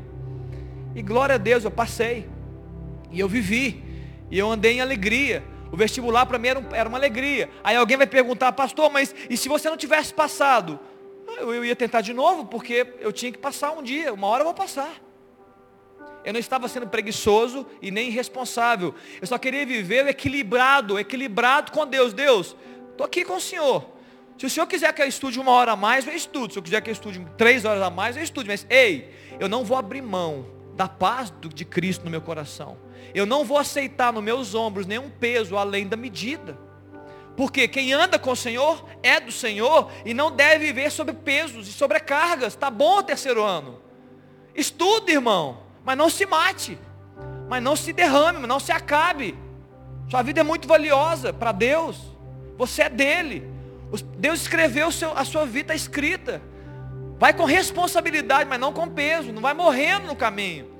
E 0.94 1.02
glória 1.02 1.36
a 1.36 1.38
Deus, 1.38 1.64
eu 1.64 1.70
passei. 1.70 2.28
E 3.10 3.18
eu 3.18 3.28
vivi. 3.28 3.84
E 4.30 4.38
eu 4.38 4.50
andei 4.50 4.74
em 4.74 4.80
alegria. 4.80 5.42
O 5.72 5.76
vestibular 5.76 6.26
para 6.26 6.38
mim 6.38 6.48
era, 6.48 6.58
um, 6.58 6.74
era, 6.74 6.88
uma 6.88 6.98
alegria. 6.98 7.48
Aí 7.62 7.76
alguém 7.76 7.96
vai 7.96 8.06
perguntar, 8.06 8.52
pastor, 8.52 8.90
mas 8.90 9.14
e 9.28 9.36
se 9.36 9.48
você 9.48 9.68
não 9.70 9.76
tivesse 9.76 10.12
passado? 10.12 10.78
Eu, 11.38 11.54
eu 11.54 11.64
ia 11.64 11.76
tentar 11.76 12.00
de 12.00 12.12
novo, 12.12 12.46
porque 12.46 12.94
eu 13.00 13.12
tinha 13.12 13.30
que 13.30 13.38
passar 13.38 13.70
um 13.72 13.82
dia, 13.82 14.12
uma 14.12 14.26
hora 14.26 14.42
eu 14.42 14.46
vou 14.46 14.54
passar. 14.54 15.00
Eu 16.24 16.32
não 16.32 16.40
estava 16.40 16.68
sendo 16.68 16.86
preguiçoso 16.86 17.66
e 17.80 17.90
nem 17.90 18.08
irresponsável. 18.08 18.94
Eu 19.20 19.26
só 19.26 19.38
queria 19.38 19.64
viver 19.64 20.06
equilibrado, 20.06 20.98
equilibrado 20.98 21.72
com 21.72 21.86
Deus. 21.86 22.12
Deus, 22.12 22.56
estou 22.90 23.06
aqui 23.06 23.24
com 23.24 23.36
o 23.36 23.40
Senhor. 23.40 23.86
Se 24.36 24.46
o 24.46 24.50
Senhor 24.50 24.66
quiser 24.66 24.92
que 24.92 25.02
eu 25.02 25.06
estude 25.06 25.38
uma 25.38 25.52
hora 25.52 25.72
a 25.72 25.76
mais, 25.76 26.06
eu 26.06 26.14
estudo. 26.14 26.52
Se 26.52 26.58
eu 26.58 26.62
quiser 26.62 26.80
que 26.80 26.90
eu 26.90 26.92
estude 26.92 27.24
três 27.38 27.64
horas 27.64 27.82
a 27.82 27.90
mais, 27.90 28.16
eu 28.16 28.22
estudo. 28.22 28.46
Mas, 28.46 28.66
ei, 28.68 29.14
eu 29.38 29.48
não 29.48 29.64
vou 29.64 29.76
abrir 29.76 30.02
mão 30.02 30.46
da 30.74 30.88
paz 30.88 31.32
de 31.54 31.64
Cristo 31.64 32.04
no 32.04 32.10
meu 32.10 32.20
coração. 32.20 32.78
Eu 33.14 33.26
não 33.26 33.44
vou 33.44 33.58
aceitar 33.58 34.12
nos 34.12 34.22
meus 34.22 34.54
ombros 34.54 34.86
nenhum 34.86 35.10
peso 35.10 35.56
além 35.56 35.86
da 35.86 35.96
medida. 35.96 36.58
Porque 37.36 37.66
quem 37.68 37.92
anda 37.92 38.18
com 38.18 38.32
o 38.32 38.36
Senhor 38.36 38.84
é 39.02 39.18
do 39.18 39.32
Senhor 39.32 39.90
e 40.04 40.12
não 40.12 40.30
deve 40.30 40.66
viver 40.66 40.90
sobre 40.90 41.14
pesos 41.14 41.68
e 41.68 41.72
sobrecargas. 41.72 42.52
Está 42.52 42.70
bom 42.70 42.98
o 42.98 43.02
terceiro 43.02 43.42
ano. 43.42 43.80
Estude, 44.54 45.12
irmão, 45.12 45.62
mas 45.84 45.96
não 45.96 46.10
se 46.10 46.26
mate. 46.26 46.78
Mas 47.48 47.62
não 47.62 47.74
se 47.74 47.92
derrame, 47.92 48.38
mas 48.38 48.48
não 48.48 48.60
se 48.60 48.72
acabe. 48.72 49.36
Sua 50.10 50.22
vida 50.22 50.40
é 50.40 50.44
muito 50.44 50.68
valiosa 50.68 51.32
para 51.32 51.52
Deus. 51.52 51.96
Você 52.58 52.82
é 52.82 52.88
dele. 52.88 53.48
Deus 54.18 54.42
escreveu 54.42 54.88
a 55.16 55.24
sua 55.24 55.46
vida 55.46 55.74
escrita. 55.74 56.42
Vai 57.18 57.32
com 57.32 57.44
responsabilidade, 57.44 58.48
mas 58.48 58.60
não 58.60 58.72
com 58.72 58.88
peso. 58.88 59.32
Não 59.32 59.42
vai 59.42 59.54
morrendo 59.54 60.06
no 60.06 60.16
caminho. 60.16 60.79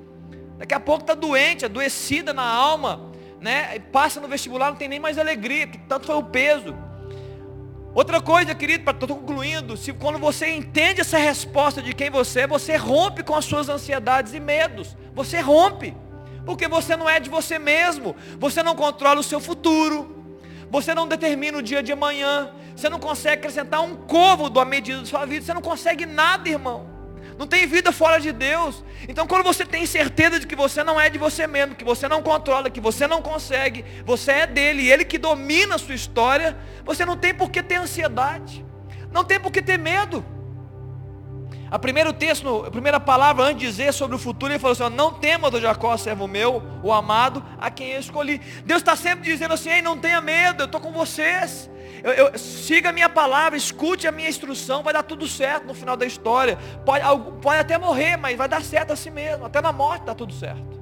Daqui 0.60 0.74
a 0.74 0.78
pouco 0.78 1.04
está 1.04 1.14
doente, 1.14 1.64
adoecida 1.64 2.34
na 2.34 2.42
alma, 2.42 3.10
né? 3.40 3.78
Passa 3.90 4.20
no 4.20 4.28
vestibular, 4.28 4.68
não 4.68 4.76
tem 4.76 4.88
nem 4.88 5.00
mais 5.00 5.16
alegria, 5.16 5.66
tanto 5.88 6.04
foi 6.04 6.16
o 6.16 6.22
peso. 6.22 6.76
Outra 7.94 8.20
coisa, 8.20 8.54
querido, 8.54 8.88
estou 8.90 9.08
concluindo, 9.08 9.74
se 9.74 9.90
quando 9.94 10.18
você 10.18 10.50
entende 10.50 11.00
essa 11.00 11.16
resposta 11.16 11.80
de 11.80 11.94
quem 11.94 12.10
você 12.10 12.40
é, 12.40 12.46
você 12.46 12.76
rompe 12.76 13.22
com 13.22 13.34
as 13.34 13.46
suas 13.46 13.70
ansiedades 13.70 14.34
e 14.34 14.38
medos. 14.38 14.94
Você 15.14 15.40
rompe. 15.40 15.96
Porque 16.44 16.68
você 16.68 16.94
não 16.94 17.08
é 17.08 17.18
de 17.18 17.30
você 17.30 17.58
mesmo. 17.58 18.14
Você 18.38 18.62
não 18.62 18.76
controla 18.76 19.18
o 19.18 19.24
seu 19.24 19.40
futuro. 19.40 20.14
Você 20.70 20.94
não 20.94 21.08
determina 21.08 21.56
o 21.56 21.62
dia 21.62 21.82
de 21.82 21.90
amanhã. 21.90 22.52
Você 22.76 22.90
não 22.90 23.00
consegue 23.00 23.36
acrescentar 23.36 23.80
um 23.80 23.96
côvado 23.96 24.60
à 24.60 24.64
medida 24.66 25.00
da 25.00 25.06
sua 25.06 25.24
vida. 25.24 25.42
Você 25.42 25.54
não 25.54 25.62
consegue 25.62 26.04
nada, 26.04 26.50
irmão. 26.50 26.89
Não 27.40 27.46
tem 27.46 27.66
vida 27.66 27.90
fora 27.90 28.20
de 28.20 28.32
Deus. 28.32 28.84
Então 29.08 29.26
quando 29.26 29.44
você 29.44 29.64
tem 29.64 29.86
certeza 29.86 30.38
de 30.38 30.46
que 30.46 30.54
você 30.54 30.84
não 30.84 31.00
é 31.00 31.08
de 31.08 31.16
você 31.16 31.46
mesmo, 31.46 31.74
que 31.74 31.82
você 31.82 32.06
não 32.06 32.22
controla, 32.22 32.68
que 32.68 32.82
você 32.82 33.06
não 33.06 33.22
consegue, 33.22 33.82
você 34.04 34.30
é 34.30 34.46
dele, 34.46 34.86
ele 34.90 35.06
que 35.06 35.16
domina 35.16 35.76
a 35.76 35.78
sua 35.78 35.94
história, 35.94 36.54
você 36.84 37.02
não 37.02 37.16
tem 37.16 37.32
por 37.32 37.50
que 37.50 37.62
ter 37.62 37.76
ansiedade. 37.76 38.62
Não 39.10 39.24
tem 39.24 39.40
por 39.40 39.50
que 39.50 39.62
ter 39.62 39.78
medo. 39.78 40.22
A 41.70 41.78
primeiro 41.78 42.12
texto, 42.12 42.66
a 42.66 42.70
primeira 42.70 43.00
palavra 43.00 43.44
antes 43.44 43.60
de 43.60 43.66
dizer 43.68 43.94
sobre 43.94 44.16
o 44.16 44.18
futuro, 44.18 44.52
ele 44.52 44.58
falou 44.58 44.72
assim: 44.72 44.94
Não 44.94 45.14
tema 45.14 45.50
do 45.50 45.58
Jacó, 45.58 45.96
servo 45.96 46.28
meu, 46.28 46.62
o 46.82 46.92
amado, 46.92 47.42
a 47.58 47.70
quem 47.70 47.92
eu 47.92 48.00
escolhi. 48.00 48.38
Deus 48.66 48.82
está 48.82 48.94
sempre 48.94 49.24
dizendo 49.24 49.54
assim: 49.54 49.70
Ei, 49.70 49.80
não 49.80 49.96
tenha 49.96 50.20
medo, 50.20 50.64
eu 50.64 50.66
estou 50.66 50.78
com 50.80 50.92
vocês. 50.92 51.70
Eu, 52.02 52.12
eu, 52.12 52.38
siga 52.38 52.90
a 52.90 52.92
minha 52.92 53.08
palavra, 53.08 53.56
escute 53.56 54.06
a 54.06 54.12
minha 54.12 54.28
instrução, 54.28 54.82
vai 54.82 54.92
dar 54.92 55.02
tudo 55.02 55.26
certo 55.26 55.66
no 55.66 55.74
final 55.74 55.96
da 55.96 56.06
história. 56.06 56.58
Pode, 56.84 57.04
pode 57.42 57.60
até 57.60 57.76
morrer, 57.76 58.16
mas 58.16 58.36
vai 58.36 58.48
dar 58.48 58.62
certo 58.62 58.92
assim 58.92 59.10
mesmo. 59.10 59.44
Até 59.44 59.60
na 59.60 59.72
morte 59.72 60.04
dá 60.04 60.14
tudo 60.14 60.32
certo. 60.32 60.80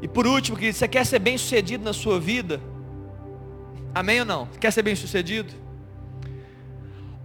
E 0.00 0.08
por 0.08 0.26
último, 0.26 0.56
querido, 0.56 0.76
você 0.76 0.86
quer 0.86 1.04
ser 1.06 1.18
bem 1.18 1.38
sucedido 1.38 1.84
na 1.84 1.92
sua 1.92 2.20
vida? 2.20 2.60
Amém 3.94 4.20
ou 4.20 4.26
não? 4.26 4.46
Quer 4.60 4.72
ser 4.72 4.82
bem 4.82 4.94
sucedido? 4.94 5.54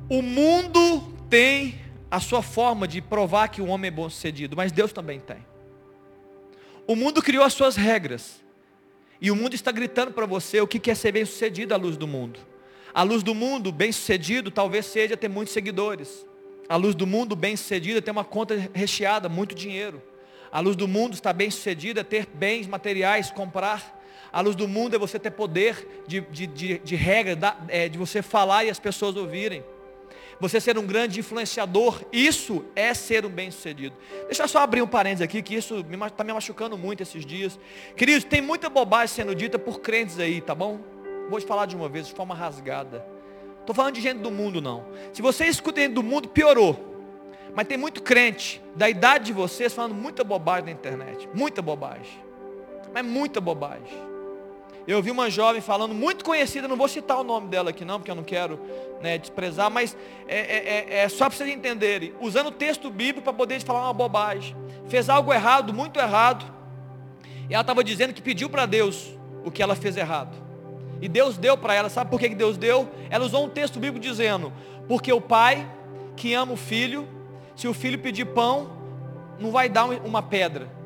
O 0.10 0.22
mundo 0.22 1.02
tem 1.30 1.80
a 2.10 2.20
sua 2.20 2.42
forma 2.42 2.88
de 2.88 3.02
provar 3.02 3.50
que 3.50 3.62
o 3.62 3.68
homem 3.68 3.90
é 3.90 3.92
bom 3.92 4.10
sucedido, 4.10 4.56
mas 4.56 4.72
Deus 4.72 4.92
também 4.92 5.20
tem. 5.20 5.46
O 6.88 6.96
mundo 6.96 7.22
criou 7.22 7.44
as 7.44 7.54
suas 7.54 7.76
regras. 7.76 8.44
E 9.22 9.30
o 9.30 9.36
mundo 9.36 9.54
está 9.54 9.72
gritando 9.72 10.12
para 10.12 10.26
você 10.26 10.62
o 10.62 10.68
que 10.68 10.90
é 10.90 10.96
ser 10.96 11.12
bem 11.12 11.26
sucedido 11.26 11.74
à 11.74 11.78
luz 11.78 11.98
do 11.98 12.08
mundo. 12.08 12.40
A 12.94 13.04
luz 13.04 13.22
do 13.22 13.36
mundo, 13.36 13.72
bem 13.72 13.92
sucedido, 13.92 14.50
talvez 14.50 14.86
seja 14.86 15.18
ter 15.18 15.28
muitos 15.28 15.54
seguidores. 15.54 16.26
A 16.68 16.76
luz 16.76 16.96
do 16.96 17.06
mundo, 17.06 17.36
bem 17.36 17.56
sucedida, 17.56 18.00
é 18.00 18.02
ter 18.02 18.12
uma 18.12 18.24
conta 18.24 18.70
recheada, 18.74 19.28
muito 19.28 19.54
dinheiro. 19.54 20.02
A 20.52 20.60
luz 20.60 20.76
do 20.76 20.88
mundo 20.88 21.14
está 21.14 21.34
bem 21.34 21.52
sucedida, 21.52 22.02
é 22.02 22.04
ter 22.04 22.28
bens 22.34 22.66
materiais, 22.66 23.30
comprar. 23.30 24.00
A 24.32 24.42
luz 24.42 24.56
do 24.56 24.68
mundo 24.68 24.96
é 24.96 25.00
você 25.00 25.20
ter 25.20 25.32
poder 25.32 26.04
de, 26.08 26.22
de, 26.22 26.48
de, 26.48 26.78
de 26.80 26.96
regra, 26.96 27.58
é, 27.68 27.90
de 27.90 27.98
você 27.98 28.22
falar 28.22 28.64
e 28.64 28.70
as 28.70 28.80
pessoas 28.80 29.16
ouvirem 29.16 29.64
você 30.40 30.62
ser 30.62 30.78
um 30.78 30.86
grande 30.86 31.20
influenciador, 31.20 32.02
isso 32.14 32.66
é 32.76 32.94
ser 32.94 33.26
um 33.26 33.30
bem-sucedido. 33.30 33.96
Deixa 34.26 34.44
eu 34.44 34.48
só 34.48 34.60
abrir 34.60 34.82
um 34.82 34.88
parênteses 34.88 35.22
aqui, 35.22 35.42
que 35.42 35.56
isso 35.56 35.86
está 36.08 36.24
me 36.24 36.34
machucando 36.34 36.78
muito 36.78 37.04
esses 37.04 37.26
dias. 37.26 37.60
Queridos, 37.96 38.24
tem 38.24 38.42
muita 38.42 38.70
bobagem 38.70 39.16
sendo 39.16 39.36
dita 39.36 39.60
por 39.60 39.82
crentes 39.82 40.18
aí, 40.18 40.40
tá 40.40 40.56
bom? 40.56 40.80
Vou 41.30 41.40
te 41.40 41.46
falar 41.46 41.66
de 41.66 41.76
uma 41.76 41.90
vez, 41.90 42.08
de 42.08 42.14
forma 42.14 42.34
rasgada. 42.34 43.06
Estou 43.60 43.76
falando 43.76 43.96
de 43.96 44.02
gente 44.02 44.20
do 44.20 44.32
mundo, 44.32 44.62
não. 44.62 44.86
Se 45.14 45.22
você 45.22 45.46
escuta 45.46 45.82
gente 45.82 45.94
do 45.94 46.02
mundo, 46.02 46.30
piorou. 46.30 46.88
Mas 47.54 47.68
tem 47.68 47.78
muito 47.78 48.02
crente 48.02 48.62
da 48.76 48.90
idade 48.90 49.26
de 49.26 49.34
vocês 49.34 49.74
falando 49.74 49.94
muita 49.94 50.24
bobagem 50.24 50.66
na 50.66 50.72
internet. 50.72 51.28
Muita 51.34 51.62
bobagem. 51.62 52.20
Mas 52.94 53.06
muita 53.06 53.42
bobagem. 53.42 54.09
Eu 54.90 55.04
vi 55.04 55.12
uma 55.12 55.30
jovem 55.30 55.62
falando, 55.62 55.94
muito 55.94 56.26
conhecida, 56.26 56.68
não 56.68 56.76
vou 56.76 56.88
citar 56.88 57.20
o 57.20 57.24
nome 57.24 57.48
dela 57.48 57.70
aqui 57.70 57.86
não, 57.86 58.00
porque 58.00 58.10
eu 58.10 58.16
não 58.16 58.24
quero 58.24 58.60
né, 59.00 59.20
desprezar, 59.20 59.70
mas 59.70 59.96
é, 60.28 60.40
é, 60.40 60.68
é, 60.68 61.04
é 61.04 61.10
só 61.10 61.30
para 61.30 61.38
vocês 61.38 61.48
entenderem, 61.48 62.12
usando 62.20 62.48
o 62.48 62.52
texto 62.52 62.90
bíblico 62.90 63.22
para 63.22 63.32
poder 63.32 63.62
falar 63.62 63.84
uma 63.84 63.94
bobagem. 63.94 64.56
Fez 64.88 65.08
algo 65.08 65.32
errado, 65.32 65.72
muito 65.72 66.00
errado. 66.00 66.44
E 67.48 67.54
ela 67.54 67.62
estava 67.62 67.84
dizendo 67.84 68.16
que 68.16 68.22
pediu 68.22 68.50
para 68.50 68.66
Deus 68.66 69.16
o 69.46 69.52
que 69.52 69.62
ela 69.62 69.76
fez 69.76 69.96
errado. 69.96 70.36
E 71.00 71.08
Deus 71.08 71.38
deu 71.38 71.56
para 71.56 71.76
ela, 71.76 71.88
sabe 71.88 72.10
por 72.10 72.20
que 72.20 72.28
Deus 72.30 72.58
deu? 72.58 72.90
Ela 73.12 73.24
usou 73.24 73.46
um 73.46 73.50
texto 73.50 73.76
bíblico 73.76 74.00
dizendo, 74.00 74.52
porque 74.88 75.14
o 75.14 75.22
pai 75.22 75.70
que 76.16 76.34
ama 76.34 76.54
o 76.54 76.58
filho, 76.58 77.08
se 77.56 77.68
o 77.68 77.76
filho 77.76 78.00
pedir 78.00 78.26
pão, 78.26 78.72
não 79.38 79.52
vai 79.52 79.70
dar 79.70 79.86
uma 79.86 80.24
pedra. 80.24 80.79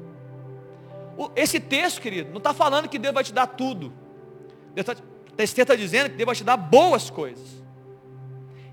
Esse 1.36 1.59
texto, 1.59 2.01
querido, 2.01 2.30
não 2.32 2.38
está 2.38 2.53
falando 2.53 2.89
que 2.89 2.97
Deus 2.97 3.14
vai 3.14 3.24
te 3.24 3.34
dar 3.34 3.47
tudo. 3.47 3.93
Deus 4.74 4.86
tá, 4.86 4.95
texto 5.36 5.59
está 5.59 5.76
dizendo 5.76 6.09
que 6.09 6.16
Deus 6.16 6.26
vai 6.26 6.36
te 6.36 6.43
dar 6.43 6.57
boas 6.57 7.09
coisas. 7.09 7.64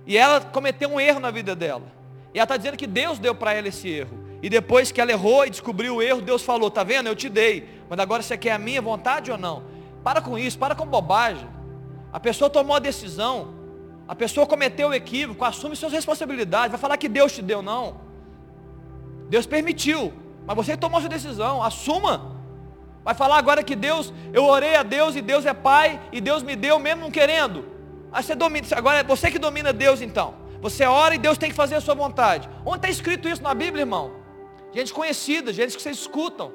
E 0.07 0.16
ela 0.16 0.41
cometeu 0.41 0.88
um 0.88 1.01
erro 1.01 1.20
na 1.20 1.30
vida 1.30 1.55
dela. 1.55 1.93
E 2.32 2.38
ela 2.38 2.45
está 2.45 2.57
dizendo 2.57 2.76
que 2.76 2.86
Deus 2.86 3.18
deu 3.18 3.34
para 3.34 3.53
ela 3.53 3.68
esse 3.68 3.88
erro. 3.88 4.18
E 4.43 4.49
depois 4.49 4.91
que 4.91 5.01
ela 5.01 5.11
errou 5.11 5.45
e 5.45 5.51
descobriu 5.51 5.97
o 5.97 6.03
erro, 6.03 6.22
Deus 6.22 6.43
falou, 6.43 6.70
tá 6.70 6.82
vendo? 6.82 7.09
Eu 7.09 7.14
te 7.14 7.28
dei. 7.28 7.68
Mas 7.88 7.99
agora 7.99 8.22
você 8.22 8.36
quer 8.38 8.53
a 8.53 8.59
minha 8.59 8.80
vontade 8.80 9.30
ou 9.30 9.36
não? 9.36 9.64
Para 10.03 10.20
com 10.22 10.38
isso, 10.38 10.59
para 10.59 10.74
com 10.74 10.86
bobagem. 10.86 11.47
A 12.12 12.18
pessoa 12.18 12.49
tomou 12.49 12.74
a 12.74 12.78
decisão. 12.78 13.55
A 14.09 14.14
pessoa 14.14 14.47
cometeu 14.47 14.88
o 14.88 14.95
equívoco, 14.95 15.45
assume 15.45 15.76
suas 15.76 15.93
responsabilidades. 15.93 16.72
Vai 16.72 16.80
falar 16.80 16.97
que 16.97 17.09
Deus 17.09 17.32
te 17.32 17.43
deu, 17.43 17.62
não. 17.62 18.01
Deus 19.28 19.47
permitiu. 19.47 20.12
Mas 20.51 20.66
você 20.66 20.76
tomou 20.76 20.98
sua 20.98 21.09
decisão, 21.09 21.62
assuma. 21.62 22.34
Vai 23.05 23.14
falar 23.14 23.38
agora 23.38 23.62
que 23.62 23.76
Deus, 23.76 24.12
eu 24.32 24.44
orei 24.44 24.74
a 24.74 24.82
Deus 24.82 25.14
e 25.14 25.22
Deus 25.22 25.46
é 25.46 25.55
Pai 25.55 26.01
e 26.11 26.20
Deus 26.20 26.42
me 26.42 26.57
deu 26.57 26.76
mesmo 26.80 27.03
não 27.03 27.11
querendo. 27.11 27.64
Aí 28.11 28.20
você 28.20 28.34
domina, 28.34 28.66
agora 28.72 28.98
é 28.98 29.05
você 29.05 29.30
que 29.30 29.38
domina 29.38 29.72
Deus 29.72 30.03
então. 30.03 30.34
Você 30.61 30.84
ora 30.84 31.14
e 31.14 31.18
Deus 31.18 31.38
tem 31.38 31.51
que 31.51 31.55
fazer 31.55 31.76
a 31.76 31.80
sua 31.80 31.94
vontade. 31.94 32.51
Onde 32.66 32.78
está 32.78 32.88
escrito 32.88 33.28
isso 33.28 33.40
na 33.40 33.55
Bíblia, 33.55 33.82
irmão? 33.82 34.11
Gente 34.74 34.92
conhecida, 34.92 35.53
gente 35.53 35.76
que 35.76 35.80
vocês 35.80 35.96
escutam. 35.96 36.53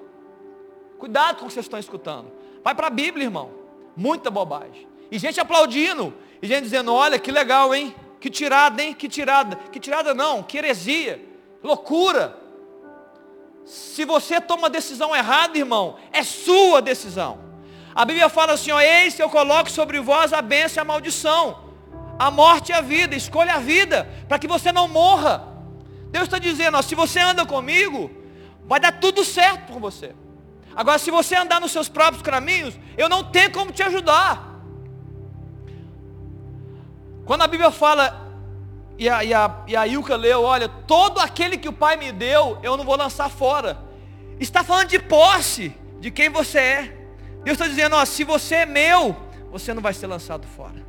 Cuidado 1.00 1.38
com 1.38 1.46
o 1.46 1.48
que 1.48 1.54
vocês 1.54 1.66
estão 1.66 1.80
escutando. 1.80 2.34
Vai 2.62 2.76
para 2.76 2.88
a 2.88 2.90
Bíblia, 2.90 3.24
irmão. 3.24 3.50
Muita 3.96 4.30
bobagem. 4.30 4.90
E 5.10 5.18
gente 5.18 5.40
aplaudindo. 5.40 6.14
E 6.42 6.48
gente 6.48 6.64
dizendo, 6.64 6.94
olha 6.94 7.18
que 7.18 7.32
legal, 7.32 7.74
hein? 7.74 7.96
Que 8.20 8.30
tirada, 8.30 8.84
hein? 8.84 8.94
Que 8.94 9.08
tirada. 9.08 9.56
Que 9.72 9.80
tirada 9.80 10.14
não, 10.14 10.44
que 10.44 10.58
heresia. 10.58 11.24
Loucura. 11.64 12.44
Se 13.66 14.06
você 14.06 14.40
toma 14.40 14.68
a 14.68 14.70
decisão 14.70 15.16
errada, 15.16 15.58
irmão, 15.58 15.98
é 16.14 16.24
sua 16.24 16.82
decisão. 16.82 17.40
A 17.96 18.06
Bíblia 18.06 18.30
fala 18.30 18.54
assim, 18.54 18.72
ó, 18.72 18.80
eis 18.80 19.16
que 19.16 19.24
eu 19.24 19.30
coloco 19.30 19.72
sobre 19.72 20.00
vós 20.00 20.34
a 20.34 20.42
bênção 20.42 20.82
e 20.82 20.84
a 20.84 20.86
maldição. 20.86 21.66
A 22.20 22.30
morte 22.30 22.70
e 22.70 22.74
a 22.74 22.82
vida, 22.82 23.16
escolha 23.16 23.56
a 23.56 23.60
vida, 23.60 24.08
para 24.28 24.38
que 24.38 24.48
você 24.48 24.72
não 24.72 24.88
morra. 24.88 25.44
Deus 26.12 26.26
está 26.26 26.38
dizendo, 26.38 26.78
ó, 26.78 26.82
se 26.82 26.94
você 26.94 27.20
anda 27.20 27.46
comigo, 27.46 28.12
vai 28.66 28.80
dar 28.80 29.00
tudo 29.00 29.26
certo 29.26 29.74
com 29.74 29.80
você. 29.80 30.14
Agora, 30.76 31.00
se 31.00 31.10
você 31.10 31.36
andar 31.36 31.60
nos 31.60 31.72
seus 31.72 31.90
próprios 31.90 32.22
caminhos, 32.22 32.78
eu 32.98 33.10
não 33.10 33.24
tenho 33.24 33.52
como 33.52 33.72
te 33.72 33.82
ajudar. 33.82 34.62
Quando 37.26 37.42
a 37.42 37.48
Bíblia 37.48 37.72
fala 37.72 38.25
e 38.98 39.10
a, 39.10 39.24
e, 39.24 39.34
a, 39.34 39.64
e 39.68 39.76
a 39.76 39.88
Ilka 39.88 40.16
leu, 40.16 40.44
olha, 40.44 40.70
todo 40.70 41.20
aquele 41.20 41.58
que 41.58 41.68
o 41.68 41.74
Pai 41.74 41.98
me 41.98 42.12
deu, 42.12 42.58
eu 42.64 42.78
não 42.78 42.86
vou 42.86 42.96
lançar 42.96 43.30
fora. 43.30 43.78
Está 44.40 44.64
falando 44.64 44.88
de 44.88 45.00
posse, 45.00 45.76
de 46.00 46.12
quem 46.12 46.30
você 46.30 46.60
é. 46.60 46.98
Deus 47.44 47.58
está 47.58 47.68
dizendo, 47.68 47.96
ó, 47.96 48.06
se 48.06 48.24
você 48.24 48.56
é 48.56 48.66
meu, 48.66 49.16
você 49.52 49.74
não 49.74 49.82
vai 49.82 49.94
ser 49.94 50.08
lançado 50.08 50.48
fora. 50.48 50.86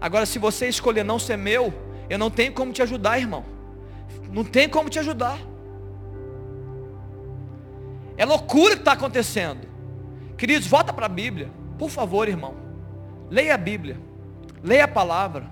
Agora, 0.00 0.26
se 0.26 0.38
você 0.38 0.68
escolher 0.68 1.04
não 1.04 1.18
ser 1.18 1.36
meu, 1.36 1.72
eu 2.08 2.18
não 2.18 2.30
tenho 2.30 2.52
como 2.52 2.72
te 2.72 2.82
ajudar, 2.82 3.18
irmão. 3.18 3.44
Não 4.30 4.44
tem 4.44 4.68
como 4.68 4.88
te 4.88 4.98
ajudar. 4.98 5.38
É 8.16 8.24
loucura 8.24 8.74
que 8.74 8.80
está 8.80 8.92
acontecendo. 8.92 9.66
Queridos, 10.36 10.68
volta 10.68 10.92
para 10.92 11.06
a 11.06 11.08
Bíblia. 11.08 11.50
Por 11.78 11.90
favor, 11.90 12.28
irmão. 12.28 12.54
Leia 13.30 13.54
a 13.54 13.58
Bíblia. 13.58 13.98
Leia 14.62 14.84
a 14.84 14.88
palavra. 14.88 15.46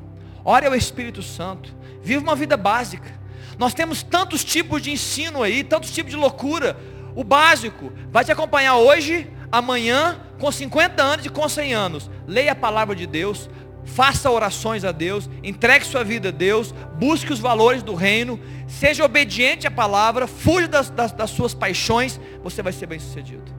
Ore 0.44 0.66
ao 0.66 0.74
Espírito 0.74 1.22
Santo. 1.22 1.74
Viva 2.02 2.22
uma 2.22 2.36
vida 2.36 2.56
básica. 2.56 3.20
Nós 3.58 3.74
temos 3.74 4.02
tantos 4.02 4.44
tipos 4.44 4.82
de 4.82 4.90
ensino 4.90 5.42
aí, 5.42 5.62
tantos 5.62 5.90
tipos 5.92 6.10
de 6.10 6.16
loucura. 6.16 6.76
O 7.14 7.22
básico 7.22 7.92
vai 8.10 8.24
te 8.24 8.32
acompanhar 8.32 8.76
hoje, 8.76 9.30
amanhã, 9.50 10.20
com 10.38 10.50
50 10.50 11.02
anos 11.02 11.26
e 11.26 11.28
com 11.28 11.48
100 11.48 11.74
anos. 11.74 12.10
Leia 12.26 12.52
a 12.52 12.56
palavra 12.56 12.96
de 12.96 13.06
Deus, 13.06 13.48
faça 13.84 14.30
orações 14.30 14.84
a 14.84 14.92
Deus, 14.92 15.28
entregue 15.42 15.84
sua 15.84 16.02
vida 16.02 16.28
a 16.28 16.32
Deus, 16.32 16.72
busque 16.98 17.32
os 17.32 17.38
valores 17.38 17.82
do 17.82 17.94
reino, 17.94 18.40
seja 18.66 19.04
obediente 19.04 19.66
à 19.66 19.70
palavra, 19.70 20.26
fuja 20.26 20.66
das, 20.66 20.90
das, 20.90 21.12
das 21.12 21.30
suas 21.30 21.54
paixões, 21.54 22.18
você 22.42 22.62
vai 22.62 22.72
ser 22.72 22.86
bem 22.86 22.98
sucedido. 22.98 23.52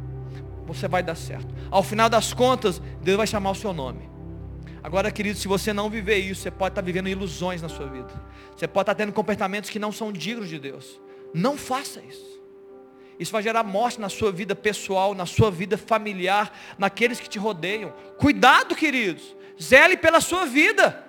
Você 0.66 0.88
vai 0.88 1.04
dar 1.04 1.16
certo. 1.16 1.54
Ao 1.70 1.84
final 1.84 2.10
das 2.10 2.34
contas, 2.34 2.82
Deus 3.02 3.18
vai 3.18 3.28
chamar 3.28 3.52
o 3.52 3.56
seu 3.56 3.74
nome. 3.74 4.12
Agora, 4.84 5.10
querido, 5.10 5.40
se 5.40 5.48
você 5.48 5.72
não 5.72 5.90
viver 5.90 6.18
isso, 6.18 6.42
você 6.42 6.52
pode 6.52 6.74
estar 6.74 6.82
vivendo 6.82 7.08
ilusões 7.08 7.62
na 7.62 7.70
sua 7.70 7.88
vida. 7.88 8.10
Você 8.56 8.68
pode 8.68 8.84
estar 8.84 8.96
tendo 8.96 9.14
comportamentos 9.14 9.70
que 9.70 9.80
não 9.80 9.94
são 9.94 10.12
dignos 10.12 10.50
de 10.50 10.60
Deus. 10.60 11.00
Não 11.34 11.58
faça 11.58 12.02
isso. 12.02 12.34
Isso 13.18 13.32
vai 13.32 13.42
gerar 13.42 13.64
morte 13.64 14.02
na 14.02 14.10
sua 14.10 14.32
vida 14.32 14.54
pessoal, 14.54 15.16
na 15.16 15.26
sua 15.26 15.50
vida 15.50 15.78
familiar, 15.78 16.52
naqueles 16.78 17.20
que 17.20 17.30
te 17.30 17.40
rodeiam. 17.40 17.94
Cuidado, 18.18 18.76
queridos. 18.76 19.36
Zele 19.62 19.96
pela 19.96 20.20
sua 20.20 20.46
vida. 20.46 21.02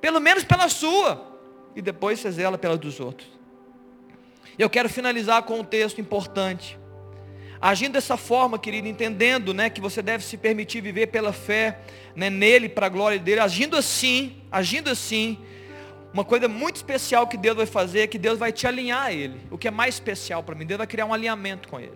Pelo 0.00 0.20
menos 0.20 0.44
pela 0.44 0.68
sua. 0.68 1.26
E 1.74 1.82
depois 1.82 2.20
você 2.20 2.30
zela 2.30 2.56
pela 2.56 2.76
dos 2.76 3.00
outros. 3.00 3.28
Eu 4.56 4.70
quero 4.70 4.88
finalizar 4.88 5.42
com 5.42 5.58
um 5.58 5.64
texto 5.64 6.00
importante. 6.00 6.78
Agindo 7.60 7.92
dessa 7.92 8.16
forma, 8.16 8.58
querido, 8.58 8.86
entendendo 8.86 9.52
né, 9.52 9.68
que 9.68 9.80
você 9.80 10.00
deve 10.00 10.24
se 10.24 10.36
permitir 10.36 10.80
viver 10.80 11.08
pela 11.08 11.32
fé 11.32 11.80
né, 12.14 12.30
nele, 12.30 12.68
para 12.68 12.86
a 12.86 12.88
glória 12.88 13.18
dele, 13.18 13.40
agindo 13.40 13.76
assim, 13.76 14.36
agindo 14.50 14.88
assim, 14.90 15.38
uma 16.12 16.24
coisa 16.24 16.48
muito 16.48 16.76
especial 16.76 17.26
que 17.26 17.36
Deus 17.36 17.56
vai 17.56 17.66
fazer 17.66 18.00
é 18.00 18.06
que 18.06 18.18
Deus 18.18 18.38
vai 18.38 18.52
te 18.52 18.66
alinhar 18.66 19.06
a 19.06 19.12
ele. 19.12 19.40
O 19.50 19.58
que 19.58 19.68
é 19.68 19.70
mais 19.70 19.94
especial 19.94 20.42
para 20.42 20.54
mim, 20.54 20.64
Deus 20.64 20.78
vai 20.78 20.86
criar 20.86 21.06
um 21.06 21.12
alinhamento 21.12 21.68
com 21.68 21.78
ele. 21.78 21.92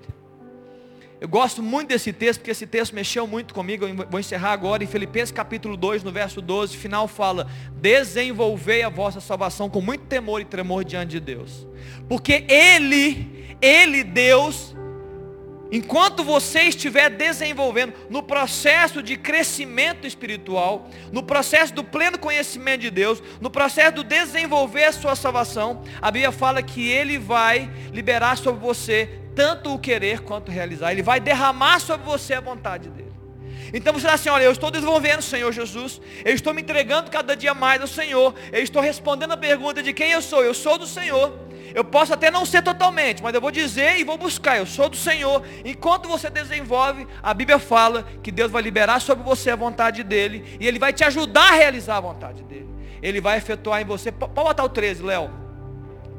Eu 1.22 1.28
gosto 1.28 1.62
muito 1.62 1.90
desse 1.90 2.12
texto, 2.12 2.40
porque 2.40 2.50
esse 2.50 2.66
texto 2.66 2.94
mexeu 2.94 3.28
muito 3.28 3.54
comigo. 3.54 3.86
Eu 3.86 3.94
vou 4.10 4.18
encerrar 4.18 4.50
agora 4.50 4.82
em 4.82 4.88
Filipenses 4.88 5.30
capítulo 5.30 5.76
2, 5.76 6.02
no 6.02 6.10
verso 6.10 6.42
12, 6.42 6.76
final 6.76 7.06
fala: 7.06 7.46
Desenvolvei 7.76 8.82
a 8.82 8.88
vossa 8.88 9.20
salvação 9.20 9.70
com 9.70 9.80
muito 9.80 10.04
temor 10.06 10.40
e 10.40 10.44
tremor 10.44 10.84
diante 10.84 11.10
de 11.10 11.20
Deus. 11.20 11.64
Porque 12.08 12.44
Ele, 12.48 13.54
Ele, 13.62 14.02
Deus, 14.02 14.74
Enquanto 15.72 16.22
você 16.22 16.64
estiver 16.64 17.08
desenvolvendo 17.08 17.94
no 18.10 18.22
processo 18.22 19.02
de 19.02 19.16
crescimento 19.16 20.06
espiritual, 20.06 20.90
no 21.10 21.22
processo 21.22 21.72
do 21.72 21.82
pleno 21.82 22.18
conhecimento 22.18 22.82
de 22.82 22.90
Deus, 22.90 23.22
no 23.40 23.50
processo 23.50 23.94
do 23.94 24.04
desenvolver 24.04 24.84
a 24.84 24.92
sua 24.92 25.16
salvação, 25.16 25.82
a 26.02 26.10
Bíblia 26.10 26.30
fala 26.30 26.62
que 26.62 26.86
Ele 26.86 27.18
vai 27.18 27.70
liberar 27.90 28.36
sobre 28.36 28.60
você 28.60 29.18
tanto 29.34 29.72
o 29.72 29.78
querer 29.78 30.20
quanto 30.20 30.50
o 30.50 30.52
realizar. 30.52 30.92
Ele 30.92 31.02
vai 31.02 31.18
derramar 31.18 31.80
sobre 31.80 32.04
você 32.04 32.34
a 32.34 32.40
vontade 32.42 32.90
dEle. 32.90 33.10
Então 33.72 33.94
você 33.94 34.04
diz 34.04 34.14
assim, 34.14 34.28
olha, 34.28 34.44
eu 34.44 34.52
estou 34.52 34.70
desenvolvendo, 34.70 35.22
Senhor 35.22 35.50
Jesus, 35.50 36.02
eu 36.22 36.34
estou 36.34 36.52
me 36.52 36.60
entregando 36.60 37.10
cada 37.10 37.34
dia 37.34 37.54
mais 37.54 37.80
ao 37.80 37.86
Senhor, 37.86 38.34
eu 38.52 38.62
estou 38.62 38.82
respondendo 38.82 39.32
a 39.32 39.38
pergunta 39.38 39.82
de 39.82 39.94
quem 39.94 40.10
eu 40.10 40.20
sou, 40.20 40.44
eu 40.44 40.52
sou 40.52 40.76
do 40.76 40.86
Senhor. 40.86 41.51
Eu 41.74 41.84
posso 41.84 42.12
até 42.12 42.30
não 42.30 42.44
ser 42.44 42.62
totalmente, 42.62 43.22
mas 43.22 43.34
eu 43.34 43.40
vou 43.40 43.50
dizer 43.50 43.98
e 43.98 44.04
vou 44.04 44.18
buscar. 44.18 44.58
Eu 44.58 44.66
sou 44.66 44.88
do 44.88 44.96
Senhor. 44.96 45.42
Enquanto 45.64 46.08
você 46.08 46.28
desenvolve, 46.28 47.06
a 47.22 47.32
Bíblia 47.32 47.58
fala 47.58 48.06
que 48.22 48.30
Deus 48.30 48.50
vai 48.50 48.62
liberar 48.62 49.00
sobre 49.00 49.24
você 49.24 49.50
a 49.50 49.56
vontade 49.56 50.02
dele 50.02 50.56
e 50.60 50.66
ele 50.66 50.78
vai 50.78 50.92
te 50.92 51.04
ajudar 51.04 51.52
a 51.52 51.54
realizar 51.54 51.96
a 51.96 52.00
vontade 52.00 52.42
dele. 52.42 52.68
Ele 53.02 53.20
vai 53.20 53.38
efetuar 53.38 53.80
em 53.80 53.84
você. 53.84 54.12
Pode 54.12 54.32
botar 54.32 54.64
o 54.64 54.68
13, 54.68 55.02
Léo. 55.02 55.30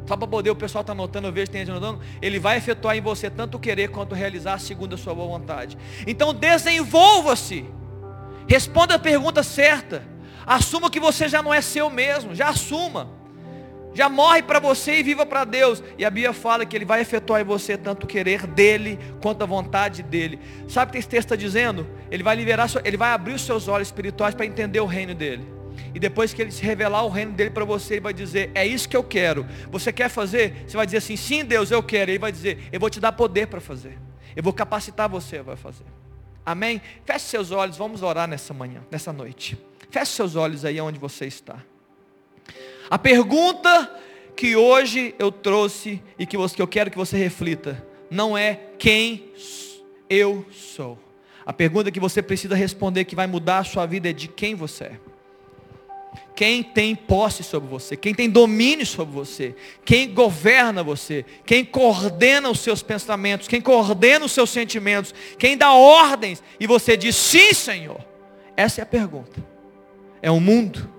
Só 0.06 0.18
para 0.18 0.28
poder, 0.28 0.50
o 0.50 0.56
pessoal 0.56 0.82
está 0.82 0.92
anotando, 0.92 1.28
eu 1.28 1.32
vejo 1.32 1.50
tem 1.50 1.62
gente 1.62 1.72
anotando. 1.72 2.02
Ele 2.22 2.40
vai 2.40 2.58
efetuar 2.58 2.96
em 2.98 3.02
você 3.02 3.30
tanto 3.30 3.58
querer 3.58 3.90
quanto 3.90 4.14
realizar 4.14 4.60
segundo 4.60 4.96
a 4.96 4.98
sua 4.98 5.14
boa 5.14 5.28
vontade. 5.28 5.78
Então 6.06 6.34
desenvolva-se. 6.34 7.66
Responda 8.48 8.96
a 8.96 9.00
pergunta 9.00 9.44
certa. 9.44 10.04
Assuma 10.46 10.90
que 10.90 11.00
você 11.00 11.30
já 11.30 11.42
não 11.42 11.54
é 11.54 11.62
seu 11.62 11.90
mesmo. 11.90 12.36
Já 12.36 12.50
assuma. 12.50 13.23
Já 13.94 14.10
morre 14.10 14.42
para 14.42 14.60
você 14.60 15.00
e 15.00 15.04
viva 15.04 15.26
para 15.26 15.44
Deus. 15.44 15.84
E 15.98 16.04
a 16.04 16.10
Bíblia 16.10 16.34
fala 16.34 16.66
que 16.66 16.76
Ele 16.76 16.86
vai 16.86 17.02
efetuar 17.02 17.42
em 17.42 17.44
você 17.44 17.78
tanto 17.78 18.06
o 18.06 18.08
querer 18.08 18.48
dEle 18.48 19.00
quanto 19.22 19.44
a 19.44 19.46
vontade 19.46 20.02
dEle. 20.02 20.40
Sabe 20.68 20.90
o 20.90 20.92
que 20.94 20.98
esse 20.98 21.08
texto 21.08 21.28
está 21.28 21.36
dizendo? 21.36 21.88
Ele 22.10 22.24
vai 22.24 22.36
liberar, 22.36 22.68
Ele 22.84 22.98
vai 22.98 23.12
abrir 23.12 23.34
os 23.34 23.42
seus 23.42 23.68
olhos 23.68 23.88
espirituais 23.88 24.34
para 24.34 24.46
entender 24.46 24.80
o 24.80 24.86
reino 24.86 25.14
dEle. 25.14 25.46
E 25.94 26.00
depois 26.00 26.34
que 26.34 26.42
Ele 26.42 26.52
se 26.52 26.64
revelar 26.64 27.04
o 27.04 27.10
reino 27.10 27.34
dEle 27.34 27.52
para 27.52 27.66
você, 27.66 27.96
Ele 27.96 28.02
vai 28.02 28.14
dizer, 28.14 28.52
é 28.56 28.66
isso 28.66 28.90
que 28.90 28.98
eu 28.98 29.04
quero. 29.04 29.46
Você 29.72 29.94
quer 29.94 30.10
fazer? 30.10 30.66
Você 30.68 30.76
vai 30.76 30.86
dizer 30.86 30.98
assim, 30.98 31.16
sim 31.16 31.46
Deus, 31.46 31.70
eu 31.70 31.84
quero. 31.84 32.10
Ele 32.10 32.20
vai 32.20 32.32
dizer, 32.32 32.70
eu 32.72 32.80
vou 32.80 32.90
te 32.90 33.00
dar 33.00 33.12
poder 33.12 33.48
para 33.48 33.62
fazer. 33.62 33.98
Eu 34.36 34.42
vou 34.42 34.54
capacitar 34.54 35.08
você, 35.08 35.42
vai 35.42 35.56
fazer. 35.56 35.86
Amém? 36.46 36.82
Feche 37.06 37.26
seus 37.26 37.52
olhos, 37.52 37.78
vamos 37.78 38.02
orar 38.02 38.28
nessa 38.28 38.54
manhã, 38.54 38.82
nessa 38.92 39.14
noite. 39.14 39.58
Feche 39.90 40.12
seus 40.12 40.36
olhos 40.36 40.66
aí 40.66 40.82
onde 40.82 41.00
você 41.00 41.26
está. 41.26 41.60
A 42.90 42.98
pergunta 42.98 43.92
que 44.36 44.56
hoje 44.56 45.16
eu 45.18 45.32
trouxe 45.32 46.02
e 46.18 46.26
que 46.26 46.36
eu 46.36 46.68
quero 46.68 46.92
que 46.92 46.98
você 46.98 47.18
reflita, 47.18 47.86
não 48.10 48.38
é 48.38 48.60
quem 48.78 49.32
eu 50.10 50.46
sou. 50.52 51.00
A 51.46 51.52
pergunta 51.52 51.92
que 51.92 52.00
você 52.00 52.22
precisa 52.22 52.56
responder 52.56 53.06
que 53.06 53.16
vai 53.16 53.28
mudar 53.28 53.60
a 53.60 53.64
sua 53.64 53.86
vida 53.86 54.10
é 54.10 54.14
de 54.14 54.28
quem 54.28 54.56
você 54.56 54.86
é. 54.86 55.00
Quem 56.36 56.64
tem 56.64 56.96
posse 56.96 57.44
sobre 57.44 57.70
você, 57.70 57.96
quem 57.96 58.14
tem 58.14 58.28
domínio 58.28 58.86
sobre 58.86 59.14
você, 59.14 59.56
quem 59.86 60.12
governa 60.12 60.82
você, 60.82 61.24
quem 61.46 61.64
coordena 61.64 62.50
os 62.50 62.60
seus 62.60 62.82
pensamentos, 62.82 63.48
quem 63.48 63.62
coordena 63.62 64.26
os 64.26 64.32
seus 64.32 64.50
sentimentos, 64.50 65.14
quem 65.38 65.56
dá 65.56 65.74
ordens 65.74 66.42
e 66.60 66.66
você 66.66 66.98
diz 66.98 67.16
sim, 67.16 67.54
Senhor. 67.54 68.04
Essa 68.58 68.82
é 68.82 68.84
a 68.84 68.86
pergunta. 68.86 69.44
É 70.22 70.32
o 70.32 70.36
um 70.36 70.40
mundo? 70.40 70.90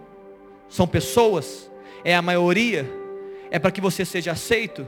São 0.69 0.87
pessoas? 0.87 1.71
É 2.05 2.15
a 2.15 2.21
maioria? 2.21 2.89
É 3.51 3.59
para 3.59 3.71
que 3.71 3.81
você 3.81 4.05
seja 4.05 4.33
aceito? 4.33 4.87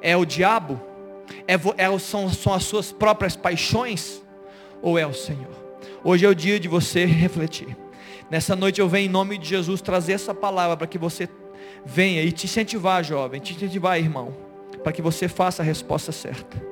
É 0.00 0.16
o 0.16 0.24
diabo? 0.24 0.80
É, 1.46 1.54
é, 1.54 1.98
são, 1.98 2.30
são 2.32 2.54
as 2.54 2.64
suas 2.64 2.92
próprias 2.92 3.34
paixões? 3.34 4.22
Ou 4.80 4.96
é 4.96 5.06
o 5.06 5.12
Senhor? 5.12 5.52
Hoje 6.04 6.24
é 6.24 6.28
o 6.28 6.34
dia 6.34 6.60
de 6.60 6.68
você 6.68 7.04
refletir. 7.06 7.76
Nessa 8.30 8.54
noite 8.54 8.80
eu 8.80 8.88
venho 8.88 9.06
em 9.06 9.10
nome 9.10 9.36
de 9.36 9.48
Jesus 9.48 9.80
trazer 9.80 10.12
essa 10.12 10.32
palavra 10.32 10.76
para 10.76 10.86
que 10.86 10.98
você 10.98 11.28
venha 11.84 12.22
e 12.22 12.30
te 12.30 12.46
incentivar, 12.46 13.02
jovem, 13.02 13.40
te 13.40 13.54
incentivar, 13.54 13.98
irmão, 13.98 14.34
para 14.84 14.92
que 14.92 15.02
você 15.02 15.26
faça 15.26 15.62
a 15.62 15.64
resposta 15.64 16.12
certa. 16.12 16.62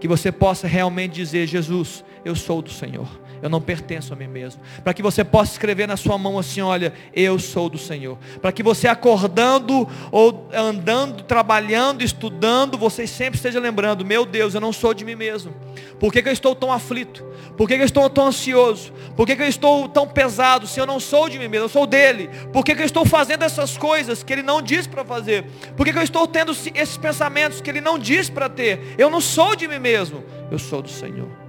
Que 0.00 0.08
você 0.08 0.32
possa 0.32 0.66
realmente 0.66 1.12
dizer: 1.12 1.46
Jesus, 1.46 2.04
eu 2.24 2.34
sou 2.34 2.60
do 2.60 2.70
Senhor 2.70 3.08
eu 3.42 3.50
não 3.50 3.60
pertenço 3.60 4.12
a 4.12 4.16
mim 4.16 4.28
mesmo. 4.28 4.62
Para 4.84 4.94
que 4.94 5.02
você 5.02 5.24
possa 5.24 5.52
escrever 5.52 5.88
na 5.88 5.96
sua 5.96 6.16
mão 6.16 6.38
assim, 6.38 6.60
olha, 6.60 6.92
eu 7.12 7.38
sou 7.40 7.68
do 7.68 7.76
Senhor. 7.76 8.16
Para 8.40 8.52
que 8.52 8.62
você 8.62 8.86
acordando 8.86 9.88
ou 10.12 10.48
andando, 10.54 11.24
trabalhando, 11.24 12.02
estudando, 12.02 12.78
você 12.78 13.04
sempre 13.06 13.36
esteja 13.36 13.58
lembrando, 13.58 14.06
meu 14.06 14.24
Deus, 14.24 14.54
eu 14.54 14.60
não 14.60 14.72
sou 14.72 14.94
de 14.94 15.04
mim 15.04 15.16
mesmo. 15.16 15.52
Por 15.98 16.12
que, 16.12 16.22
que 16.22 16.28
eu 16.28 16.32
estou 16.32 16.54
tão 16.54 16.72
aflito? 16.72 17.24
Por 17.56 17.66
que, 17.66 17.74
que 17.74 17.82
eu 17.82 17.86
estou 17.86 18.08
tão 18.08 18.28
ansioso? 18.28 18.92
Por 19.16 19.26
que, 19.26 19.34
que 19.34 19.42
eu 19.42 19.48
estou 19.48 19.88
tão 19.88 20.06
pesado? 20.06 20.66
Se 20.66 20.80
eu 20.80 20.86
não 20.86 21.00
sou 21.00 21.28
de 21.28 21.38
mim 21.38 21.48
mesmo, 21.48 21.66
eu 21.66 21.68
sou 21.68 21.86
dele. 21.86 22.30
Por 22.52 22.64
que, 22.64 22.74
que 22.74 22.82
eu 22.82 22.86
estou 22.86 23.04
fazendo 23.04 23.42
essas 23.42 23.76
coisas 23.76 24.22
que 24.22 24.32
ele 24.32 24.42
não 24.42 24.62
diz 24.62 24.86
para 24.86 25.04
fazer? 25.04 25.44
Por 25.76 25.84
que, 25.84 25.92
que 25.92 25.98
eu 25.98 26.02
estou 26.02 26.26
tendo 26.28 26.52
esses 26.52 26.96
pensamentos 26.96 27.60
que 27.60 27.68
ele 27.68 27.80
não 27.80 27.98
diz 27.98 28.30
para 28.30 28.48
ter? 28.48 28.94
Eu 28.96 29.10
não 29.10 29.20
sou 29.20 29.56
de 29.56 29.66
mim 29.66 29.80
mesmo, 29.80 30.22
eu 30.50 30.58
sou 30.58 30.80
do 30.80 30.88
Senhor. 30.88 31.41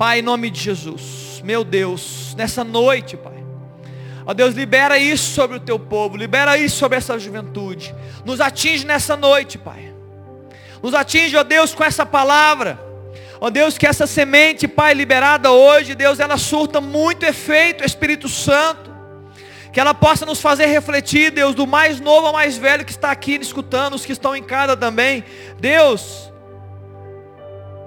Pai, 0.00 0.20
em 0.20 0.22
nome 0.22 0.48
de 0.48 0.58
Jesus, 0.58 1.42
meu 1.44 1.62
Deus, 1.62 2.34
nessa 2.34 2.64
noite, 2.64 3.18
Pai. 3.18 3.44
Ó 4.24 4.32
Deus, 4.32 4.54
libera 4.54 4.96
isso 4.96 5.34
sobre 5.34 5.58
o 5.58 5.60
teu 5.60 5.78
povo, 5.78 6.16
libera 6.16 6.56
isso 6.56 6.78
sobre 6.78 6.96
essa 6.96 7.18
juventude. 7.18 7.94
Nos 8.24 8.40
atinge 8.40 8.86
nessa 8.86 9.14
noite, 9.14 9.58
Pai. 9.58 9.92
Nos 10.82 10.94
atinge, 10.94 11.36
ó 11.36 11.42
Deus, 11.42 11.74
com 11.74 11.84
essa 11.84 12.06
palavra. 12.06 12.80
Ó 13.42 13.50
Deus, 13.50 13.76
que 13.76 13.86
essa 13.86 14.06
semente, 14.06 14.66
Pai, 14.66 14.94
liberada 14.94 15.50
hoje, 15.50 15.94
Deus, 15.94 16.18
ela 16.18 16.38
surta 16.38 16.80
muito 16.80 17.26
efeito, 17.26 17.84
Espírito 17.84 18.26
Santo. 18.26 18.90
Que 19.70 19.80
ela 19.80 19.92
possa 19.92 20.24
nos 20.24 20.40
fazer 20.40 20.64
refletir, 20.64 21.30
Deus, 21.30 21.54
do 21.54 21.66
mais 21.66 22.00
novo 22.00 22.28
ao 22.28 22.32
mais 22.32 22.56
velho 22.56 22.86
que 22.86 22.90
está 22.90 23.10
aqui 23.10 23.34
escutando, 23.34 23.96
os 23.96 24.06
que 24.06 24.12
estão 24.12 24.34
em 24.34 24.42
casa 24.42 24.74
também. 24.74 25.22
Deus, 25.58 26.29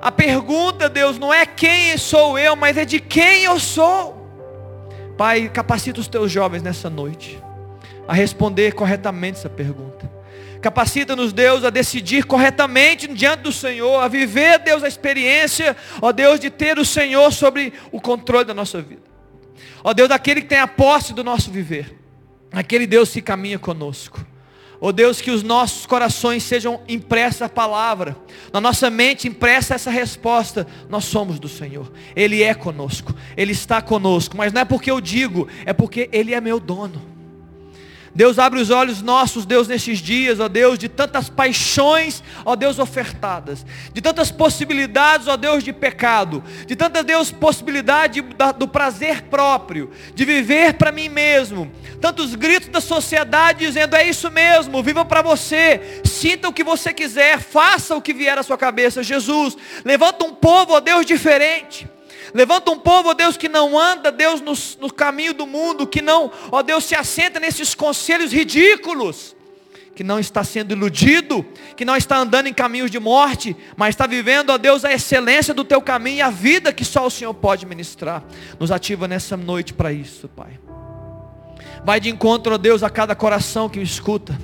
a 0.03 0.11
pergunta, 0.11 0.89
Deus, 0.89 1.17
não 1.17 1.33
é 1.33 1.45
quem 1.45 1.97
sou 1.97 2.37
eu, 2.37 2.57
mas 2.57 2.75
é 2.77 2.83
de 2.83 2.99
quem 2.99 3.45
eu 3.45 3.57
sou. 3.57 4.27
Pai, 5.17 5.47
capacita 5.47 6.01
os 6.01 6.09
teus 6.09 6.29
jovens 6.29 6.61
nessa 6.61 6.89
noite 6.89 7.41
a 8.05 8.13
responder 8.13 8.73
corretamente 8.73 9.37
essa 9.39 9.49
pergunta. 9.49 10.11
Capacita-nos, 10.61 11.31
Deus, 11.31 11.63
a 11.63 11.69
decidir 11.69 12.25
corretamente 12.25 13.07
diante 13.07 13.43
do 13.43 13.53
Senhor, 13.53 14.01
a 14.01 14.09
viver, 14.09 14.59
Deus, 14.59 14.83
a 14.83 14.89
experiência, 14.89 15.73
ó 16.01 16.11
Deus, 16.11 16.37
de 16.37 16.49
ter 16.49 16.77
o 16.77 16.83
Senhor 16.83 17.31
sobre 17.31 17.71
o 17.89 18.01
controle 18.01 18.43
da 18.43 18.53
nossa 18.53 18.81
vida. 18.81 19.03
Ó 19.85 19.93
Deus, 19.93 20.11
aquele 20.11 20.41
que 20.41 20.47
tem 20.47 20.59
a 20.59 20.67
posse 20.67 21.13
do 21.13 21.23
nosso 21.23 21.49
viver, 21.49 21.97
aquele 22.51 22.85
Deus 22.85 23.09
que 23.09 23.21
caminha 23.21 23.57
conosco. 23.57 24.25
Ó 24.83 24.89
oh 24.89 24.91
Deus, 24.91 25.21
que 25.21 25.31
os 25.31 25.43
nossos 25.43 25.85
corações 25.85 26.43
sejam 26.43 26.81
impressa 26.89 27.45
a 27.45 27.49
palavra, 27.49 28.17
na 28.51 28.59
nossa 28.59 28.89
mente 28.89 29.29
impressa 29.29 29.75
essa 29.75 29.89
resposta. 29.89 30.67
Nós 30.89 31.05
somos 31.05 31.39
do 31.39 31.47
Senhor, 31.47 31.89
Ele 32.13 32.43
é 32.43 32.53
conosco, 32.53 33.15
Ele 33.37 33.53
está 33.53 33.81
conosco, 33.81 34.35
mas 34.35 34.51
não 34.51 34.59
é 34.59 34.65
porque 34.65 34.91
eu 34.91 34.99
digo, 34.99 35.47
é 35.65 35.71
porque 35.71 36.09
Ele 36.11 36.33
é 36.33 36.41
meu 36.41 36.59
dono. 36.59 37.12
Deus 38.15 38.37
abre 38.37 38.59
os 38.59 38.69
olhos 38.69 39.01
nossos, 39.01 39.45
Deus, 39.45 39.67
nestes 39.67 39.97
dias, 39.97 40.39
ó 40.39 40.47
Deus, 40.47 40.77
de 40.77 40.87
tantas 40.87 41.29
paixões, 41.29 42.23
ó 42.45 42.55
Deus, 42.55 42.77
ofertadas, 42.77 43.65
de 43.91 44.01
tantas 44.01 44.29
possibilidades, 44.29 45.27
ó 45.27 45.35
Deus, 45.35 45.63
de 45.63 45.73
pecado, 45.73 46.43
de 46.67 46.75
tanta, 46.75 47.03
Deus, 47.03 47.31
possibilidade 47.31 48.21
do 48.57 48.67
prazer 48.67 49.23
próprio, 49.23 49.89
de 50.13 50.25
viver 50.25 50.75
para 50.75 50.91
mim 50.91 51.09
mesmo, 51.09 51.71
tantos 51.99 52.35
gritos 52.35 52.69
da 52.69 52.81
sociedade 52.81 53.65
dizendo, 53.65 53.95
é 53.95 54.07
isso 54.07 54.29
mesmo, 54.29 54.83
viva 54.83 55.03
para 55.03 55.23
você, 55.23 56.01
sinta 56.05 56.47
o 56.47 56.53
que 56.53 56.63
você 56.63 56.93
quiser, 56.93 57.39
faça 57.39 57.95
o 57.95 58.01
que 58.01 58.13
vier 58.13 58.37
à 58.37 58.43
sua 58.43 58.57
cabeça, 58.57 59.01
Jesus, 59.01 59.57
levanta 59.83 60.23
um 60.23 60.35
povo, 60.35 60.73
ó 60.73 60.79
Deus, 60.79 61.05
diferente, 61.05 61.87
Levanta 62.33 62.71
um 62.71 62.79
povo, 62.79 63.09
ó 63.09 63.13
Deus, 63.13 63.37
que 63.37 63.47
não 63.47 63.77
anda, 63.77 64.11
Deus, 64.11 64.41
no, 64.41 64.53
no 64.81 64.91
caminho 64.91 65.33
do 65.33 65.45
mundo, 65.45 65.85
que 65.85 66.01
não, 66.01 66.31
ó 66.51 66.63
Deus, 66.63 66.83
se 66.83 66.95
assenta 66.95 67.39
nesses 67.39 67.75
conselhos 67.75 68.33
ridículos, 68.33 69.35
que 69.95 70.03
não 70.03 70.19
está 70.19 70.43
sendo 70.43 70.71
iludido, 70.71 71.45
que 71.77 71.85
não 71.85 71.95
está 71.95 72.17
andando 72.17 72.47
em 72.47 72.53
caminhos 72.53 72.89
de 72.89 72.99
morte, 72.99 73.55
mas 73.77 73.89
está 73.89 74.07
vivendo, 74.07 74.49
ó 74.49 74.57
Deus, 74.57 74.83
a 74.83 74.91
excelência 74.91 75.53
do 75.53 75.63
teu 75.63 75.79
caminho 75.81 76.17
e 76.17 76.21
a 76.21 76.31
vida 76.31 76.73
que 76.73 76.83
só 76.83 77.05
o 77.05 77.11
Senhor 77.11 77.33
pode 77.35 77.65
ministrar. 77.65 78.23
Nos 78.59 78.71
ativa 78.71 79.07
nessa 79.07 79.37
noite 79.37 79.73
para 79.73 79.93
isso, 79.93 80.27
Pai. 80.27 80.59
Vai 81.85 81.99
de 81.99 82.09
encontro, 82.09 82.55
ó 82.55 82.57
Deus, 82.57 82.81
a 82.81 82.89
cada 82.89 83.13
coração 83.13 83.69
que 83.69 83.77
me 83.77 83.85
escuta. 83.85 84.35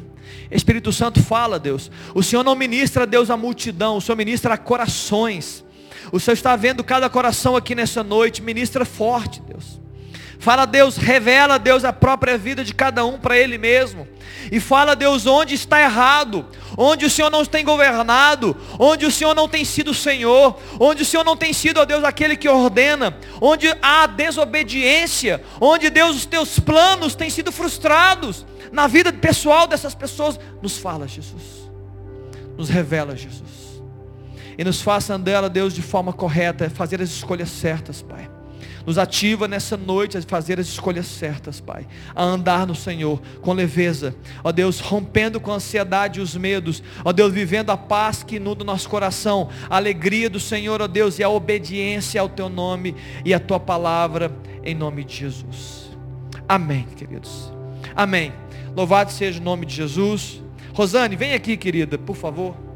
Espírito 0.51 0.91
Santo 0.91 1.21
fala, 1.21 1.59
Deus. 1.59 1.89
O 2.13 2.21
Senhor 2.21 2.43
não 2.43 2.55
ministra, 2.55 3.07
Deus, 3.07 3.29
a 3.29 3.37
multidão, 3.37 3.97
o 3.97 4.01
Senhor 4.01 4.15
ministra 4.15 4.53
a 4.53 4.57
corações. 4.57 5.63
O 6.11 6.19
Senhor 6.19 6.33
está 6.33 6.55
vendo 6.55 6.83
cada 6.83 7.09
coração 7.09 7.55
aqui 7.55 7.75
nessa 7.75 8.03
noite. 8.03 8.41
Ministra 8.41 8.85
forte, 8.85 9.41
Deus. 9.41 9.79
Fala, 10.39 10.65
Deus, 10.65 10.95
revela, 10.95 11.59
Deus, 11.59 11.83
a 11.83 11.91
própria 11.91 12.37
vida 12.37 12.63
de 12.63 12.73
cada 12.73 13.05
um 13.05 13.19
para 13.19 13.37
Ele 13.37 13.57
mesmo. 13.57 14.07
E 14.49 14.59
fala, 14.59 14.95
Deus, 14.95 15.25
onde 15.27 15.53
está 15.53 15.81
errado, 15.81 16.45
onde 16.77 17.05
o 17.05 17.09
Senhor 17.09 17.29
não 17.29 17.43
tem 17.43 17.65
governado, 17.65 18.55
onde 18.79 19.05
o 19.05 19.11
Senhor 19.11 19.35
não 19.35 19.49
tem 19.49 19.65
sido 19.65 19.93
Senhor, 19.93 20.57
onde 20.79 21.03
o 21.03 21.05
Senhor 21.05 21.25
não 21.25 21.35
tem 21.35 21.51
sido, 21.51 21.81
ó 21.81 21.85
Deus, 21.85 22.05
aquele 22.05 22.37
que 22.37 22.47
ordena, 22.47 23.17
onde 23.41 23.67
há 23.81 24.07
desobediência, 24.07 25.43
onde, 25.59 25.89
Deus, 25.89 26.15
os 26.15 26.25
teus 26.25 26.57
planos 26.57 27.15
têm 27.15 27.29
sido 27.29 27.51
frustrados 27.51 28.45
na 28.71 28.87
vida 28.87 29.11
pessoal 29.11 29.67
dessas 29.67 29.93
pessoas. 29.93 30.39
Nos 30.61 30.77
fala, 30.77 31.05
Jesus. 31.05 31.69
Nos 32.57 32.69
revela, 32.69 33.13
Jesus 33.13 33.68
e 34.59 34.63
nos 34.65 34.81
faça 34.81 35.13
andar, 35.13 35.47
Deus, 35.47 35.73
de 35.73 35.81
forma 35.81 36.11
correta, 36.11 36.69
fazer 36.69 37.01
as 37.01 37.07
escolhas 37.07 37.47
certas, 37.47 38.01
Pai. 38.01 38.29
Nos 38.85 38.97
ativa 38.97 39.47
nessa 39.47 39.77
noite 39.77 40.17
a 40.17 40.21
fazer 40.21 40.59
as 40.59 40.67
escolhas 40.67 41.07
certas, 41.07 41.61
Pai. 41.61 41.87
A 42.13 42.21
andar 42.25 42.67
no 42.67 42.75
Senhor 42.75 43.21
com 43.39 43.53
leveza. 43.53 44.13
Ó 44.43 44.51
Deus, 44.51 44.81
rompendo 44.81 45.39
com 45.39 45.49
a 45.49 45.55
ansiedade 45.55 46.19
e 46.19 46.21
os 46.21 46.35
medos. 46.35 46.83
Ó 47.05 47.13
Deus, 47.13 47.31
vivendo 47.31 47.69
a 47.69 47.77
paz 47.77 48.21
que 48.21 48.35
inunda 48.35 48.61
o 48.61 48.67
nosso 48.67 48.89
coração. 48.89 49.47
A 49.69 49.77
alegria 49.77 50.29
do 50.29 50.41
Senhor, 50.41 50.81
ó 50.81 50.87
Deus, 50.87 51.19
e 51.19 51.23
a 51.23 51.29
obediência 51.29 52.19
ao 52.19 52.27
Teu 52.27 52.49
nome 52.49 52.97
e 53.23 53.33
à 53.33 53.39
Tua 53.39 53.61
palavra, 53.61 54.29
em 54.61 54.75
nome 54.75 55.05
de 55.05 55.15
Jesus. 55.15 55.89
Amém, 56.49 56.85
queridos. 56.97 57.49
Amém. 57.95 58.33
Louvado 58.75 59.09
seja 59.09 59.39
o 59.39 59.43
nome 59.43 59.65
de 59.65 59.73
Jesus. 59.73 60.43
Rosane, 60.73 61.15
vem 61.15 61.33
aqui, 61.33 61.55
querida, 61.55 61.97
por 61.97 62.17
favor. 62.17 62.68